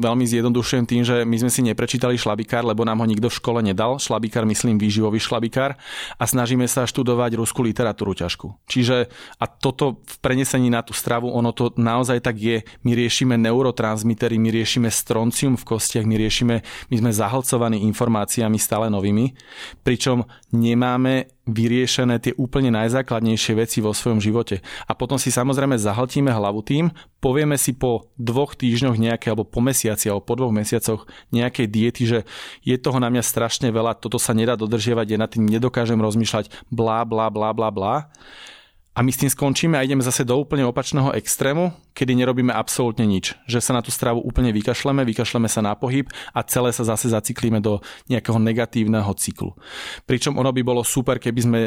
veľmi 0.00 0.24
zjednodušujem 0.24 0.84
tým, 0.88 1.02
že 1.04 1.16
my 1.22 1.36
sme 1.38 1.50
si 1.52 1.60
neprečítali 1.62 2.16
šlabikár, 2.16 2.64
lebo 2.64 2.82
nám 2.82 3.00
ho 3.00 3.06
nikto 3.06 3.28
v 3.28 3.38
škole 3.38 3.60
nedal. 3.60 4.00
Šlabikár 4.00 4.48
myslím 4.48 4.80
výživový 4.80 5.20
šlabikár 5.20 5.76
a 6.16 6.24
snažíme 6.24 6.64
sa 6.66 6.88
študovať 6.88 7.36
ruskú 7.36 7.62
literatúru 7.62 8.16
ťažku. 8.16 8.56
Čiže 8.66 9.12
a 9.38 9.44
toto 9.46 10.02
v 10.04 10.16
prenesení 10.24 10.72
na 10.72 10.80
tú 10.80 10.96
stravu, 10.96 11.28
ono 11.30 11.52
to 11.52 11.72
naozaj 11.76 12.24
tak 12.24 12.40
je. 12.40 12.64
My 12.82 12.96
riešime 12.96 13.36
neurotransmitery, 13.36 14.40
my 14.40 14.48
riešime 14.50 14.88
stroncium 14.88 15.60
v 15.60 15.64
kostiach, 15.64 16.08
my 16.08 16.16
riešime, 16.16 16.60
my 16.62 16.94
sme 16.96 17.10
zahlcovaní 17.12 17.84
informáciami 17.86 18.56
stále 18.56 18.88
novými, 18.88 19.36
pričom 19.84 20.24
nemáme 20.52 21.41
vyriešené 21.46 22.22
tie 22.22 22.32
úplne 22.38 22.70
najzákladnejšie 22.70 23.52
veci 23.58 23.78
vo 23.82 23.90
svojom 23.90 24.22
živote. 24.22 24.62
A 24.86 24.92
potom 24.94 25.18
si 25.18 25.34
samozrejme 25.34 25.74
zahltíme 25.74 26.30
hlavu 26.30 26.62
tým, 26.62 26.94
povieme 27.18 27.58
si 27.58 27.74
po 27.74 28.10
dvoch 28.14 28.54
týždňoch 28.54 28.94
nejaké, 28.94 29.34
alebo 29.34 29.42
po 29.42 29.58
mesiaci, 29.58 30.06
alebo 30.06 30.22
po 30.22 30.38
dvoch 30.38 30.54
mesiacoch 30.54 31.10
nejakej 31.34 31.66
diety, 31.66 32.02
že 32.06 32.18
je 32.62 32.78
toho 32.78 33.02
na 33.02 33.10
mňa 33.10 33.26
strašne 33.26 33.74
veľa, 33.74 33.98
toto 33.98 34.22
sa 34.22 34.30
nedá 34.34 34.54
dodržiavať, 34.54 35.06
ja 35.10 35.18
nad 35.18 35.30
tým 35.30 35.46
nedokážem 35.50 35.98
rozmýšľať, 35.98 36.70
blá, 36.70 37.02
blá, 37.02 37.26
blá, 37.26 37.50
blá, 37.50 37.70
blá 37.74 37.96
a 38.92 39.00
my 39.00 39.08
s 39.08 39.20
tým 39.24 39.32
skončíme 39.32 39.80
a 39.80 39.84
ideme 39.84 40.04
zase 40.04 40.28
do 40.28 40.36
úplne 40.36 40.68
opačného 40.68 41.16
extrému, 41.16 41.72
kedy 41.96 42.12
nerobíme 42.12 42.52
absolútne 42.52 43.08
nič. 43.08 43.32
Že 43.48 43.58
sa 43.64 43.72
na 43.72 43.80
tú 43.80 43.88
stravu 43.88 44.20
úplne 44.20 44.52
vykašleme, 44.52 45.00
vykašleme 45.08 45.48
sa 45.48 45.64
na 45.64 45.72
pohyb 45.72 46.04
a 46.36 46.44
celé 46.44 46.76
sa 46.76 46.84
zase 46.84 47.08
zaciklíme 47.08 47.64
do 47.64 47.80
nejakého 48.12 48.36
negatívneho 48.36 49.08
cyklu. 49.16 49.56
Pričom 50.04 50.36
ono 50.36 50.52
by 50.52 50.60
bolo 50.60 50.84
super, 50.84 51.16
keby 51.16 51.40
sme 51.40 51.60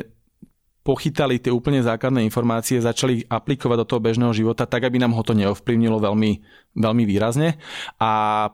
pochytali 0.85 1.41
tie 1.41 1.49
úplne 1.49 1.81
základné 1.81 2.21
informácie, 2.21 2.77
začali 2.77 3.25
ich 3.25 3.25
aplikovať 3.25 3.77
do 3.81 3.89
toho 3.89 4.05
bežného 4.05 4.29
života 4.29 4.69
tak, 4.69 4.85
aby 4.85 5.01
nám 5.01 5.17
ho 5.17 5.25
to 5.25 5.33
neovplyvnilo 5.33 5.97
veľmi, 5.97 6.45
veľmi 6.77 7.03
výrazne 7.09 7.57
a 7.97 8.11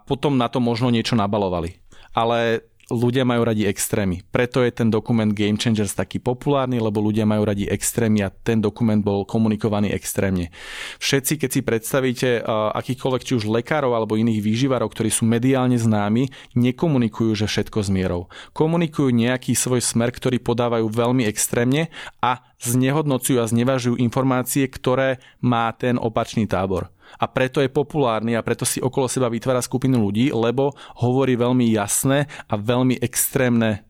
potom 0.08 0.40
na 0.40 0.48
to 0.48 0.64
možno 0.64 0.88
niečo 0.88 1.20
nabalovali. 1.20 1.76
Ale 2.16 2.71
ľudia 2.92 3.24
majú 3.24 3.48
radi 3.48 3.64
extrémy. 3.64 4.28
Preto 4.28 4.60
je 4.62 4.76
ten 4.76 4.92
dokument 4.92 5.32
Game 5.32 5.56
Changers 5.56 5.96
taký 5.96 6.20
populárny, 6.20 6.84
lebo 6.84 7.00
ľudia 7.00 7.24
majú 7.24 7.48
radi 7.48 7.66
extrémy 7.66 8.22
a 8.22 8.30
ten 8.30 8.60
dokument 8.60 9.00
bol 9.00 9.24
komunikovaný 9.24 9.96
extrémne. 9.96 10.52
Všetci, 11.00 11.40
keď 11.40 11.50
si 11.50 11.62
predstavíte 11.64 12.30
akýchkoľvek 12.76 13.24
či 13.24 13.34
už 13.40 13.48
lekárov 13.48 13.96
alebo 13.96 14.20
iných 14.20 14.44
výživarov, 14.44 14.92
ktorí 14.92 15.08
sú 15.08 15.24
mediálne 15.24 15.80
známi, 15.80 16.28
nekomunikujú, 16.60 17.32
že 17.34 17.48
všetko 17.48 17.80
s 17.82 17.90
mierou. 17.90 18.28
Komunikujú 18.52 19.16
nejaký 19.16 19.56
svoj 19.56 19.80
smer, 19.80 20.12
ktorý 20.12 20.44
podávajú 20.44 20.92
veľmi 20.92 21.24
extrémne 21.24 21.88
a 22.20 22.44
znehodnocujú 22.60 23.40
a 23.40 23.50
znevažujú 23.50 23.98
informácie, 23.98 24.68
ktoré 24.68 25.24
má 25.40 25.72
ten 25.74 25.96
opačný 25.96 26.46
tábor 26.46 26.92
a 27.20 27.26
preto 27.28 27.60
je 27.60 27.72
populárny 27.72 28.38
a 28.38 28.46
preto 28.46 28.64
si 28.64 28.80
okolo 28.80 29.10
seba 29.10 29.28
vytvára 29.28 29.64
skupinu 29.64 30.00
ľudí, 30.00 30.32
lebo 30.32 30.72
hovorí 31.02 31.36
veľmi 31.36 31.72
jasné 31.74 32.30
a 32.48 32.56
veľmi 32.56 33.02
extrémne 33.02 33.88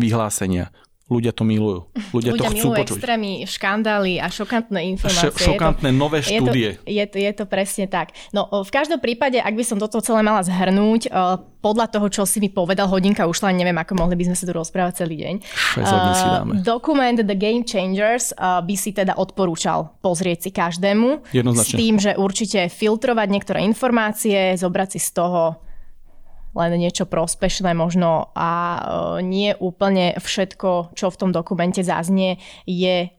vyhlásenia, 0.00 0.72
ľudia 1.10 1.34
to 1.34 1.42
milujú. 1.42 1.90
Ľudia, 2.14 2.30
ľudia 2.38 2.48
to 2.48 2.54
chcú 2.54 2.68
milujú 2.70 2.80
počuť. 2.86 2.96
extrémy, 3.02 3.30
škandály 3.44 4.22
a 4.22 4.30
šokantné 4.30 4.80
informácie. 4.94 5.34
Š- 5.34 5.42
šokantné 5.50 5.90
je 5.90 5.94
to, 5.94 6.00
nové 6.00 6.18
štúdie. 6.22 6.70
Je 6.70 6.78
to, 6.78 6.86
je, 6.86 7.04
to, 7.10 7.16
je 7.18 7.32
to 7.34 7.44
presne 7.50 7.86
tak. 7.90 8.14
No 8.30 8.46
v 8.46 8.70
každom 8.70 9.02
prípade, 9.02 9.42
ak 9.42 9.50
by 9.58 9.64
som 9.66 9.82
toto 9.82 9.98
celé 9.98 10.22
mala 10.22 10.46
zhrnúť, 10.46 11.10
podľa 11.60 11.92
toho, 11.92 12.06
čo 12.08 12.22
si 12.24 12.40
mi 12.40 12.48
povedal, 12.48 12.88
hodinka 12.88 13.28
ušla, 13.28 13.52
neviem, 13.52 13.76
ako 13.76 13.92
mohli 13.92 14.16
by 14.16 14.32
sme 14.32 14.36
sa 14.38 14.48
tu 14.48 14.52
rozprávať 14.56 15.04
celý 15.04 15.20
deň. 15.20 15.34
si 16.16 16.26
dáme. 16.30 16.52
Dokument 16.64 17.18
The 17.20 17.36
Game 17.36 17.66
Changers 17.66 18.32
by 18.38 18.74
si 18.78 18.96
teda 18.96 19.18
odporúčal 19.18 19.92
pozrieť 20.00 20.48
si 20.48 20.50
každému. 20.54 21.34
Jednoznačne. 21.36 21.74
S 21.74 21.76
tým, 21.76 21.94
že 22.00 22.16
určite 22.16 22.70
filtrovať 22.72 23.28
niektoré 23.28 23.60
informácie, 23.66 24.56
zobrať 24.56 24.96
si 24.96 25.00
z 25.02 25.10
toho 25.20 25.60
len 26.54 26.70
niečo 26.78 27.06
prospešné 27.06 27.74
možno 27.74 28.34
a 28.34 28.50
e, 28.50 28.80
nie 29.22 29.54
úplne 29.58 30.18
všetko, 30.18 30.94
čo 30.98 31.10
v 31.10 31.18
tom 31.18 31.30
dokumente 31.30 31.82
zaznie, 31.82 32.42
je 32.66 33.10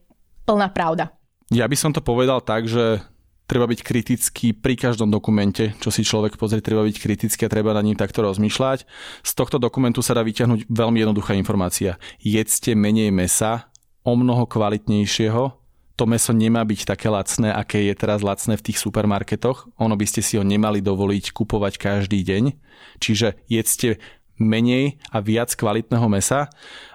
plná 0.43 0.71
pravda. 0.75 1.15
Ja 1.51 1.67
by 1.67 1.75
som 1.75 1.91
to 1.91 1.99
povedal 1.99 2.39
tak, 2.39 2.67
že 2.67 3.03
treba 3.51 3.67
byť 3.67 3.83
kritický 3.83 4.55
pri 4.55 4.79
každom 4.79 5.11
dokumente, 5.11 5.75
čo 5.83 5.91
si 5.91 6.07
človek 6.07 6.39
pozrie, 6.39 6.63
treba 6.63 6.87
byť 6.87 6.95
kritický 6.95 7.47
a 7.47 7.51
treba 7.51 7.75
na 7.75 7.83
ním 7.83 7.99
takto 7.99 8.23
rozmýšľať. 8.23 8.87
Z 9.27 9.31
tohto 9.35 9.59
dokumentu 9.59 9.99
sa 9.99 10.15
dá 10.15 10.23
vyťahnuť 10.23 10.71
veľmi 10.71 11.03
jednoduchá 11.03 11.35
informácia. 11.35 11.99
Jedzte 12.23 12.71
menej 12.79 13.11
mesa, 13.11 13.67
o 14.07 14.15
mnoho 14.15 14.47
kvalitnejšieho, 14.47 15.61
to 15.99 16.09
meso 16.09 16.33
nemá 16.33 16.65
byť 16.65 16.87
také 16.87 17.13
lacné, 17.13 17.53
aké 17.53 17.85
je 17.85 17.93
teraz 17.93 18.25
lacné 18.25 18.57
v 18.57 18.65
tých 18.71 18.81
supermarketoch. 18.81 19.69
Ono 19.77 19.93
by 19.93 20.05
ste 20.09 20.25
si 20.25 20.33
ho 20.39 20.41
nemali 20.41 20.81
dovoliť 20.81 21.29
kupovať 21.29 21.77
každý 21.77 22.25
deň. 22.25 22.57
Čiže 23.01 23.41
jedzte 23.49 23.97
menej 24.37 25.01
a 25.09 25.21
viac 25.21 25.53
kvalitného 25.57 26.05
mesa 26.07 26.49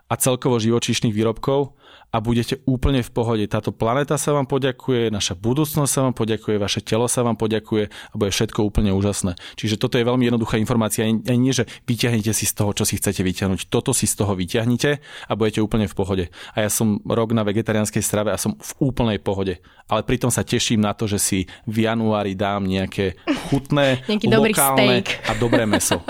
a 0.06 0.14
celkovo 0.14 0.62
živočíšnych 0.62 1.10
výrobkov 1.10 1.74
a 2.14 2.22
budete 2.22 2.62
úplne 2.64 3.02
v 3.02 3.10
pohode. 3.10 3.44
Táto 3.50 3.74
planéta 3.74 4.14
sa 4.16 4.30
vám 4.32 4.46
poďakuje, 4.46 5.10
naša 5.10 5.34
budúcnosť 5.34 5.90
sa 5.90 6.00
vám 6.06 6.14
poďakuje, 6.14 6.56
vaše 6.56 6.80
telo 6.80 7.10
sa 7.10 7.26
vám 7.26 7.34
poďakuje 7.34 7.90
a 7.90 8.14
bude 8.14 8.30
všetko 8.30 8.62
úplne 8.62 8.94
úžasné. 8.94 9.34
Čiže 9.58 9.76
toto 9.76 9.98
je 9.98 10.06
veľmi 10.06 10.30
jednoduchá 10.30 10.56
informácia. 10.56 11.04
Aj 11.04 11.36
nie, 11.36 11.52
že 11.52 11.66
vyťahnete 11.84 12.30
si 12.30 12.46
z 12.46 12.54
toho, 12.56 12.70
čo 12.72 12.86
si 12.86 12.96
chcete 12.96 13.20
vyťahnuť. 13.20 13.68
Toto 13.68 13.90
si 13.90 14.06
z 14.06 14.16
toho 14.16 14.32
vyťahnite 14.38 14.90
a 15.28 15.32
budete 15.34 15.60
úplne 15.60 15.90
v 15.90 15.94
pohode. 15.98 16.24
A 16.54 16.64
ja 16.64 16.70
som 16.70 17.02
rok 17.04 17.34
na 17.34 17.42
vegetariánskej 17.42 18.00
strave 18.00 18.30
a 18.30 18.40
som 18.40 18.54
v 18.56 18.72
úplnej 18.80 19.18
pohode. 19.18 19.58
Ale 19.86 20.02
pritom 20.02 20.30
sa 20.32 20.42
teším 20.42 20.82
na 20.82 20.94
to, 20.96 21.06
že 21.06 21.18
si 21.18 21.38
v 21.66 21.86
januári 21.86 22.34
dám 22.34 22.66
nejaké 22.66 23.18
chutné, 23.50 24.02
lokálne 24.26 25.02
a 25.26 25.32
dobré 25.38 25.66
meso. 25.66 26.00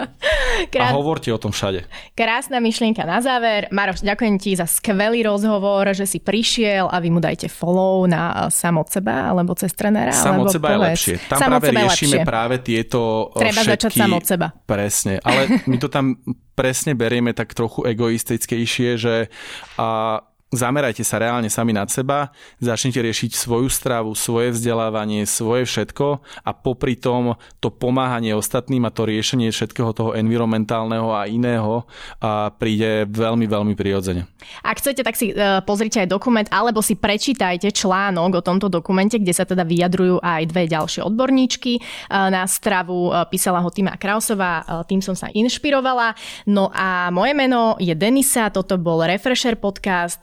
Krás... 0.71 0.89
A 0.93 0.97
hovorte 0.97 1.29
o 1.29 1.39
tom 1.41 1.53
všade. 1.53 1.85
Krásna 2.17 2.63
myšlienka 2.63 3.05
na 3.05 3.21
záver. 3.21 3.69
Maroš, 3.87 4.03
ďakujem 4.03 4.35
ti 4.43 4.59
za 4.59 4.67
skvelý 4.67 5.23
rozhovor 5.23 5.87
že 5.95 6.11
si 6.11 6.19
prišiel 6.19 6.91
a 6.91 6.99
vy 6.99 7.07
mu 7.15 7.23
dajte 7.23 7.47
follow 7.47 8.03
na 8.11 8.51
sam 8.51 8.83
od 8.83 8.91
seba 8.91 9.31
alebo 9.31 9.55
cez 9.55 9.71
trenera. 9.79 10.11
Sam 10.11 10.43
od 10.43 10.51
seba 10.51 10.75
povedz. 10.75 10.83
je 10.83 10.91
lepšie. 10.91 11.15
Tam 11.31 11.39
sam 11.39 11.51
práve 11.55 11.69
riešime 11.71 12.19
lepšie. 12.19 12.27
práve 12.27 12.57
tieto 12.67 13.31
Treba 13.39 13.63
všetky... 13.63 13.71
začať 13.79 13.93
sam 13.95 14.11
od 14.19 14.25
seba. 14.27 14.47
Presne, 14.67 15.23
ale 15.23 15.63
my 15.71 15.79
to 15.79 15.87
tam 15.87 16.19
presne 16.59 16.99
berieme 16.99 17.31
tak 17.31 17.55
trochu 17.55 17.87
egoistickejšie, 17.87 18.99
že 18.99 19.31
a 19.79 20.19
zamerajte 20.55 21.03
sa 21.03 21.19
reálne 21.19 21.51
sami 21.51 21.75
nad 21.75 21.91
seba, 21.91 22.31
začnite 22.63 23.03
riešiť 23.03 23.35
svoju 23.35 23.67
stravu, 23.67 24.15
svoje 24.15 24.55
vzdelávanie, 24.55 25.27
svoje 25.27 25.67
všetko 25.67 26.23
a 26.47 26.51
popri 26.55 26.95
tom 26.95 27.35
to 27.59 27.75
pomáhanie 27.75 28.31
ostatným 28.31 28.87
a 28.87 28.95
to 28.95 29.11
riešenie 29.11 29.51
všetkého 29.51 29.91
toho 29.91 30.15
environmentálneho 30.15 31.11
a 31.11 31.27
iného 31.27 31.83
a 32.23 32.55
príde 32.55 33.11
veľmi, 33.11 33.47
veľmi 33.51 33.75
prirodzene. 33.75 34.31
Ak 34.63 34.79
chcete, 34.79 35.03
tak 35.03 35.19
si 35.19 35.35
uh, 35.35 35.59
pozrite 35.67 36.07
aj 36.07 36.09
dokument 36.11 36.47
alebo 36.55 36.79
si 36.79 36.95
prečítajte 36.95 37.75
článok 37.75 38.39
o 38.39 38.47
tomto 38.47 38.71
dokumente, 38.71 39.19
kde 39.19 39.35
sa 39.35 39.43
teda 39.43 39.67
vyjadrujú 39.67 40.23
aj 40.23 40.43
dve 40.47 40.71
ďalšie 40.71 41.03
odborníčky 41.03 41.83
uh, 41.83 42.31
na 42.31 42.47
stravu. 42.47 43.11
Uh, 43.11 43.27
písala 43.27 43.59
ho 43.59 43.69
Tima 43.75 43.99
Krausová, 43.99 44.63
tým 44.87 45.03
som 45.03 45.19
sa 45.19 45.27
inšpirovala. 45.35 46.15
No 46.47 46.71
a 46.71 47.11
moje 47.11 47.35
meno 47.35 47.75
je 47.83 47.91
Denisa, 47.99 48.55
toto 48.55 48.79
bol 48.79 49.03
Refresher 49.03 49.59
podcast 49.59 50.23